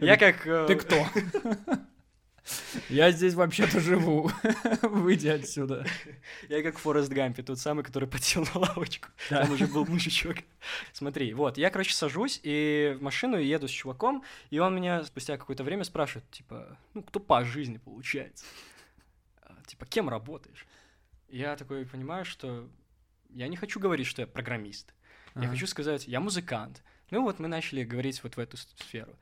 Я 0.02 0.18
как... 0.18 0.48
э, 0.48 0.66
Ты 0.68 0.76
кто? 0.76 1.06
Я 2.90 3.12
здесь 3.12 3.34
вообще-то 3.34 3.80
живу. 3.80 4.32
Выйди 4.82 5.28
отсюда. 5.28 5.86
Я 6.48 6.64
как 6.64 6.78
в 6.78 6.82
Форест 6.82 7.12
Гампе, 7.12 7.44
тот 7.44 7.60
самый, 7.60 7.84
который 7.84 8.08
подсел 8.08 8.46
на 8.54 8.62
лавочку. 8.62 9.10
Да. 9.30 9.44
Там 9.44 9.54
уже 9.54 9.68
был 9.68 9.86
мужичок. 9.86 10.38
Смотри, 10.94 11.34
вот, 11.34 11.58
я, 11.58 11.70
короче, 11.70 11.94
сажусь 11.94 12.40
и 12.44 12.96
в 13.00 13.02
машину 13.02 13.38
еду 13.38 13.68
с 13.68 13.72
чуваком, 13.72 14.24
и 14.50 14.60
он 14.60 14.76
меня 14.76 15.04
спустя 15.04 15.38
какое-то 15.38 15.64
время 15.64 15.84
спрашивает, 15.84 16.30
типа, 16.32 16.78
ну, 16.94 17.04
кто 17.04 17.20
по 17.20 17.44
жизни 17.44 17.78
получается? 17.78 18.46
А, 19.42 19.56
Типа, 19.68 19.86
кем 19.86 20.10
работаешь? 20.10 20.66
Я 21.30 21.56
такой 21.56 21.86
понимаю, 21.86 22.26
что 22.26 22.68
я 23.30 23.48
не 23.48 23.56
хочу 23.56 23.80
говорить, 23.80 24.08
что 24.08 24.22
я 24.22 24.28
программист. 24.28 24.94
Я 25.36 25.48
хочу 25.48 25.68
сказать, 25.68 26.08
я 26.08 26.20
музыкант. 26.20 26.84
Ну 27.12 27.24
вот 27.24 27.40
мы 27.40 27.48
начали 27.48 27.84
говорить 27.84 28.22
вот 28.24 28.36
в 28.36 28.40
эту 28.40 28.58
сферу. 28.58 29.16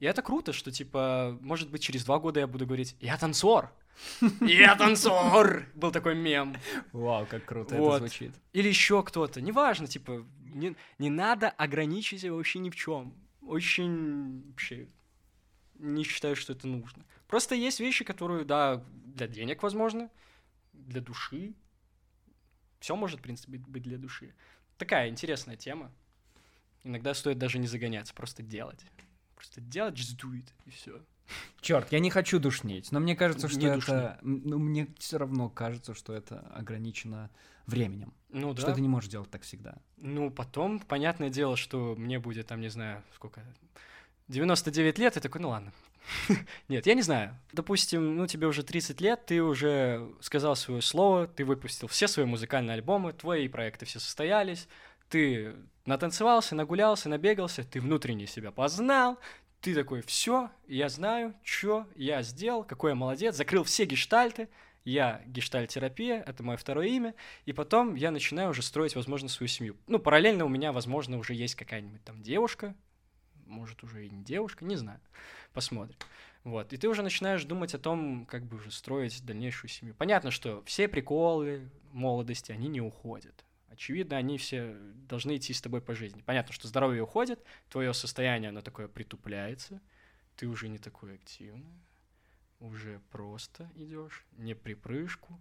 И 0.00 0.06
это 0.06 0.22
круто, 0.22 0.52
что, 0.52 0.70
типа, 0.70 1.38
может 1.40 1.70
быть, 1.70 1.82
через 1.82 2.04
два 2.04 2.18
года 2.18 2.40
я 2.40 2.46
буду 2.46 2.66
говорить, 2.66 2.96
я 3.00 3.16
танцор. 3.16 3.70
Я 4.40 4.74
танцор! 4.74 5.66
Был 5.76 5.92
такой 5.92 6.16
мем. 6.16 6.56
Вау, 6.92 7.26
как 7.26 7.44
круто 7.44 7.76
Вот. 7.76 7.96
это 8.02 8.08
звучит. 8.08 8.32
Или 8.52 8.66
еще 8.68 9.04
кто-то. 9.04 9.40
Неважно, 9.40 9.86
типа, 9.86 10.26
не, 10.40 10.74
не 10.98 11.10
надо 11.10 11.48
ограничить 11.48 12.20
себя 12.22 12.32
вообще 12.32 12.58
ни 12.58 12.70
в 12.70 12.76
чем. 12.76 13.14
Очень 13.40 14.42
вообще 14.48 14.88
не 15.78 16.02
считаю, 16.04 16.34
что 16.36 16.52
это 16.52 16.66
нужно. 16.66 17.04
Просто 17.26 17.54
есть 17.54 17.80
вещи, 17.80 18.04
которые, 18.04 18.44
да, 18.44 18.82
для 19.04 19.28
денег, 19.28 19.62
возможно, 19.62 20.10
для 20.72 21.00
души. 21.00 21.54
Все 22.80 22.96
может, 22.96 23.20
в 23.20 23.22
принципе, 23.22 23.58
быть 23.58 23.82
для 23.82 23.98
души. 23.98 24.34
Такая 24.76 25.08
интересная 25.08 25.56
тема. 25.56 25.92
Иногда 26.82 27.14
стоит 27.14 27.38
даже 27.38 27.58
не 27.58 27.66
загоняться, 27.66 28.12
просто 28.12 28.42
делать. 28.42 28.84
Просто 29.44 29.60
делать, 29.60 29.94
just 29.94 30.16
do 30.16 30.32
it, 30.32 30.46
и 30.64 30.70
все. 30.70 30.98
Черт, 31.60 31.92
я 31.92 31.98
не 31.98 32.08
хочу 32.08 32.38
душнить, 32.38 32.90
но 32.92 33.00
мне 33.00 33.14
кажется, 33.14 33.46
что 33.46 33.58
Не 33.58 33.66
это... 33.66 34.18
Ну, 34.22 34.58
мне 34.58 34.88
все 34.98 35.18
равно 35.18 35.50
кажется, 35.50 35.94
что 35.94 36.14
это 36.14 36.40
ограничено 36.54 37.30
временем. 37.66 38.14
Ну 38.30 38.54
да. 38.54 38.62
Что 38.62 38.72
ты 38.72 38.80
не 38.80 38.88
можешь 38.88 39.10
делать 39.10 39.30
так 39.30 39.42
всегда. 39.42 39.76
Ну, 39.98 40.30
потом, 40.30 40.80
понятное 40.80 41.28
дело, 41.28 41.58
что 41.58 41.94
мне 41.98 42.18
будет, 42.18 42.46
там, 42.46 42.62
не 42.62 42.70
знаю, 42.70 43.02
сколько, 43.14 43.42
99 44.28 44.98
лет, 44.98 45.16
и 45.18 45.20
такой, 45.20 45.42
ну 45.42 45.50
ладно. 45.50 45.72
Нет, 46.68 46.86
я 46.86 46.94
не 46.94 47.02
знаю. 47.02 47.38
Допустим, 47.52 48.16
ну, 48.16 48.26
тебе 48.26 48.46
уже 48.46 48.62
30 48.62 49.00
лет, 49.02 49.26
ты 49.26 49.42
уже 49.42 50.10
сказал 50.20 50.56
свое 50.56 50.80
слово, 50.80 51.26
ты 51.26 51.44
выпустил 51.44 51.88
все 51.88 52.08
свои 52.08 52.24
музыкальные 52.24 52.74
альбомы, 52.74 53.12
твои 53.12 53.48
проекты 53.48 53.84
все 53.84 53.98
состоялись, 53.98 54.68
ты 55.14 55.54
натанцевался, 55.86 56.56
нагулялся, 56.56 57.08
набегался, 57.08 57.62
ты 57.62 57.80
внутренне 57.80 58.26
себя 58.26 58.50
познал, 58.50 59.16
ты 59.60 59.72
такой, 59.72 60.02
все, 60.02 60.50
я 60.66 60.88
знаю, 60.88 61.36
что 61.44 61.86
я 61.94 62.22
сделал, 62.22 62.64
какой 62.64 62.90
я 62.90 62.94
молодец, 62.96 63.36
закрыл 63.36 63.62
все 63.62 63.84
гештальты, 63.84 64.48
я 64.84 65.22
гештальтерапия, 65.26 66.20
это 66.20 66.42
мое 66.42 66.56
второе 66.56 66.88
имя, 66.88 67.14
и 67.44 67.52
потом 67.52 67.94
я 67.94 68.10
начинаю 68.10 68.50
уже 68.50 68.62
строить, 68.62 68.96
возможно, 68.96 69.28
свою 69.28 69.46
семью. 69.46 69.76
Ну, 69.86 70.00
параллельно 70.00 70.46
у 70.46 70.48
меня, 70.48 70.72
возможно, 70.72 71.16
уже 71.16 71.32
есть 71.32 71.54
какая-нибудь 71.54 72.02
там 72.02 72.20
девушка, 72.20 72.74
может, 73.46 73.84
уже 73.84 74.06
и 74.06 74.10
не 74.10 74.24
девушка, 74.24 74.64
не 74.64 74.74
знаю, 74.74 74.98
посмотрим. 75.52 75.96
Вот, 76.42 76.72
и 76.72 76.76
ты 76.76 76.88
уже 76.88 77.02
начинаешь 77.02 77.44
думать 77.44 77.72
о 77.72 77.78
том, 77.78 78.26
как 78.26 78.44
бы 78.44 78.56
уже 78.56 78.72
строить 78.72 79.24
дальнейшую 79.24 79.70
семью. 79.70 79.94
Понятно, 79.94 80.32
что 80.32 80.64
все 80.66 80.88
приколы 80.88 81.70
молодости, 81.92 82.50
они 82.50 82.66
не 82.66 82.80
уходят. 82.80 83.44
Очевидно, 83.74 84.16
они 84.16 84.38
все 84.38 84.76
должны 85.08 85.36
идти 85.36 85.52
с 85.52 85.60
тобой 85.60 85.80
по 85.80 85.96
жизни. 85.96 86.22
Понятно, 86.22 86.52
что 86.52 86.68
здоровье 86.68 87.02
уходит, 87.02 87.44
твое 87.68 87.92
состояние, 87.92 88.50
оно 88.50 88.62
такое 88.62 88.86
притупляется, 88.86 89.80
ты 90.36 90.46
уже 90.46 90.68
не 90.68 90.78
такой 90.78 91.16
активный, 91.16 91.74
уже 92.60 93.00
просто 93.10 93.68
идешь, 93.74 94.24
не 94.36 94.54
припрыжку, 94.54 95.40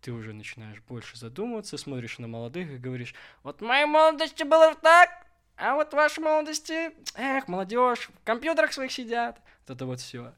ты 0.00 0.10
уже 0.10 0.32
начинаешь 0.32 0.80
больше 0.82 1.16
задумываться, 1.16 1.78
смотришь 1.78 2.18
на 2.18 2.26
молодых 2.26 2.68
и 2.68 2.78
говоришь, 2.78 3.14
вот 3.44 3.60
в 3.60 3.64
моей 3.64 3.86
молодости 3.86 4.42
было 4.42 4.74
так, 4.74 5.10
а 5.56 5.76
вот 5.76 5.90
в 5.90 5.96
вашей 5.96 6.18
молодости, 6.18 6.90
эх, 7.14 7.46
молодежь, 7.46 8.10
в 8.12 8.24
компьютерах 8.24 8.72
своих 8.72 8.90
сидят, 8.90 9.40
вот 9.60 9.76
это 9.76 9.86
вот 9.86 10.00
все. 10.00 10.34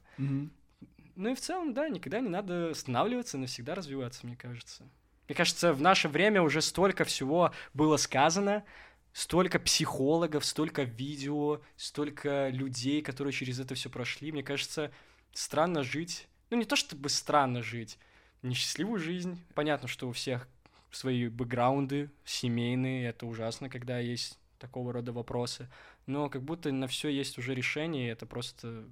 Ну 1.15 1.31
и 1.31 1.33
в 1.33 1.41
целом, 1.41 1.73
да, 1.73 1.89
никогда 1.89 2.19
не 2.19 2.29
надо 2.29 2.69
останавливаться, 2.69 3.39
навсегда 3.39 3.73
развиваться, 3.73 4.27
мне 4.27 4.35
кажется. 4.35 4.87
Мне 5.31 5.35
кажется, 5.37 5.71
в 5.71 5.79
наше 5.79 6.09
время 6.09 6.41
уже 6.41 6.61
столько 6.61 7.05
всего 7.05 7.53
было 7.73 7.95
сказано, 7.95 8.65
столько 9.13 9.59
психологов, 9.59 10.43
столько 10.43 10.83
видео, 10.83 11.61
столько 11.77 12.49
людей, 12.49 13.01
которые 13.01 13.31
через 13.31 13.57
это 13.57 13.73
все 13.73 13.89
прошли. 13.89 14.33
Мне 14.33 14.43
кажется, 14.43 14.91
странно 15.31 15.83
жить. 15.83 16.27
Ну, 16.49 16.57
не 16.57 16.65
то 16.65 16.75
чтобы 16.75 17.07
странно 17.07 17.63
жить, 17.63 17.97
несчастливую 18.41 18.99
жизнь. 18.99 19.41
Понятно, 19.55 19.87
что 19.87 20.09
у 20.09 20.11
всех 20.11 20.49
свои 20.91 21.29
бэкграунды 21.29 22.11
семейные, 22.25 23.07
это 23.07 23.25
ужасно, 23.25 23.69
когда 23.69 23.99
есть 23.99 24.37
такого 24.59 24.91
рода 24.91 25.13
вопросы. 25.13 25.69
Но 26.07 26.29
как 26.29 26.43
будто 26.43 26.73
на 26.73 26.87
все 26.87 27.07
есть 27.07 27.37
уже 27.37 27.55
решение, 27.55 28.07
и 28.07 28.11
это 28.11 28.25
просто 28.25 28.83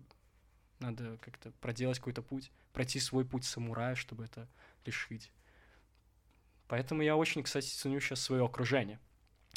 надо 0.80 1.18
как-то 1.18 1.52
проделать 1.60 1.98
какой-то 1.98 2.22
путь, 2.22 2.50
пройти 2.72 3.02
свой 3.02 3.26
путь 3.26 3.44
самурая, 3.44 3.96
чтобы 3.96 4.24
это 4.24 4.48
решить. 4.86 5.30
Поэтому 6.70 7.02
я 7.02 7.18
очень, 7.18 7.44
кстати, 7.44 7.68
ценю 7.68 8.00
сейчас 8.00 8.22
свое 8.22 8.46
окружение. 8.46 9.00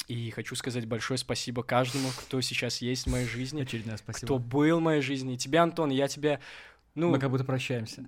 И 0.07 0.31
хочу 0.31 0.55
сказать 0.55 0.85
большое 0.85 1.17
спасибо 1.17 1.63
каждому, 1.63 2.09
кто 2.09 2.41
сейчас 2.41 2.81
есть 2.81 3.05
в 3.05 3.11
моей 3.11 3.27
жизни, 3.27 3.61
Очередное 3.61 3.95
спасибо. 3.97 4.25
кто 4.25 4.39
был 4.39 4.79
в 4.79 4.81
моей 4.81 5.01
жизни. 5.01 5.35
И 5.35 5.37
тебе, 5.37 5.59
Антон, 5.59 5.91
я 5.91 6.09
тебя... 6.09 6.41
Ну, 6.95 7.09
Мы 7.09 7.17
как 7.19 7.31
будто 7.31 7.43
прощаемся. 7.43 8.05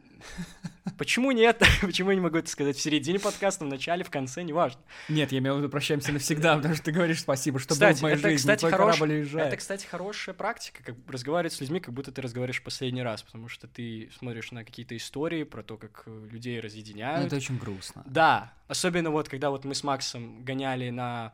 почему 1.00 1.32
нет? 1.32 1.60
почему 1.82 2.12
я 2.12 2.16
не 2.16 2.22
могу 2.22 2.38
это 2.38 2.48
сказать 2.50 2.78
в 2.78 2.82
середине 2.82 3.20
подкаста, 3.20 3.66
в 3.66 3.68
начале, 3.68 4.04
в 4.04 4.12
конце, 4.12 4.44
неважно. 4.44 4.80
Нет, 5.10 5.32
я 5.32 5.40
имел 5.40 5.56
в 5.56 5.58
виду 5.60 5.70
прощаемся 5.70 6.12
навсегда, 6.12 6.56
потому 6.56 6.76
что 6.76 6.84
ты 6.84 6.92
говоришь 6.92 7.22
спасибо, 7.22 7.58
что 7.58 7.70
был 7.70 7.76
Кстати, 7.78 7.98
в 8.00 8.02
моей 8.04 8.16
это, 8.16 8.30
жизни, 8.30 8.38
кстати, 8.38 8.60
твой 8.60 8.72
хорош- 8.72 8.96
корабль 8.98 9.14
уезжает. 9.16 9.48
Это, 9.48 9.58
кстати, 9.58 9.88
хорошая 9.88 10.36
практика, 10.36 10.84
как 10.84 10.96
разговаривать 11.08 11.54
с 11.54 11.62
людьми, 11.62 11.80
как 11.80 11.96
будто 11.96 12.12
ты 12.12 12.22
разговариваешь 12.22 12.62
в 12.62 12.64
последний 12.64 13.02
раз, 13.02 13.24
потому 13.24 13.48
что 13.48 13.68
ты 13.68 14.12
смотришь 14.20 14.52
на 14.52 14.64
какие-то 14.64 14.96
истории 14.96 15.44
про 15.44 15.64
то, 15.64 15.78
как 15.78 16.04
э, 16.06 16.28
людей 16.32 16.58
Ну, 16.58 16.62
разъединяют. 16.64 17.26
это 17.26 17.38
очень 17.38 17.58
грустно. 17.58 18.04
Да, 18.06 18.54
особенно 18.68 19.10
вот 19.10 19.30
когда 19.30 19.50
вот 19.50 19.66
мы 19.66 19.74
с 19.74 19.84
Максом 19.84 20.44
гоняли 20.44 20.92
на... 20.92 21.34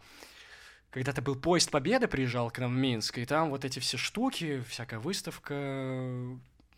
Когда-то 0.90 1.22
был 1.22 1.36
поезд 1.36 1.72
Победы, 1.72 2.08
приезжал 2.08 2.52
к 2.52 2.60
нам 2.60 2.74
в 2.74 2.78
Минск, 2.78 3.18
и 3.18 3.26
там 3.26 3.50
вот 3.50 3.64
эти 3.64 3.80
все 3.80 3.98
штуки, 3.98 4.62
всякая 4.68 5.00
выставка. 5.00 5.54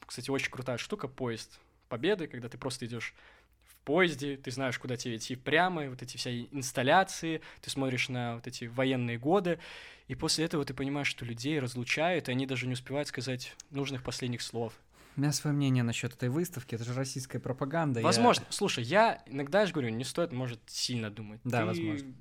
Кстати, 0.06 0.30
очень 0.30 0.52
крутая 0.52 0.78
штука, 0.78 1.08
поезд 1.08 1.60
Победы, 1.90 2.28
когда 2.28 2.50
ты 2.50 2.58
просто 2.58 2.86
идешь 2.86 3.14
в 3.68 3.76
поезде, 3.86 4.38
ты 4.38 4.50
знаешь, 4.52 4.80
куда 4.80 4.98
тебе 4.98 5.18
идти 5.18 5.36
прямо, 5.36 5.90
вот 5.90 6.02
эти 6.02 6.18
все 6.18 6.44
инсталляции, 6.52 7.42
ты 7.62 7.70
смотришь 7.70 8.10
на 8.10 8.36
вот 8.36 8.48
эти 8.48 8.66
военные 8.66 9.20
годы, 9.20 9.60
и 10.08 10.16
после 10.16 10.46
этого 10.46 10.66
ты 10.66 10.74
понимаешь, 10.74 11.08
что 11.08 11.26
людей 11.26 11.60
разлучают, 11.60 12.30
и 12.30 12.32
они 12.32 12.48
даже 12.48 12.66
не 12.66 12.74
успевают 12.74 13.08
сказать 13.08 13.54
нужных 13.70 14.02
последних 14.04 14.42
слов. 14.42 14.74
У 15.16 15.22
меня 15.22 15.32
свое 15.32 15.56
мнение 15.56 15.84
насчет 15.84 16.14
этой 16.14 16.30
выставки, 16.30 16.74
это 16.74 16.84
же 16.84 16.94
российская 16.94 17.40
пропаганда. 17.40 18.00
я- 18.00 18.06
Возможно. 18.06 18.46
Слушай, 18.50 18.84
я 18.84 19.22
иногда 19.28 19.60
я 19.62 19.66
же 19.68 19.74
говорю, 19.74 19.90
не 19.90 20.04
стоит, 20.04 20.32
может, 20.32 20.60
сильно 20.66 21.12
думать. 21.12 21.40
Да, 21.44 21.60
Ты 21.60 21.66
возможно. 21.66 22.14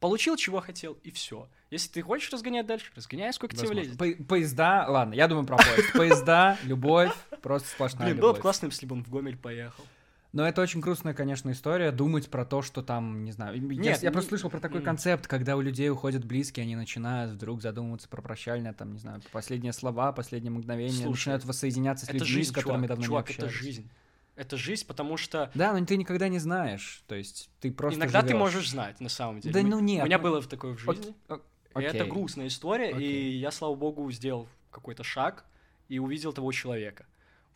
Получил, 0.00 0.36
чего 0.36 0.60
хотел, 0.60 0.96
и 1.02 1.10
все. 1.10 1.48
Если 1.70 1.90
ты 1.90 2.02
хочешь 2.02 2.32
разгонять 2.32 2.66
дальше, 2.66 2.90
разгоняй, 2.94 3.32
сколько 3.32 3.56
тебе 3.56 3.66
Возможно. 3.68 3.90
влезет. 3.96 4.18
По- 4.18 4.24
поезда, 4.24 4.86
ладно, 4.88 5.14
я 5.14 5.26
думаю 5.26 5.46
про 5.46 5.56
поезд. 5.56 5.92
Поезда, 5.92 6.56
любовь, 6.64 7.12
просто 7.42 7.68
сплошная 7.68 8.06
Блин, 8.08 8.20
было 8.20 8.32
бы 8.32 8.38
классно, 8.38 8.66
если 8.66 8.86
бы 8.86 8.94
он 8.94 9.04
в 9.04 9.10
Гомель 9.10 9.36
поехал. 9.36 9.84
Но 10.32 10.46
это 10.46 10.60
очень 10.60 10.80
грустная, 10.80 11.14
конечно, 11.14 11.50
история, 11.50 11.90
думать 11.90 12.28
про 12.30 12.44
то, 12.44 12.60
что 12.60 12.82
там, 12.82 13.24
не 13.24 13.32
знаю. 13.32 13.60
Нет, 13.60 14.02
я, 14.02 14.08
не- 14.10 14.12
просто 14.12 14.28
слышал 14.28 14.50
про 14.50 14.60
такой 14.60 14.82
концепт, 14.82 15.26
когда 15.26 15.56
у 15.56 15.60
людей 15.62 15.88
уходят 15.90 16.24
близкие, 16.24 16.64
они 16.64 16.76
начинают 16.76 17.32
вдруг 17.32 17.62
задумываться 17.62 18.08
про 18.08 18.20
прощальное, 18.20 18.74
там, 18.74 18.92
не 18.92 18.98
знаю, 18.98 19.22
последние 19.32 19.72
слова, 19.72 20.12
последние 20.12 20.52
мгновения, 20.52 20.92
Слушай, 20.92 21.10
начинают 21.10 21.44
воссоединяться 21.46 22.04
с 22.04 22.08
это 22.10 22.18
людьми, 22.18 22.28
жизнь, 22.28 22.50
с 22.50 22.54
которыми 22.54 22.82
чувак. 22.82 22.88
давно 22.88 23.04
чувак, 23.04 23.28
не 23.30 23.34
это 23.34 23.46
общались. 23.46 23.62
жизнь. 23.64 23.90
Это 24.38 24.56
жизнь, 24.56 24.86
потому 24.86 25.16
что 25.16 25.50
Да, 25.54 25.72
но 25.78 25.84
ты 25.84 25.96
никогда 25.96 26.28
не 26.28 26.38
знаешь, 26.38 27.02
то 27.08 27.14
есть 27.16 27.50
ты 27.60 27.72
просто 27.72 27.98
иногда 27.98 28.22
ты 28.22 28.28
живёшь. 28.28 28.40
можешь 28.40 28.70
знать, 28.70 29.00
на 29.00 29.08
самом 29.08 29.40
деле. 29.40 29.52
Да 29.52 29.62
ну 29.68 29.80
нет, 29.80 30.02
У 30.04 30.06
меня 30.06 30.18
ну- 30.18 30.22
было 30.24 30.42
такое 30.42 30.74
в 30.74 30.78
жизни. 30.78 31.14
Ок- 31.28 31.42
И 31.76 31.82
это 31.82 32.04
грустная 32.06 32.46
история, 32.46 32.90
и 32.90 32.94
Окей. 32.94 33.32
я, 33.38 33.50
слава 33.50 33.74
богу, 33.74 34.10
сделал 34.12 34.48
какой-то 34.70 35.02
шаг 35.04 35.44
и 35.88 35.98
увидел 35.98 36.32
того 36.32 36.52
человека. 36.52 37.06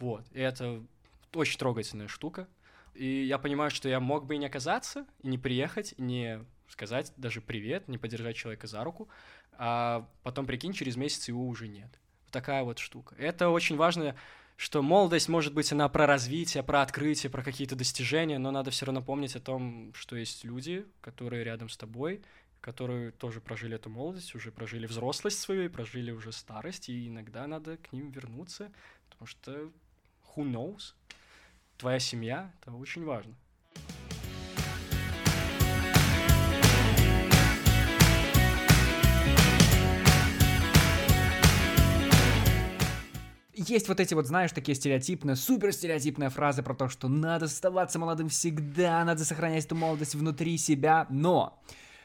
Вот. 0.00 0.24
И 0.32 0.40
это 0.40 0.82
очень 1.34 1.58
трогательная 1.58 2.08
штука. 2.08 2.48
И 2.94 3.06
я 3.24 3.38
понимаю, 3.38 3.70
что 3.70 3.88
я 3.88 4.00
мог 4.00 4.26
бы 4.26 4.34
и 4.34 4.38
не 4.38 4.46
оказаться, 4.46 5.06
и 5.22 5.28
не 5.28 5.38
приехать, 5.38 5.94
и 5.96 6.02
не 6.02 6.44
сказать 6.68 7.12
даже 7.16 7.40
привет, 7.40 7.86
не 7.88 7.96
подержать 7.98 8.36
человека 8.36 8.66
за 8.66 8.82
руку, 8.84 9.08
а 9.52 10.08
потом, 10.24 10.46
прикинь, 10.46 10.72
через 10.72 10.96
месяц 10.96 11.28
его 11.28 11.46
уже 11.46 11.68
нет. 11.68 11.90
Такая 12.30 12.64
вот 12.64 12.78
штука. 12.78 13.14
Это 13.18 13.48
очень 13.50 13.76
важно, 13.76 14.14
что 14.62 14.80
молодость, 14.80 15.28
может 15.28 15.52
быть, 15.54 15.72
она 15.72 15.88
про 15.88 16.06
развитие, 16.06 16.62
про 16.62 16.82
открытие, 16.82 17.30
про 17.30 17.42
какие-то 17.42 17.74
достижения, 17.74 18.38
но 18.38 18.52
надо 18.52 18.70
все 18.70 18.86
равно 18.86 19.02
помнить 19.02 19.34
о 19.34 19.40
том, 19.40 19.92
что 19.92 20.14
есть 20.14 20.44
люди, 20.44 20.86
которые 21.00 21.42
рядом 21.42 21.68
с 21.68 21.76
тобой, 21.76 22.22
которые 22.60 23.10
тоже 23.10 23.40
прожили 23.40 23.74
эту 23.74 23.90
молодость, 23.90 24.36
уже 24.36 24.52
прожили 24.52 24.86
взрослость 24.86 25.40
свою, 25.40 25.68
прожили 25.68 26.12
уже 26.12 26.30
старость, 26.30 26.88
и 26.90 27.08
иногда 27.08 27.48
надо 27.48 27.76
к 27.76 27.92
ним 27.92 28.12
вернуться, 28.12 28.70
потому 29.10 29.26
что 29.26 29.50
who 30.36 30.44
knows? 30.44 30.94
Твоя 31.76 31.98
семья— 31.98 32.52
это 32.62 32.70
очень 32.70 33.02
важно. 33.04 33.34
Есть 43.66 43.88
вот 43.88 44.00
эти 44.00 44.14
вот, 44.14 44.26
знаешь, 44.26 44.52
такие 44.52 44.74
стереотипные, 44.74 45.36
супер 45.36 45.72
стереотипные 45.72 46.30
фразы 46.30 46.62
про 46.62 46.74
то, 46.74 46.88
что 46.88 47.08
надо 47.08 47.46
оставаться 47.46 47.98
молодым 47.98 48.28
всегда, 48.28 49.04
надо 49.04 49.24
сохранять 49.24 49.66
эту 49.66 49.74
молодость 49.74 50.14
внутри 50.14 50.56
себя, 50.58 51.06
но, 51.10 51.62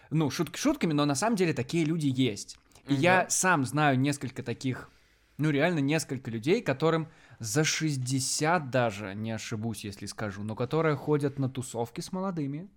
ну, 0.09 0.29
шутки 0.29 0.57
шутками, 0.57 0.93
но 0.93 1.05
на 1.05 1.15
самом 1.15 1.35
деле 1.35 1.53
такие 1.53 1.85
люди 1.85 2.07
есть. 2.07 2.57
И 2.87 2.93
Мгм. 2.93 3.01
я 3.01 3.29
сам 3.29 3.65
знаю 3.65 3.99
несколько 3.99 4.43
таких, 4.43 4.89
ну, 5.37 5.49
реально 5.49 5.79
несколько 5.79 6.31
людей, 6.31 6.61
которым 6.61 7.07
за 7.39 7.63
60 7.63 8.69
даже, 8.69 9.13
не 9.13 9.31
ошибусь, 9.31 9.83
если 9.83 10.05
скажу, 10.05 10.43
но 10.43 10.55
которые 10.55 10.95
ходят 10.95 11.37
на 11.39 11.49
тусовки 11.49 12.01
с 12.01 12.11
молодыми, 12.11 12.69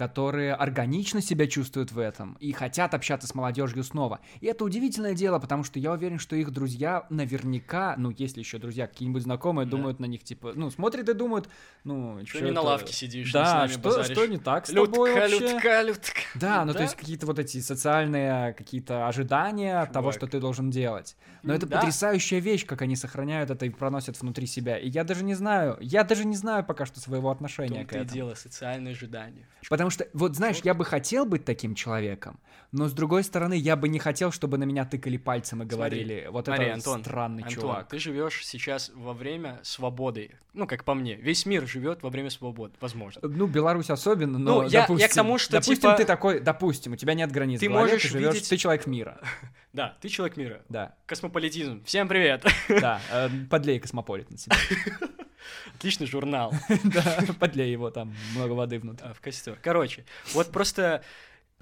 которые 0.00 0.54
органично 0.54 1.20
себя 1.20 1.46
чувствуют 1.46 1.92
в 1.92 1.98
этом 1.98 2.38
и 2.40 2.52
хотят 2.52 2.94
общаться 2.94 3.26
с 3.28 3.34
молодежью 3.34 3.84
снова. 3.84 4.20
И 4.40 4.46
это 4.46 4.64
удивительное 4.64 5.12
дело, 5.12 5.38
потому 5.38 5.62
что 5.62 5.78
я 5.78 5.92
уверен, 5.92 6.18
что 6.18 6.36
их 6.36 6.50
друзья 6.52 7.04
наверняка, 7.10 7.96
ну, 7.98 8.10
если 8.16 8.40
еще 8.40 8.56
друзья 8.56 8.86
какие-нибудь 8.86 9.24
знакомые, 9.24 9.66
Да. 9.66 9.72
думают 9.76 10.00
на 10.00 10.06
них, 10.06 10.24
типа, 10.24 10.52
ну, 10.54 10.70
смотрят 10.70 11.06
и 11.10 11.12
думают, 11.12 11.50
ну, 11.84 12.18
Что 12.24 12.38
не 12.40 12.46
на 12.46 12.60
это- 12.60 12.60
лавке 12.62 12.94
сидишь, 12.94 13.30
Да, 13.30 13.68
что, 13.68 13.78
базаришь? 13.78 14.16
что 14.16 14.24
не 14.26 14.38
так 14.38 14.66
с 14.66 14.70
тобой 14.70 14.86
Людка, 15.10 15.20
вообще? 15.20 15.38
людка, 15.52 15.82
людка. 15.82 16.20
Да, 16.34 16.64
ну 16.64 16.72
то 16.72 16.78
Да? 16.78 16.84
есть 16.84 16.96
какие-то 16.96 17.26
вот 17.26 17.38
эти 17.38 17.60
социальные 17.60 18.54
какие-то 18.54 19.06
ожидания 19.06 19.80
от 19.82 19.92
того, 19.92 20.12
Чувак. 20.12 20.14
что 20.14 20.26
ты 20.28 20.40
должен 20.40 20.70
делать. 20.70 21.14
Но 21.42 21.52
это 21.52 21.66
Да. 21.66 21.76
потрясающая 21.76 22.38
вещь, 22.40 22.64
как 22.64 22.80
они 22.80 22.96
сохраняют 22.96 23.50
это 23.50 23.66
и 23.66 23.68
проносят 23.68 24.18
внутри 24.22 24.46
себя. 24.46 24.78
И 24.78 24.88
я 24.88 25.04
даже 25.04 25.24
не 25.24 25.34
знаю, 25.34 25.76
я 25.82 26.04
даже 26.04 26.24
не 26.24 26.36
знаю 26.36 26.64
пока 26.64 26.86
что 26.86 27.00
своего 27.00 27.30
отношения 27.30 27.84
к 27.84 27.88
том-то 27.90 27.96
и 27.98 28.00
этому. 28.00 28.14
дело, 28.14 28.34
социальные 28.34 28.92
ожидания. 28.92 29.46
Потому 29.68 29.89
что, 29.90 30.06
вот 30.12 30.36
знаешь, 30.36 30.58
я 30.64 30.74
бы 30.74 30.84
хотел 30.84 31.24
быть 31.26 31.44
таким 31.44 31.74
человеком, 31.74 32.38
но 32.72 32.88
с 32.88 32.92
другой 32.92 33.24
стороны, 33.24 33.54
я 33.54 33.74
бы 33.76 33.88
не 33.88 33.98
хотел, 33.98 34.30
чтобы 34.32 34.56
на 34.58 34.64
меня 34.64 34.84
тыкали 34.84 35.16
пальцем 35.16 35.58
и 35.62 35.66
Смотри, 35.68 35.76
говорили, 35.76 36.28
вот 36.30 36.46
Смотри, 36.46 36.64
это 36.66 36.74
Антон, 36.74 37.00
странный 37.04 37.42
Антон, 37.42 37.60
чувак. 37.62 37.88
ты 37.88 37.98
живешь 37.98 38.46
сейчас 38.46 38.90
во 38.94 39.12
время 39.12 39.58
свободы. 39.62 40.30
Ну, 40.54 40.66
как 40.66 40.84
по 40.84 40.94
мне, 40.94 41.14
весь 41.16 41.46
мир 41.46 41.66
живет 41.66 42.02
во 42.02 42.10
время 42.10 42.30
свободы, 42.30 42.74
возможно. 42.80 43.20
Ну, 43.24 43.46
Беларусь 43.46 43.90
особенно, 43.90 44.38
но 44.38 44.62
Ну, 44.62 44.68
я- 44.68 44.68
я 44.80 44.84
к 44.84 44.88
допустим, 44.88 45.08
тому, 45.14 45.38
что, 45.38 45.52
допустим, 45.52 45.76
типа, 45.76 45.94
ты 45.96 46.04
такой, 46.04 46.40
допустим, 46.40 46.92
у 46.92 46.96
тебя 46.96 47.14
нет 47.14 47.30
границ 47.32 47.60
ты 47.60 47.68
голове, 47.68 47.84
можешь 47.86 48.02
ты 48.02 48.08
живешь, 48.08 48.34
видеть- 48.34 48.48
ты 48.48 48.56
человек 48.56 48.86
мира, 48.86 49.20
Да, 49.72 49.96
ты 50.00 50.08
человек 50.08 50.36
мира. 50.36 50.62
да, 50.68 50.94
Космополитизм. 51.06 51.82
Всем 51.84 52.08
привет. 52.08 52.44
да, 52.68 53.00
э, 53.12 53.28
подлей 53.48 53.78
космополит 53.80 54.30
на 54.30 54.36
себя, 54.38 54.56
Отличный 55.74 56.06
журнал. 56.06 56.52
да, 56.84 57.24
подлей 57.38 57.70
его, 57.70 57.90
там 57.90 58.14
много 58.34 58.52
воды 58.52 58.78
внутри. 58.78 59.06
А, 59.06 59.14
в 59.14 59.20
костер. 59.20 59.58
Короче, 59.62 60.04
вот 60.32 60.50
просто, 60.50 61.02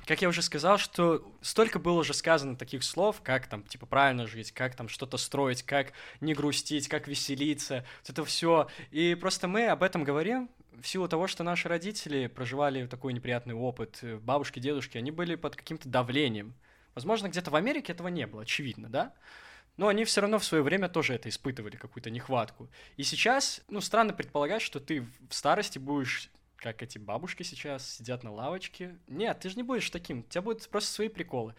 как 0.06 0.22
я 0.22 0.28
уже 0.28 0.42
сказал, 0.42 0.78
что 0.78 1.30
столько 1.40 1.78
было 1.78 2.00
уже 2.00 2.14
сказано 2.14 2.56
таких 2.56 2.84
слов, 2.84 3.20
как 3.22 3.46
там, 3.46 3.62
типа, 3.62 3.86
правильно 3.86 4.26
жить, 4.26 4.52
как 4.52 4.74
там 4.74 4.88
что-то 4.88 5.16
строить, 5.16 5.62
как 5.62 5.92
не 6.20 6.34
грустить, 6.34 6.88
как 6.88 7.08
веселиться, 7.08 7.84
вот 8.02 8.10
это 8.10 8.24
все. 8.24 8.68
И 8.90 9.14
просто 9.14 9.48
мы 9.48 9.66
об 9.68 9.82
этом 9.82 10.04
говорим 10.04 10.48
в 10.80 10.86
силу 10.86 11.08
того, 11.08 11.26
что 11.26 11.42
наши 11.42 11.68
родители 11.68 12.26
проживали 12.26 12.86
такой 12.86 13.12
неприятный 13.12 13.54
опыт, 13.54 14.00
бабушки, 14.22 14.60
дедушки, 14.60 14.98
они 14.98 15.10
были 15.10 15.34
под 15.34 15.56
каким-то 15.56 15.88
давлением. 15.88 16.54
Возможно, 16.94 17.28
где-то 17.28 17.50
в 17.50 17.56
Америке 17.56 17.92
этого 17.92 18.08
не 18.08 18.26
было, 18.26 18.42
очевидно, 18.42 18.88
да? 18.88 19.12
Но 19.78 19.86
они 19.86 20.04
все 20.04 20.20
равно 20.20 20.38
в 20.38 20.44
свое 20.44 20.62
время 20.62 20.88
тоже 20.88 21.14
это 21.14 21.28
испытывали, 21.28 21.76
какую-то 21.76 22.10
нехватку. 22.10 22.68
И 22.96 23.04
сейчас, 23.04 23.62
ну, 23.68 23.80
странно 23.80 24.12
предполагать, 24.12 24.60
что 24.60 24.80
ты 24.80 25.06
в 25.30 25.32
старости 25.32 25.78
будешь, 25.78 26.30
как 26.56 26.82
эти 26.82 26.98
бабушки 26.98 27.44
сейчас, 27.44 27.88
сидят 27.88 28.24
на 28.24 28.32
лавочке. 28.32 28.98
Нет, 29.06 29.38
ты 29.38 29.48
же 29.48 29.56
не 29.56 29.62
будешь 29.62 29.88
таким. 29.88 30.20
У 30.20 30.22
тебя 30.24 30.42
будут 30.42 30.68
просто 30.68 30.90
свои 30.90 31.08
приколы. 31.08 31.54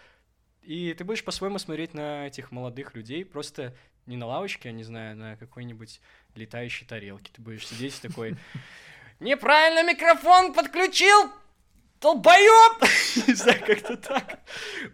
И 0.61 0.93
ты 0.93 1.05
будешь 1.05 1.23
по-своему 1.23 1.59
смотреть 1.59 1.93
на 1.93 2.27
этих 2.27 2.51
молодых 2.51 2.93
людей, 2.93 3.23
просто 3.23 3.73
не 4.05 4.17
на 4.17 4.25
лавочке, 4.25 4.67
а, 4.67 4.71
не 4.73 4.83
знаю, 4.83 5.15
на 5.15 5.37
какой-нибудь 5.37 6.01
летающей 6.35 6.85
тарелке. 6.85 7.31
Ты 7.33 7.41
будешь 7.41 7.65
сидеть 7.65 8.01
такой... 8.01 8.35
Неправильно 9.21 9.89
микрофон 9.89 10.53
подключил! 10.53 11.31
Долбоёб! 12.01 12.81
Не 13.27 13.33
знаю, 13.33 13.59
как-то 13.65 13.97
так. 13.97 14.39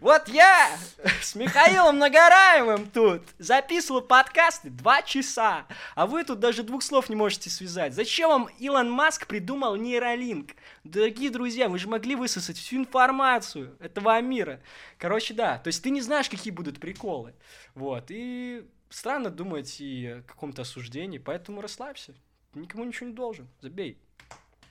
Вот 0.00 0.26
я 0.26 0.76
с 1.22 1.36
Михаилом 1.36 1.98
Нагораевым 1.98 2.90
тут 2.90 3.22
записывал 3.38 4.00
подкасты 4.00 4.70
два 4.70 5.02
часа, 5.02 5.66
а 5.94 6.06
вы 6.06 6.24
тут 6.24 6.40
даже 6.40 6.64
двух 6.64 6.82
слов 6.82 7.08
не 7.08 7.14
можете 7.14 7.48
связать. 7.48 7.94
Зачем 7.94 8.30
вам 8.30 8.48
Илон 8.58 8.90
Маск 8.90 9.28
придумал 9.28 9.76
нейролинк? 9.76 10.56
Дорогие 10.82 11.30
друзья, 11.30 11.68
вы 11.68 11.78
же 11.78 11.86
могли 11.86 12.16
высосать 12.16 12.56
всю 12.56 12.78
информацию 12.78 13.76
этого 13.78 14.20
мира. 14.20 14.60
Короче, 14.98 15.32
да, 15.32 15.58
то 15.58 15.68
есть 15.68 15.84
ты 15.84 15.90
не 15.90 16.00
знаешь, 16.00 16.28
какие 16.28 16.52
будут 16.52 16.80
приколы. 16.80 17.34
Вот, 17.76 18.06
и 18.08 18.66
странно 18.90 19.30
думать 19.30 19.80
и 19.80 20.06
о 20.06 20.22
каком-то 20.22 20.62
осуждении, 20.62 21.18
поэтому 21.18 21.60
расслабься. 21.60 22.14
Ты 22.52 22.58
никому 22.58 22.82
ничего 22.84 23.08
не 23.08 23.14
должен, 23.14 23.46
забей. 23.60 23.96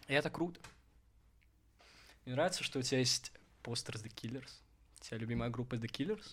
И 0.09 0.13
это 0.13 0.29
круто. 0.29 0.59
Мне 2.25 2.33
нравится, 2.33 2.63
что 2.63 2.79
у 2.79 2.81
тебя 2.81 2.99
есть 2.99 3.31
постер 3.61 3.95
The 3.95 4.11
Killers. 4.11 4.49
У 4.99 5.03
тебя 5.03 5.17
любимая 5.19 5.51
группа 5.51 5.75
The 5.75 5.87
Killers? 5.87 6.25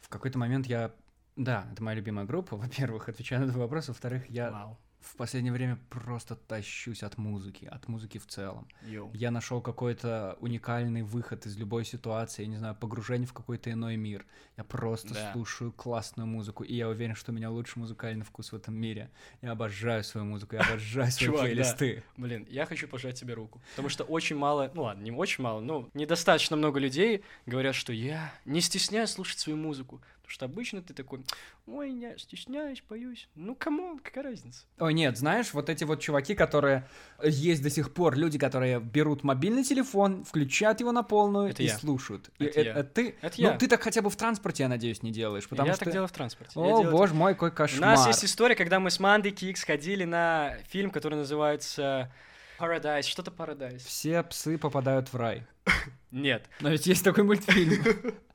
В 0.00 0.08
какой-то 0.08 0.38
момент 0.38 0.66
я... 0.66 0.92
Да, 1.36 1.68
это 1.72 1.82
моя 1.84 1.96
любимая 1.96 2.26
группа, 2.26 2.56
во-первых, 2.56 3.08
отвечаю 3.08 3.46
на 3.46 3.52
твой 3.52 3.62
вопрос, 3.62 3.86
во-вторых, 3.88 4.28
я 4.28 4.50
Вау. 4.50 4.78
В 5.06 5.16
последнее 5.16 5.52
время 5.52 5.78
просто 5.88 6.34
тащусь 6.34 7.02
от 7.02 7.16
музыки, 7.16 7.64
от 7.66 7.86
музыки 7.88 8.18
в 8.18 8.26
целом. 8.26 8.66
Йоу. 8.82 9.10
Я 9.14 9.30
нашел 9.30 9.60
какой-то 9.60 10.36
уникальный 10.40 11.02
выход 11.02 11.46
из 11.46 11.56
любой 11.56 11.84
ситуации, 11.84 12.42
я 12.42 12.48
не 12.48 12.56
знаю, 12.56 12.74
погружение 12.74 13.26
в 13.26 13.32
какой-то 13.32 13.70
иной 13.70 13.96
мир. 13.96 14.26
Я 14.56 14.64
просто 14.64 15.14
Да. 15.14 15.32
слушаю 15.32 15.72
классную 15.72 16.26
музыку, 16.26 16.64
и 16.64 16.74
я 16.74 16.88
уверен, 16.88 17.14
что 17.14 17.30
у 17.32 17.34
меня 17.34 17.50
лучший 17.50 17.78
музыкальный 17.78 18.24
вкус 18.24 18.52
в 18.52 18.56
этом 18.56 18.74
мире. 18.74 19.10
Я 19.42 19.52
обожаю 19.52 20.02
свою 20.02 20.26
музыку, 20.26 20.56
я 20.56 20.62
обожаю 20.62 21.10
свои 21.12 21.26
Чувак, 21.26 21.40
да. 21.40 21.46
плейлисты. 21.46 22.02
Блин, 22.16 22.46
я 22.50 22.66
хочу 22.66 22.88
пожать 22.88 23.18
тебе 23.18 23.34
руку. 23.34 23.62
Потому 23.70 23.88
что 23.88 24.04
очень 24.04 24.36
мало, 24.36 24.70
ну 24.74 24.82
ладно, 24.82 25.02
не 25.02 25.12
очень 25.12 25.44
мало, 25.44 25.60
но 25.60 25.88
недостаточно 25.94 26.56
много 26.56 26.80
людей 26.80 27.22
говорят, 27.46 27.74
что 27.74 27.92
я 27.92 28.32
не 28.44 28.60
стесняюсь 28.60 29.10
слушать 29.10 29.38
свою 29.38 29.56
музыку. 29.56 30.02
Потому 30.26 30.34
что 30.34 30.44
обычно 30.46 30.82
ты 30.82 30.92
такой, 30.92 31.20
ой, 31.68 31.92
я 31.92 32.18
стесняюсь, 32.18 32.82
боюсь. 32.88 33.28
Ну, 33.36 33.54
come 33.54 33.80
on, 33.80 34.00
какая 34.00 34.24
разница? 34.24 34.64
Ой, 34.80 34.92
нет, 34.92 35.16
знаешь, 35.16 35.54
вот 35.54 35.70
эти 35.70 35.84
вот 35.84 36.00
чуваки, 36.00 36.34
которые 36.34 36.88
есть 37.22 37.62
до 37.62 37.70
сих 37.70 37.94
пор, 37.94 38.16
люди, 38.16 38.36
которые 38.36 38.80
берут 38.80 39.22
мобильный 39.22 39.62
телефон, 39.62 40.24
включают 40.24 40.80
его 40.80 40.90
на 40.90 41.04
полную 41.04 41.50
Это 41.50 41.62
и 41.62 41.66
я. 41.66 41.78
слушают. 41.78 42.28
И 42.40 42.44
Это 42.44 42.60
э- 42.60 42.64
я. 42.64 42.72
э, 42.74 42.82
ты, 42.82 43.14
Это 43.22 43.40
ну 43.40 43.48
я. 43.50 43.56
ты 43.56 43.68
так 43.68 43.80
хотя 43.80 44.02
бы 44.02 44.10
в 44.10 44.16
транспорте, 44.16 44.64
я 44.64 44.68
надеюсь, 44.68 45.00
не 45.04 45.12
делаешь, 45.12 45.48
потому 45.48 45.68
я 45.68 45.74
что... 45.76 45.84
так 45.84 45.92
делаю 45.92 46.08
в 46.08 46.12
транспорте. 46.12 46.58
Я 46.58 46.62
О, 46.66 46.66
делаю 46.80 46.90
боже 46.90 47.14
мой, 47.14 47.34
какой 47.34 47.50
У 47.50 47.52
кошмар. 47.52 47.90
нас 47.96 48.06
есть 48.08 48.24
история, 48.24 48.56
когда 48.56 48.80
мы 48.80 48.90
с 48.90 48.98
Мандой 48.98 49.30
Кикс 49.30 49.62
ходили 49.62 50.02
на 50.02 50.56
фильм, 50.70 50.90
который 50.90 51.14
называется 51.14 52.12
Paradise, 52.58 53.02
что-то 53.02 53.30
Paradise. 53.30 53.78
Все 53.86 54.24
псы 54.24 54.58
попадают 54.58 55.12
в 55.12 55.16
рай. 55.16 55.46
Нет. 56.10 56.46
Но 56.60 56.70
ведь 56.70 56.86
есть 56.88 57.04
такой 57.04 57.22
мультфильм. 57.22 57.84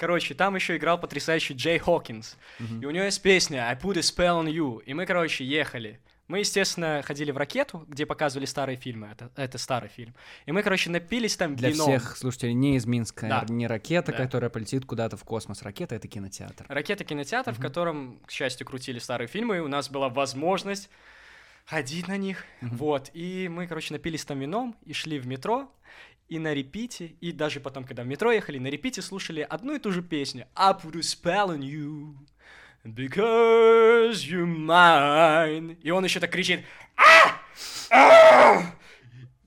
Короче, 0.00 0.32
там 0.32 0.54
еще 0.54 0.78
играл 0.78 0.98
потрясающий 0.98 1.52
Джей 1.52 1.78
Хокинс. 1.78 2.38
И 2.58 2.86
у 2.86 2.90
него 2.90 3.04
есть 3.04 3.20
песня 3.20 3.68
I 3.68 3.74
put 3.76 3.98
a 3.98 4.00
spell 4.00 4.42
on 4.42 4.46
you. 4.50 4.82
И 4.86 4.94
мы, 4.94 5.04
короче, 5.04 5.44
ехали. 5.44 6.00
Мы, 6.26 6.38
естественно, 6.38 7.02
ходили 7.04 7.32
в 7.32 7.36
ракету, 7.36 7.84
где 7.86 8.06
показывали 8.06 8.46
старые 8.46 8.76
фильмы. 8.76 9.08
Это, 9.12 9.30
это 9.36 9.58
старый 9.58 9.90
фильм. 9.90 10.14
И 10.46 10.52
мы, 10.52 10.62
короче, 10.62 10.88
напились 10.88 11.36
там 11.36 11.54
Для 11.54 11.68
вином. 11.68 11.88
всех 11.88 12.16
слушателей 12.16 12.54
не 12.54 12.76
из 12.76 12.86
Минска, 12.86 13.28
Да. 13.28 13.44
не 13.52 13.66
ракета, 13.66 14.12
Да. 14.12 14.16
которая 14.18 14.48
полетит 14.48 14.86
куда-то 14.86 15.18
в 15.18 15.24
космос. 15.24 15.60
Ракета— 15.62 15.94
это 15.96 16.08
кинотеатр. 16.08 16.64
Ракета 16.68 17.04
кинотеатр, 17.04 17.52
в 17.52 17.60
котором, 17.60 18.20
к 18.24 18.30
счастью, 18.30 18.66
крутили 18.66 19.00
старые 19.00 19.28
фильмы, 19.28 19.58
и 19.58 19.60
у 19.60 19.68
нас 19.68 19.90
была 19.90 20.08
возможность 20.08 20.88
ходить 21.66 22.08
на 22.08 22.16
них. 22.16 22.44
Вот. 22.62 23.10
И 23.12 23.48
мы, 23.50 23.66
короче, 23.66 23.92
напились 23.92 24.24
там 24.24 24.38
вином 24.40 24.76
и 24.86 24.94
шли 24.94 25.18
в 25.18 25.26
метро. 25.26 25.70
И 26.30 26.38
на 26.38 26.54
репите, 26.54 27.16
и 27.20 27.32
даже 27.32 27.58
потом, 27.58 27.82
когда 27.82 28.04
в 28.04 28.06
метро 28.06 28.30
ехали, 28.30 28.58
на 28.58 28.68
репите 28.68 29.02
слушали 29.02 29.40
одну 29.40 29.74
и 29.74 29.80
ту 29.80 29.90
же 29.90 30.00
песню. 30.00 30.46
I 30.54 30.72
put 30.72 30.94
a 30.94 31.00
spell 31.00 31.48
on 31.48 31.58
you, 31.58 32.14
because 32.84 34.24
you're 34.24 34.46
mine. 34.46 35.76
И 35.82 35.90
он 35.90 36.04
еще 36.04 36.20
так 36.20 36.30
кричит. 36.30 36.64
«А! 36.96 37.40
А!» 37.90 38.62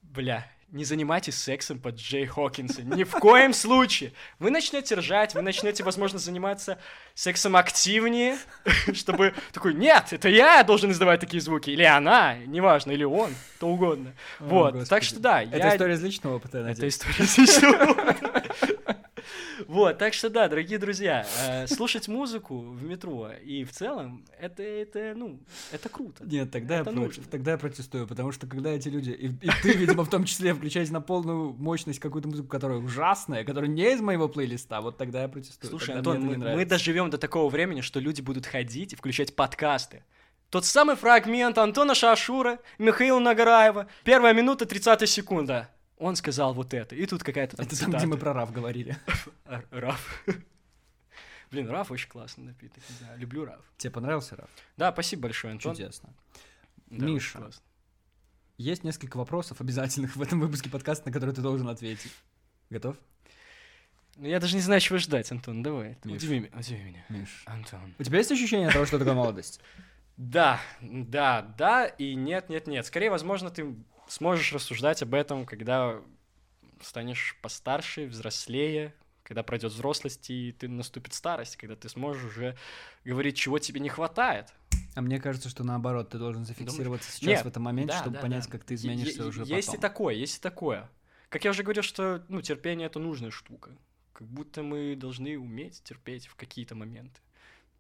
Бля, 0.02 0.46
не 0.74 0.86
занимайтесь 0.86 1.38
сексом 1.38 1.78
под 1.80 1.96
Джей 1.96 2.26
Хокинса. 2.26 2.82
Ни 2.82 3.04
в 3.04 3.12
коем 3.12 3.54
случае. 3.54 4.12
Вы 4.40 4.50
начнете 4.50 4.96
ржать, 4.96 5.36
вы 5.36 5.42
начнете, 5.44 5.84
возможно, 5.84 6.18
заниматься 6.18 6.80
сексом 7.14 7.56
активнее, 7.56 8.38
чтобы 8.94 9.34
такой, 9.52 9.76
нет, 9.76 10.08
это 10.12 10.30
я 10.30 10.64
должен 10.64 10.92
издавать 10.92 11.20
такие 11.20 11.42
звуки, 11.42 11.70
или 11.70 11.84
она, 11.84 12.36
неважно, 12.48 12.92
или 12.92 13.04
он, 13.04 13.36
то 13.60 13.68
угодно. 13.68 14.14
О, 14.40 14.44
Вот, 14.46 14.72
так 14.90 15.02
Господи. 15.02 15.06
что 15.06 15.20
да, 15.20 15.44
Это 15.44 15.58
я... 15.58 15.74
история 15.76 15.94
из 15.94 16.04
личного 16.04 16.36
опыта, 16.38 16.58
я 16.58 16.64
Это 16.64 16.70
надеюсь. 16.74 16.96
история 16.96 17.24
из 17.24 17.38
личного 17.38 18.43
Вот, 19.74 19.98
так 19.98 20.14
что 20.14 20.30
да, 20.30 20.48
дорогие 20.48 20.78
друзья, 20.78 21.26
э, 21.42 21.66
слушать 21.66 22.08
музыку 22.08 22.60
в 22.60 22.84
метро 22.84 23.32
и 23.44 23.64
в 23.64 23.72
целом, 23.72 24.24
это, 24.40 24.62
это, 24.62 25.14
ну, 25.16 25.40
это 25.72 25.90
круто. 25.90 26.24
Нет, 26.26 26.52
тогда 26.52 26.76
я, 26.76 26.82
Это 26.82 26.92
против, 26.92 27.18
нужно. 27.18 27.24
тогда 27.32 27.52
я 27.54 27.58
протестую, 27.58 28.08
потому 28.08 28.32
что 28.32 28.46
когда 28.46 28.70
эти 28.70 28.90
люди, 28.90 29.10
и, 29.10 29.30
и 29.30 29.50
ты, 29.64 29.74
видимо, 29.74 30.04
в 30.04 30.10
том 30.10 30.26
числе, 30.26 30.54
включаете 30.54 30.94
на 30.94 31.02
полную 31.02 31.54
мощность 31.54 32.00
какую-то 32.00 32.28
музыку, 32.28 32.50
которая 32.50 32.78
ужасная, 32.78 33.44
которая 33.44 33.68
не 33.68 33.94
из 33.94 34.00
моего 34.00 34.30
плейлиста, 34.30 34.80
вот 34.80 34.98
тогда 34.98 35.24
я 35.24 35.28
протестую. 35.28 35.72
Слушай, 35.72 35.96
тогда 35.96 36.12
Антон, 36.12 36.28
мне 36.28 36.38
мы, 36.38 36.56
мы 36.56 36.66
доживем 36.66 37.10
до 37.10 37.18
такого 37.18 37.50
времени, 37.50 37.82
что 37.82 38.00
люди 38.00 38.22
будут 38.22 38.46
ходить 38.46 38.94
и 38.94 38.96
включать 38.96 39.36
подкасты. 39.36 40.04
Тот 40.52 40.66
самый 40.66 40.96
фрагмент 40.96 41.58
Антона 41.58 41.96
Шашура, 41.96 42.60
Михаила 42.78 43.18
Нагораева, 43.18 43.88
первая 44.04 44.36
минута, 44.36 44.68
30 44.68 45.10
секунда. 45.10 45.72
Он 46.04 46.18
сказал 46.18 46.54
вот 46.54 46.74
это, 46.74 46.96
и 46.96 47.06
тут 47.06 47.24
какая-то 47.24 47.56
там 47.56 47.66
Это 47.66 47.80
там, 47.80 47.90
где 47.92 48.00
цитата. 48.00 48.08
мы 48.08 48.18
про 48.18 48.34
Раф 48.34 48.52
говорили. 48.52 48.98
А, 49.46 49.64
Раф. 49.72 50.26
Блин, 51.50 51.70
Раф 51.70 51.92
очень 51.92 52.10
классный 52.10 52.44
напиток, 52.44 52.84
знаю, 53.00 53.18
люблю 53.18 53.46
Раф. 53.46 53.62
Тебе 53.78 53.92
понравился 53.92 54.36
Раф? 54.36 54.50
Да, 54.76 54.92
спасибо 54.92 55.22
большое, 55.24 55.54
Антон. 55.54 55.74
Чудесно. 55.74 56.10
Да, 56.88 57.06
Миша. 57.06 57.50
Есть 58.58 58.84
несколько 58.84 59.16
вопросов 59.16 59.62
обязательных 59.62 60.18
в 60.18 60.22
этом 60.22 60.42
выпуске 60.42 60.70
подкаста, 60.70 61.08
на 61.08 61.14
которые 61.14 61.34
ты 61.34 61.42
должен 61.42 61.70
ответить. 61.70 62.12
Готов? 62.70 62.98
Ну, 64.18 64.28
я 64.28 64.42
даже 64.42 64.56
не 64.56 64.62
знаю, 64.62 64.82
чего 64.82 64.98
ждать, 64.98 65.32
Антон, 65.32 65.64
давай. 65.64 65.98
Миш. 66.04 66.18
Удиви, 66.22 66.52
удиви 66.54 66.84
меня. 66.84 67.06
Миш. 67.08 67.44
Антон. 67.46 67.94
У 67.98 68.04
тебя 68.04 68.18
есть 68.18 68.32
ощущение 68.32 68.70
того, 68.70 68.86
что 68.86 69.00
такое 69.00 69.14
молодость? 69.14 69.62
Да, 70.16 70.62
да, 70.80 71.42
да 71.42 71.88
и 71.88 72.14
нет, 72.14 72.48
нет, 72.48 72.68
нет. 72.68 72.86
Скорее, 72.86 73.10
возможно, 73.10 73.50
ты 73.50 73.76
сможешь 74.14 74.54
рассуждать 74.54 75.02
об 75.02 75.14
этом, 75.14 75.46
когда 75.46 76.00
станешь 76.82 77.38
постарше, 77.42 78.06
взрослее, 78.06 78.94
когда 79.24 79.42
пройдет 79.42 79.72
взрослость 79.72 80.30
и 80.30 80.52
ты 80.52 80.68
наступит 80.68 81.14
старость, 81.14 81.58
когда 81.58 81.76
ты 81.76 81.90
сможешь 81.90 82.24
уже 82.24 82.58
говорить, 83.06 83.38
чего 83.38 83.58
тебе 83.58 83.80
не 83.80 83.90
хватает. 83.90 84.54
А 84.96 85.02
мне 85.02 85.20
кажется, 85.20 85.50
что 85.50 85.64
наоборот, 85.64 86.10
ты 86.10 86.20
должен 86.20 86.46
зафиксироваться 86.46 87.12
сейчас 87.12 87.28
Нет, 87.28 87.44
в 87.44 87.48
этом 87.48 87.64
моменте, 87.64 87.94
да, 87.94 88.00
чтобы 88.00 88.16
да, 88.16 88.22
понять, 88.22 88.46
да. 88.46 88.52
как 88.52 88.64
ты 88.64 88.76
изменишься 88.76 89.24
е- 89.24 89.28
уже 89.28 89.44
Есть 89.46 89.68
потом. 89.68 89.80
и 89.80 89.82
такое, 89.82 90.14
есть 90.16 90.38
и 90.38 90.42
такое. 90.42 90.90
Как 91.30 91.46
я 91.46 91.52
уже 91.52 91.64
говорил, 91.64 91.82
что 91.82 92.24
ну, 92.28 92.42
терпение 92.42 92.86
это 92.88 93.00
нужная 93.00 93.32
штука. 93.32 93.72
Как 94.12 94.28
будто 94.28 94.62
мы 94.62 94.96
должны 94.96 95.40
уметь 95.40 95.82
терпеть 95.84 96.28
в 96.28 96.36
какие-то 96.36 96.76
моменты. 96.76 97.20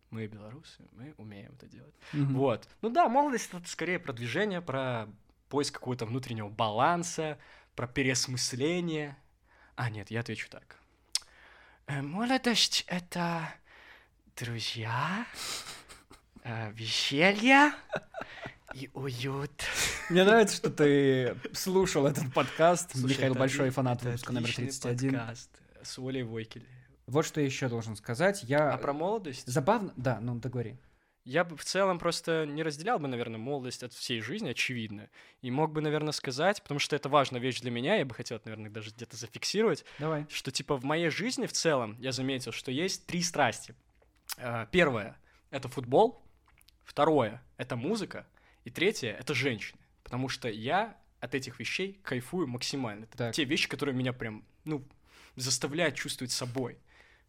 Мы 0.09 0.25
белорусы, 0.27 0.87
мы 0.91 1.13
умеем 1.17 1.53
это 1.53 1.67
делать. 1.67 1.93
Мгм. 2.13 2.35
Вот. 2.35 2.67
Ну 2.81 2.89
да, 2.89 3.07
молодость 3.09 3.49
это 3.51 3.67
скорее 3.67 3.99
про 3.99 4.13
движение, 4.13 4.61
про 4.61 5.07
поиск 5.53 5.75
какого-то 5.75 6.07
внутреннего 6.07 6.49
баланса, 6.49 7.37
про 7.75 7.85
переосмысление. 7.85 9.15
А, 9.75 9.91
нет, 9.91 10.09
я 10.09 10.21
отвечу 10.21 10.49
так. 10.49 10.77
Э, 11.85 12.01
Молодость— 12.01 12.85
это 12.87 13.53
друзья, 14.35 15.27
э, 16.43 16.71
веселье 16.71 17.71
и 18.73 18.89
уют. 18.95 19.51
Мне 20.09 20.23
нравится, 20.23 20.55
что 20.55 20.71
ты 20.71 21.37
слушал 21.53 22.07
этот 22.07 22.33
подкаст. 22.33 22.89
Слушай, 22.93 23.11
Михаил 23.17 23.33
это 23.33 23.39
большой 23.39 23.69
фанат 23.69 23.99
это 23.99 24.05
выпуска 24.07 24.33
номер 24.33 24.49
отличный 24.49 24.65
31. 24.69 25.11
подкаст 25.11 25.49
с 25.83 25.99
Олей 25.99 26.23
Войкель. 26.23 26.65
Вот 27.05 27.27
что 27.27 27.41
я 27.41 27.45
еще 27.45 27.69
должен 27.69 27.95
сказать. 27.95 28.41
Я 28.41 28.71
А 28.71 28.77
про 28.79 28.91
молодость? 28.93 29.45
забавно... 29.45 29.93
Да, 29.97 30.19
ну 30.19 30.33
договори. 30.33 30.79
Я 31.25 31.45
бы 31.45 31.55
в 31.55 31.63
целом 31.63 31.99
просто 31.99 32.45
не 32.45 32.63
разделял 32.63 32.99
бы, 32.99 33.07
наверное, 33.07 33.37
молодость 33.37 33.81
от 33.83 33.93
всей 33.93 34.19
жизни, 34.19 34.49
очевидно. 34.49 35.09
И 35.41 35.51
мог 35.51 35.71
бы, 35.71 35.79
наверное, 35.79 36.11
сказать, 36.11 36.61
потому 36.61 36.79
что 36.79 36.95
это 36.97 37.07
важная 37.07 37.39
вещь 37.39 37.61
для 37.61 37.71
меня, 37.71 37.95
я 37.95 38.05
бы 38.05 38.13
хотел, 38.13 38.41
наверное, 38.43 38.69
даже 38.69 38.91
где-то 38.91 39.15
зафиксировать, 39.15 39.85
Давай. 39.99 40.25
что, 40.29 40.51
типа, 40.51 40.75
в 40.75 40.83
моей 40.83 41.09
жизни 41.09 41.45
в 41.45 41.53
целом 41.53 41.95
я 41.99 42.11
заметил, 42.11 42.51
что 42.51 42.71
есть 42.71 43.05
три 43.05 43.21
страсти. 43.21 43.73
А, 44.37 44.65
Первое— 44.65 45.17
это 45.49 45.69
футбол. 45.69 46.21
Второе— 46.83 47.41
это 47.57 47.77
музыка. 47.77 48.27
И 48.65 48.69
третье— 48.69 49.11
это 49.19 49.33
женщины. 49.33 49.79
Потому 50.03 50.27
что 50.27 50.49
я 50.49 50.97
от 51.21 51.35
этих 51.35 51.57
вещей 51.59 52.01
кайфую 52.03 52.47
максимально. 52.47 53.05
Это 53.05 53.17
Так. 53.17 53.33
те 53.35 53.45
вещи, 53.45 53.69
которые 53.69 53.95
меня 53.95 54.11
прям, 54.11 54.43
ну, 54.65 54.85
заставляют 55.37 55.95
чувствовать 55.95 56.31
собой 56.33 56.77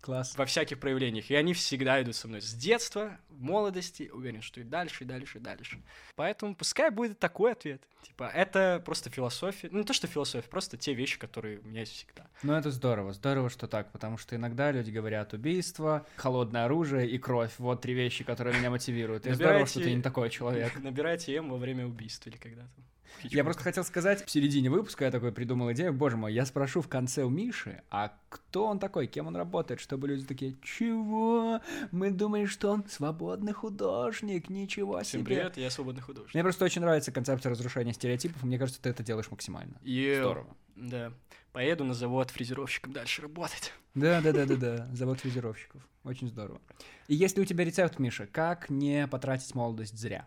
Класс. 0.04 0.36
во 0.36 0.44
всяких 0.44 0.78
проявлениях. 0.80 1.30
И 1.30 1.34
они 1.34 1.54
всегда 1.54 2.02
идут 2.02 2.14
со 2.14 2.28
мной 2.28 2.42
с 2.42 2.52
детства, 2.52 3.18
в 3.30 3.40
молодости, 3.40 4.10
уверен, 4.12 4.42
что 4.42 4.60
и 4.60 4.62
дальше, 4.62 5.04
и 5.04 5.06
дальше, 5.06 5.38
и 5.38 5.40
дальше. 5.40 5.80
Поэтому 6.14 6.54
пускай 6.54 6.90
будет 6.90 7.18
такой 7.18 7.52
ответ. 7.52 7.82
Типа, 8.02 8.30
это 8.34 8.82
просто 8.84 9.08
философия. 9.08 9.70
Ну, 9.72 9.78
не 9.78 9.84
то, 9.84 9.94
что 9.94 10.06
философия, 10.06 10.46
просто 10.46 10.76
те 10.76 10.92
вещи, 10.92 11.18
которые 11.18 11.60
у 11.60 11.64
меня 11.64 11.80
есть 11.80 11.92
всегда. 11.92 12.26
Ну, 12.42 12.52
это 12.52 12.70
здорово. 12.70 13.14
Здорово, 13.14 13.48
что 13.48 13.66
так, 13.66 13.92
потому 13.92 14.18
что 14.18 14.36
иногда 14.36 14.70
люди 14.72 14.90
говорят 14.90 15.32
убийство, 15.32 16.06
холодное 16.16 16.66
оружие 16.66 17.08
и 17.08 17.16
кровь. 17.16 17.52
Вот 17.56 17.80
три 17.80 17.94
вещи, 17.94 18.24
которые 18.24 18.58
меня 18.58 18.68
мотивируют. 18.70 19.26
И 19.26 19.32
здорово, 19.32 19.64
что 19.64 19.80
ты 19.80 19.94
не 19.94 20.02
такой 20.02 20.28
человек. 20.28 20.78
Набирайте 20.82 21.34
М 21.34 21.48
во 21.48 21.56
время 21.56 21.86
убийства 21.86 22.28
или 22.28 22.36
когда-то. 22.36 22.82
Я 23.22 23.44
просто 23.44 23.62
хотел 23.62 23.84
сказать, 23.84 24.24
в 24.24 24.30
середине 24.30 24.70
выпуска 24.70 25.04
я 25.04 25.10
такой 25.10 25.32
придумал 25.32 25.72
идею, 25.72 25.92
боже 25.92 26.16
мой, 26.16 26.32
я 26.32 26.44
спрошу 26.44 26.80
в 26.82 26.88
конце 26.88 27.24
у 27.24 27.30
Миши, 27.30 27.82
а 27.90 28.16
кто 28.28 28.66
он 28.66 28.78
такой, 28.78 29.06
кем 29.06 29.26
он 29.26 29.36
работает, 29.36 29.80
чтобы 29.80 30.08
люди 30.08 30.24
такие, 30.24 30.56
чего? 30.62 31.60
Мы 31.90 32.10
думали, 32.10 32.46
что 32.46 32.70
он 32.70 32.84
свободный 32.88 33.52
художник, 33.52 34.48
ничего 34.50 35.00
Всем 35.02 35.20
себе. 35.20 35.36
привет, 35.36 35.56
я 35.56 35.70
свободный 35.70 36.02
художник. 36.02 36.34
Мне 36.34 36.42
просто 36.42 36.64
очень 36.64 36.80
нравится 36.80 37.12
концепция 37.12 37.50
разрушения 37.50 37.92
стереотипов, 37.92 38.42
и 38.42 38.46
мне 38.46 38.58
кажется, 38.58 38.80
ты 38.82 38.90
это 38.90 39.02
делаешь 39.02 39.30
максимально. 39.30 39.78
Йоу. 39.82 40.16
Здорово. 40.20 40.56
Да. 40.76 41.12
Поеду 41.52 41.84
на 41.84 41.94
завод 41.94 42.30
фрезеровщиком 42.30 42.92
дальше 42.92 43.22
работать. 43.22 43.72
Да, 43.94 44.20
да, 44.20 44.32
да, 44.32 44.44
да, 44.44 44.56
да. 44.56 44.88
Завод 44.92 45.20
фрезеровщиков. 45.20 45.86
Очень 46.02 46.28
здорово. 46.28 46.60
И 47.06 47.14
есть 47.14 47.36
ли 47.36 47.42
у 47.42 47.46
тебя 47.46 47.64
рецепт, 47.64 47.98
Миша, 47.98 48.26
как 48.26 48.68
не 48.70 49.06
потратить 49.06 49.54
молодость 49.54 49.96
зря? 49.96 50.26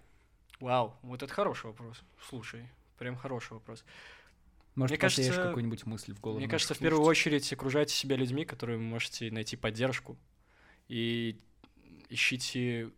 Вау, 0.59 0.97
вот 1.01 1.23
это 1.23 1.33
хороший 1.33 1.67
вопрос. 1.67 2.01
Слушай, 2.19 2.67
прям 2.97 3.15
хороший 3.15 3.53
вопрос. 3.53 3.83
Может, 4.75 4.91
Мне 4.91 4.99
кажется, 4.99 5.31
какую-нибудь 5.31 5.85
мысль 5.85 6.13
в 6.13 6.19
голову? 6.19 6.39
Мне 6.39 6.47
кажется, 6.47 6.75
в 6.75 6.79
первую 6.79 7.03
очередь 7.03 7.51
окружайте 7.51 7.95
себя 7.95 8.15
людьми, 8.15 8.45
которые 8.45 8.77
вы 8.77 8.83
можете 8.83 9.31
найти 9.31 9.55
поддержку. 9.55 10.17
И 10.87 11.41
ищите 12.09 12.91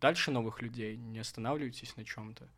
дальше 0.00 0.30
новых 0.30 0.62
людей, 0.62 0.96
не 0.96 1.18
останавливайтесь 1.18 1.96
на 1.96 2.04
чем-то. 2.04 2.48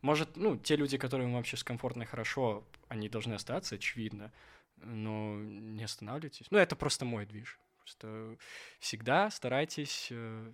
Может, 0.00 0.36
ну, 0.36 0.56
те 0.56 0.76
люди, 0.76 0.98
которым 0.98 1.34
вообще 1.34 1.56
с 1.56 1.64
комфортно 1.64 2.04
и 2.04 2.06
хорошо, 2.06 2.64
они 2.88 3.08
должны 3.08 3.34
остаться, 3.34 3.74
очевидно, 3.74 4.32
но 4.76 5.36
не 5.40 5.82
останавливайтесь. 5.82 6.46
Ну, 6.50 6.58
это 6.58 6.76
просто 6.76 7.04
мой 7.04 7.26
движ. 7.26 7.58
Просто 7.78 8.36
всегда 8.78 9.30
старайтесь, 9.30 10.08
э, 10.10 10.52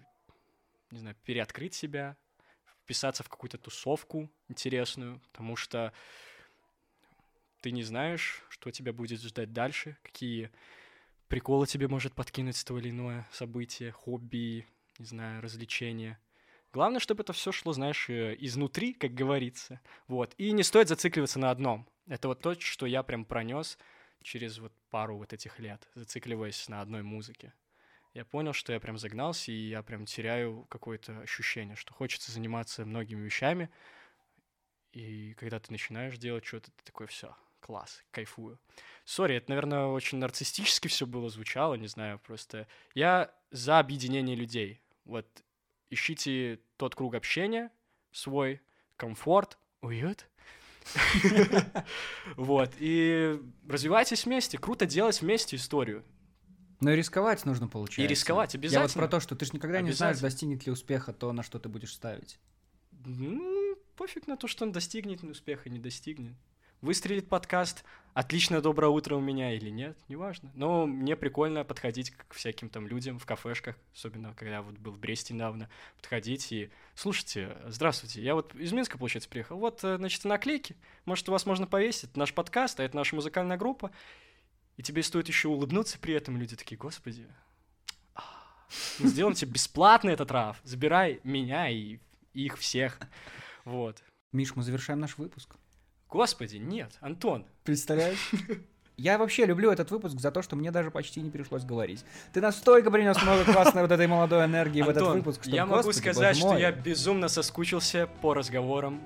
не 0.90 0.98
знаю, 0.98 1.16
переоткрыть 1.24 1.74
себя, 1.74 2.16
вписаться 2.84 3.22
в 3.22 3.28
какую-то 3.28 3.58
тусовку 3.58 4.30
интересную, 4.48 5.20
потому 5.20 5.56
что 5.56 5.92
ты 7.60 7.70
не 7.70 7.82
знаешь, 7.82 8.42
что 8.48 8.70
тебя 8.70 8.92
будет 8.92 9.20
ждать 9.20 9.52
дальше, 9.52 9.96
какие 10.02 10.50
приколы 11.28 11.66
тебе 11.66 11.88
может 11.88 12.14
подкинуть 12.14 12.62
то 12.64 12.76
или 12.78 12.90
иное 12.90 13.26
событие, 13.32 13.92
хобби, 13.92 14.66
не 14.98 15.06
знаю, 15.06 15.40
развлечения. 15.42 16.18
Главное, 16.72 17.00
чтобы 17.00 17.22
это 17.22 17.32
все 17.32 17.52
шло, 17.52 17.72
знаешь, 17.72 18.08
э, 18.08 18.34
изнутри, 18.38 18.94
как 18.94 19.14
говорится. 19.14 19.80
Вот. 20.08 20.34
И 20.38 20.52
не 20.52 20.62
стоит 20.62 20.88
зацикливаться 20.88 21.38
на 21.38 21.50
одном. 21.50 21.86
Это 22.06 22.28
вот 22.28 22.40
то, 22.40 22.58
что 22.58 22.86
я 22.86 23.02
прям 23.02 23.24
пронес 23.24 23.78
через 24.22 24.58
вот 24.58 24.72
пару 24.90 25.18
вот 25.18 25.32
этих 25.32 25.58
лет, 25.58 25.88
зацикливаясь 25.94 26.68
на 26.68 26.80
одной 26.80 27.02
музыке. 27.02 27.52
Я 28.14 28.24
понял, 28.26 28.52
что 28.52 28.72
я 28.72 28.80
прям 28.80 28.98
загнался, 28.98 29.52
и 29.52 29.68
я 29.68 29.82
прям 29.82 30.04
теряю 30.04 30.66
какое-то 30.68 31.20
ощущение, 31.20 31.76
что 31.76 31.94
хочется 31.94 32.30
заниматься 32.30 32.84
многими 32.84 33.22
вещами, 33.22 33.70
и 34.92 35.32
когда 35.34 35.58
ты 35.58 35.72
начинаешь 35.72 36.18
делать 36.18 36.44
что-то, 36.44 36.70
ты 36.70 36.84
такой, 36.84 37.06
все, 37.06 37.34
класс, 37.60 38.02
кайфую. 38.10 38.60
Сори, 39.04 39.36
это, 39.36 39.50
наверное, 39.50 39.86
очень 39.86 40.18
нарциссически 40.18 40.88
все 40.88 41.06
было, 41.06 41.30
звучало, 41.30 41.74
не 41.74 41.86
знаю, 41.86 42.18
просто 42.18 42.68
я 42.94 43.34
за 43.50 43.78
объединение 43.78 44.36
людей. 44.36 44.82
Вот 45.04 45.26
ищите 45.88 46.60
тот 46.76 46.94
круг 46.94 47.14
общения 47.14 47.70
свой, 48.10 48.60
комфорт, 48.96 49.58
уют. 49.80 50.28
Вот, 52.36 52.72
и 52.78 53.40
развивайтесь 53.68 54.26
вместе, 54.26 54.58
круто 54.58 54.84
делать 54.84 55.22
вместе 55.22 55.56
историю. 55.56 56.04
Но 56.82 56.90
и 56.90 56.96
рисковать 56.96 57.44
нужно, 57.46 57.68
получается. 57.68 58.02
И 58.02 58.06
рисковать 58.08 58.54
Я 58.54 58.58
вот 58.58 58.64
обязательно. 58.64 59.02
про 59.02 59.10
то, 59.10 59.20
что 59.20 59.36
ты 59.36 59.44
же 59.44 59.52
никогда 59.52 59.80
не 59.80 59.92
знаешь, 59.92 60.16
Обязательно. 60.16 60.30
достигнет 60.30 60.66
ли 60.66 60.72
успеха 60.72 61.12
то, 61.12 61.32
на 61.32 61.42
что 61.44 61.60
ты 61.60 61.68
будешь 61.68 61.94
ставить. 61.94 62.40
Ну, 63.06 63.76
пофиг 63.96 64.26
на 64.26 64.36
то, 64.36 64.48
что 64.48 64.64
он 64.64 64.72
достигнет 64.72 65.22
успеха, 65.22 65.70
не 65.70 65.78
достигнет. 65.78 66.34
Выстрелит 66.80 67.28
подкаст, 67.28 67.84
отличное 68.12 68.60
доброе 68.60 68.88
утро 68.88 69.14
у 69.14 69.20
меня 69.20 69.54
или 69.54 69.70
нет, 69.70 69.96
неважно. 70.08 70.50
Но 70.56 70.84
мне 70.88 71.14
прикольно 71.14 71.62
подходить 71.62 72.10
к 72.10 72.34
всяким 72.34 72.68
там 72.68 72.88
людям 72.88 73.20
в 73.20 73.26
кафешках, 73.26 73.76
особенно 73.94 74.34
когда 74.34 74.62
вот 74.62 74.76
был 74.78 74.90
в 74.90 74.98
Бресте 74.98 75.32
недавно, 75.34 75.70
подходить 75.96 76.50
и 76.50 76.72
слушайте, 76.96 77.56
здравствуйте, 77.68 78.20
я 78.20 78.34
вот 78.34 78.56
из 78.56 78.72
Минска, 78.72 78.98
получается, 78.98 79.30
приехал, 79.30 79.56
вот, 79.58 79.84
э, 79.84 79.96
значит, 79.98 80.24
наклейки, 80.24 80.74
может, 81.04 81.28
у 81.28 81.32
вас 81.32 81.46
можно 81.46 81.68
повесить, 81.68 82.10
это 82.10 82.18
наш 82.18 82.34
подкаст, 82.34 82.80
а 82.80 82.82
это 82.82 82.96
наша 82.96 83.14
музыкальная 83.14 83.56
группа, 83.56 83.92
и 84.76 84.82
тебе 84.82 85.02
стоит 85.02 85.28
еще 85.28 85.48
улыбнуться 85.48 85.98
при 85.98 86.14
этом, 86.14 86.36
и 86.36 86.40
люди 86.40 86.56
такие, 86.56 86.76
господи, 86.76 87.26
мы 88.98 89.08
сделаем 89.08 89.34
тебе 89.34 89.52
бесплатно 89.52 90.10
этот 90.10 90.30
раф, 90.30 90.60
забирай 90.64 91.20
меня 91.24 91.68
и 91.68 91.98
их 92.32 92.58
всех, 92.58 92.98
вот. 93.64 94.02
Миш, 94.32 94.56
мы 94.56 94.62
завершаем 94.62 95.00
наш 95.00 95.18
выпуск. 95.18 95.56
Господи, 96.08 96.56
нет, 96.56 96.96
Антон. 97.00 97.46
Представляешь? 97.64 98.30
Я 98.96 99.18
вообще 99.18 99.46
люблю 99.46 99.70
этот 99.70 99.90
выпуск 99.90 100.20
за 100.20 100.30
то, 100.30 100.42
что 100.42 100.54
мне 100.54 100.70
даже 100.70 100.90
почти 100.90 101.20
не 101.20 101.30
пришлось 101.30 101.64
говорить. 101.64 102.04
Ты 102.32 102.40
настолько 102.40 102.90
принес 102.90 103.20
много 103.22 103.44
классной 103.44 103.82
вот 103.82 103.90
этой 103.90 104.06
молодой 104.06 104.44
энергии 104.44 104.82
в 104.82 104.88
этот 104.88 105.02
Антон, 105.02 105.18
выпуск, 105.18 105.42
что, 105.42 105.50
я 105.50 105.64
могу 105.64 105.82
господи, 105.82 105.98
сказать, 105.98 106.36
что 106.36 106.56
я 106.58 106.70
безумно 106.70 107.28
соскучился 107.28 108.08
по 108.20 108.34
разговорам 108.34 109.00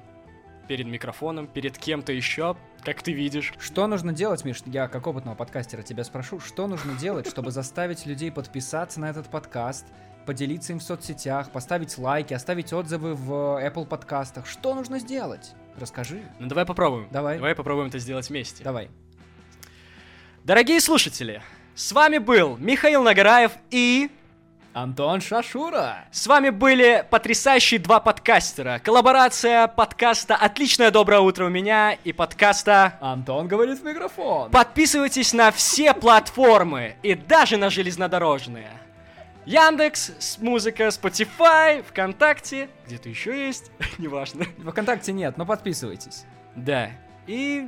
перед 0.69 0.87
микрофоном, 0.87 1.47
перед 1.47 1.79
кем-то 1.79 2.12
еще, 2.12 2.57
как 2.87 3.03
ты 3.03 3.12
видишь. 3.12 3.53
Что 3.59 3.89
нужно 3.89 4.12
делать, 4.12 4.45
Миш? 4.45 4.62
Я 4.64 4.87
как 4.87 5.09
опытного 5.09 5.34
подкастера 5.34 5.82
тебя 5.82 6.05
спрошу, 6.05 6.39
что 6.39 6.68
нужно 6.68 6.95
делать, 6.95 7.26
чтобы 7.26 7.51
заставить 7.51 8.07
людей 8.07 8.30
подписаться 8.30 9.01
на 9.01 9.11
этот 9.11 9.28
подкаст, 9.28 9.87
поделиться 10.24 10.72
им 10.72 10.78
в 10.78 10.84
соцсетях, 10.84 11.51
поставить 11.51 11.99
лайки, 11.99 12.32
оставить 12.32 12.72
отзывы 12.72 13.14
в 13.14 13.32
Apple 13.61 13.87
подкастах? 13.87 14.47
Что 14.47 14.72
нужно 14.72 15.01
сделать? 15.01 15.55
Расскажи. 15.76 16.22
Ну 16.39 16.47
давай 16.47 16.64
попробуем. 16.64 17.09
Давай. 17.11 17.39
Давай 17.39 17.57
попробуем 17.57 17.89
это 17.89 17.99
сделать 17.99 18.30
вместе. 18.30 18.62
Давай. 18.62 18.89
Дорогие 20.45 20.80
слушатели, 20.80 21.43
с 21.74 21.91
вами 21.91 22.18
был 22.18 22.57
Михаил 22.57 23.03
Нагораев 23.03 23.51
и... 23.70 24.12
Антон 24.77 25.22
Шашура. 25.22 26.05
С 26.11 26.27
вами 26.27 26.51
были 26.51 27.03
потрясающие 27.09 27.81
два 27.81 27.99
подкастера. 27.99 28.79
Коллаборация 28.85 29.68
подкаста 29.68 30.37
«Отличное 30.37 30.91
доброе 30.91 31.20
утро» 31.20 31.47
у 31.47 31.49
меня 31.49 31.95
и 32.05 32.12
подкаста 32.12 32.99
Антон 33.01 33.49
говорит 33.49 33.79
в 33.79 33.85
микрофон. 33.85 34.51
Подписывайтесь 34.51 35.33
на 35.33 35.51
все 35.51 35.95
платформы 35.95 36.97
и 37.03 37.14
даже 37.14 37.57
на 37.57 37.70
железнодорожные. 37.70 38.68
Яндекс, 39.47 40.37
музыка, 40.43 40.89
Spotify, 40.89 41.83
ВКонтакте, 41.83 42.68
где-то 42.87 43.09
еще 43.09 43.47
есть, 43.47 43.70
неважно. 43.97 44.45
Вконтакте 44.59 45.14
нет, 45.14 45.39
но 45.39 45.47
подписывайтесь. 45.47 46.27
Да, 46.55 46.91
и 47.27 47.66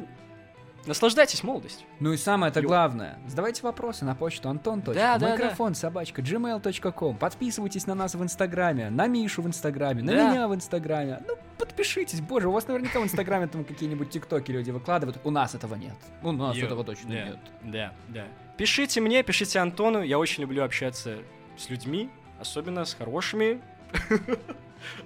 наслаждайтесь 0.88 1.42
молодостью. 1.44 1.86
Ну 2.00 2.12
и 2.12 2.16
самое-то 2.16 2.60
главное, 2.62 3.18
задавайте 3.26 3.62
вопросы 3.62 4.04
на 4.04 4.14
почту 4.14 4.48
антон. 4.48 4.80
Да, 4.80 5.18
да, 5.18 5.32
микрофон 5.36 5.74
собачка 5.74 6.22
gmail.com. 6.22 7.16
Подписывайтесь 7.16 7.86
на 7.86 7.94
нас 7.94 8.14
в 8.14 8.22
Инстаграме, 8.22 8.90
на 8.90 9.06
Мишу 9.06 9.42
в 9.42 9.46
Инстаграме, 9.46 10.02
на 10.02 10.12
Да. 10.12 10.30
меня 10.30 10.48
в 10.48 10.54
Инстаграме. 10.54 11.22
Ну, 11.28 11.34
подпишитесь, 11.58 12.20
боже, 12.20 12.48
у 12.48 12.52
вас 12.52 12.66
наверняка 12.66 12.98
в 13.00 13.04
Инстаграме 13.04 13.46
там 13.46 13.64
какие-нибудь 13.64 14.10
тиктоки 14.10 14.50
люди 14.50 14.70
выкладывают. 14.70 15.18
У 15.24 15.30
нас 15.30 15.54
этого 15.54 15.74
нет. 15.74 15.94
У 16.22 16.32
нас 16.32 16.56
Ё, 16.56 16.66
этого 16.66 16.82
точно 16.84 17.10
да, 17.10 17.24
нет. 17.24 17.38
Да, 17.62 17.92
да. 18.08 18.24
Пишите 18.56 19.00
мне, 19.00 19.22
пишите 19.22 19.60
Антону, 19.60 20.02
я 20.02 20.18
очень 20.18 20.42
люблю 20.42 20.64
общаться 20.64 21.18
с 21.56 21.68
людьми, 21.70 22.10
особенно 22.40 22.84
с 22.84 22.94
хорошими. 22.94 23.60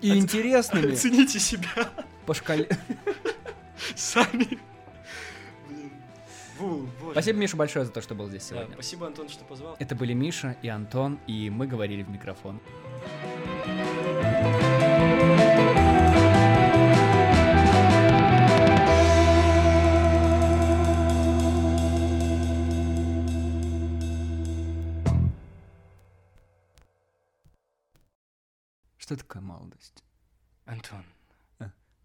И 0.01 0.17
интересными 0.19 0.93
Оцените 0.93 1.39
себя 1.39 1.89
по 2.27 2.35
шкале. 2.35 2.69
сами. 3.95 4.59
Спасибо, 7.13 7.39
Миша, 7.39 7.57
большое 7.57 7.85
за 7.85 7.93
то, 7.93 8.01
что 8.01 8.15
был 8.15 8.29
здесь 8.29 8.43
Да, 8.49 8.57
сегодня. 8.57 8.75
спасибо, 8.75 9.07
Антон, 9.07 9.29
что 9.29 9.45
позвал. 9.45 9.77
Это 9.79 9.95
были 9.95 10.13
Миша 10.13 10.57
и 10.63 10.69
Антон, 10.69 11.19
и 11.27 11.51
мы 11.51 11.67
говорили 11.67 12.03
в 12.03 12.09
микрофон. 12.11 12.61
Что 28.99 29.17
такое 29.17 29.43
молодость? 29.43 30.05
Антон? 30.65 31.05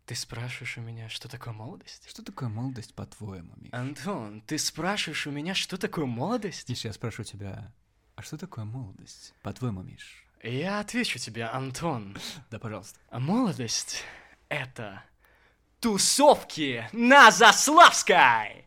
Ты 0.08 0.16
спрашиваешь 0.16 0.78
у 0.78 0.82
меня, 0.82 1.10
что 1.10 1.28
такое 1.28 1.54
молодость? 1.54 2.10
Что 2.10 2.24
такое 2.24 2.48
молодость, 2.48 2.96
по-твоему, 2.96 3.52
Миша? 3.58 3.76
Антон, 3.76 4.42
ты 4.42 4.58
спрашиваешь 4.58 5.28
у 5.28 5.32
меня, 5.32 5.54
что 5.54 5.78
такое 5.78 6.06
молодость? 6.06 6.70
Миша, 6.70 6.88
я 6.88 6.94
спрошу 6.94 7.26
тебя, 7.26 7.74
а 8.16 8.22
что 8.22 8.38
такое 8.38 8.64
молодость, 8.64 9.34
по-твоему, 9.44 9.82
Миш? 9.82 10.26
Я 10.42 10.80
отвечу 10.80 11.20
тебе, 11.20 11.44
Антон. 11.46 12.18
Да, 12.50 12.58
пожалуйста. 12.58 12.98
А 13.10 13.20
молодость— 13.20 14.06
это 14.50 15.04
тусовки 15.82 16.88
на 16.94 17.30
Заславской! 17.30 18.67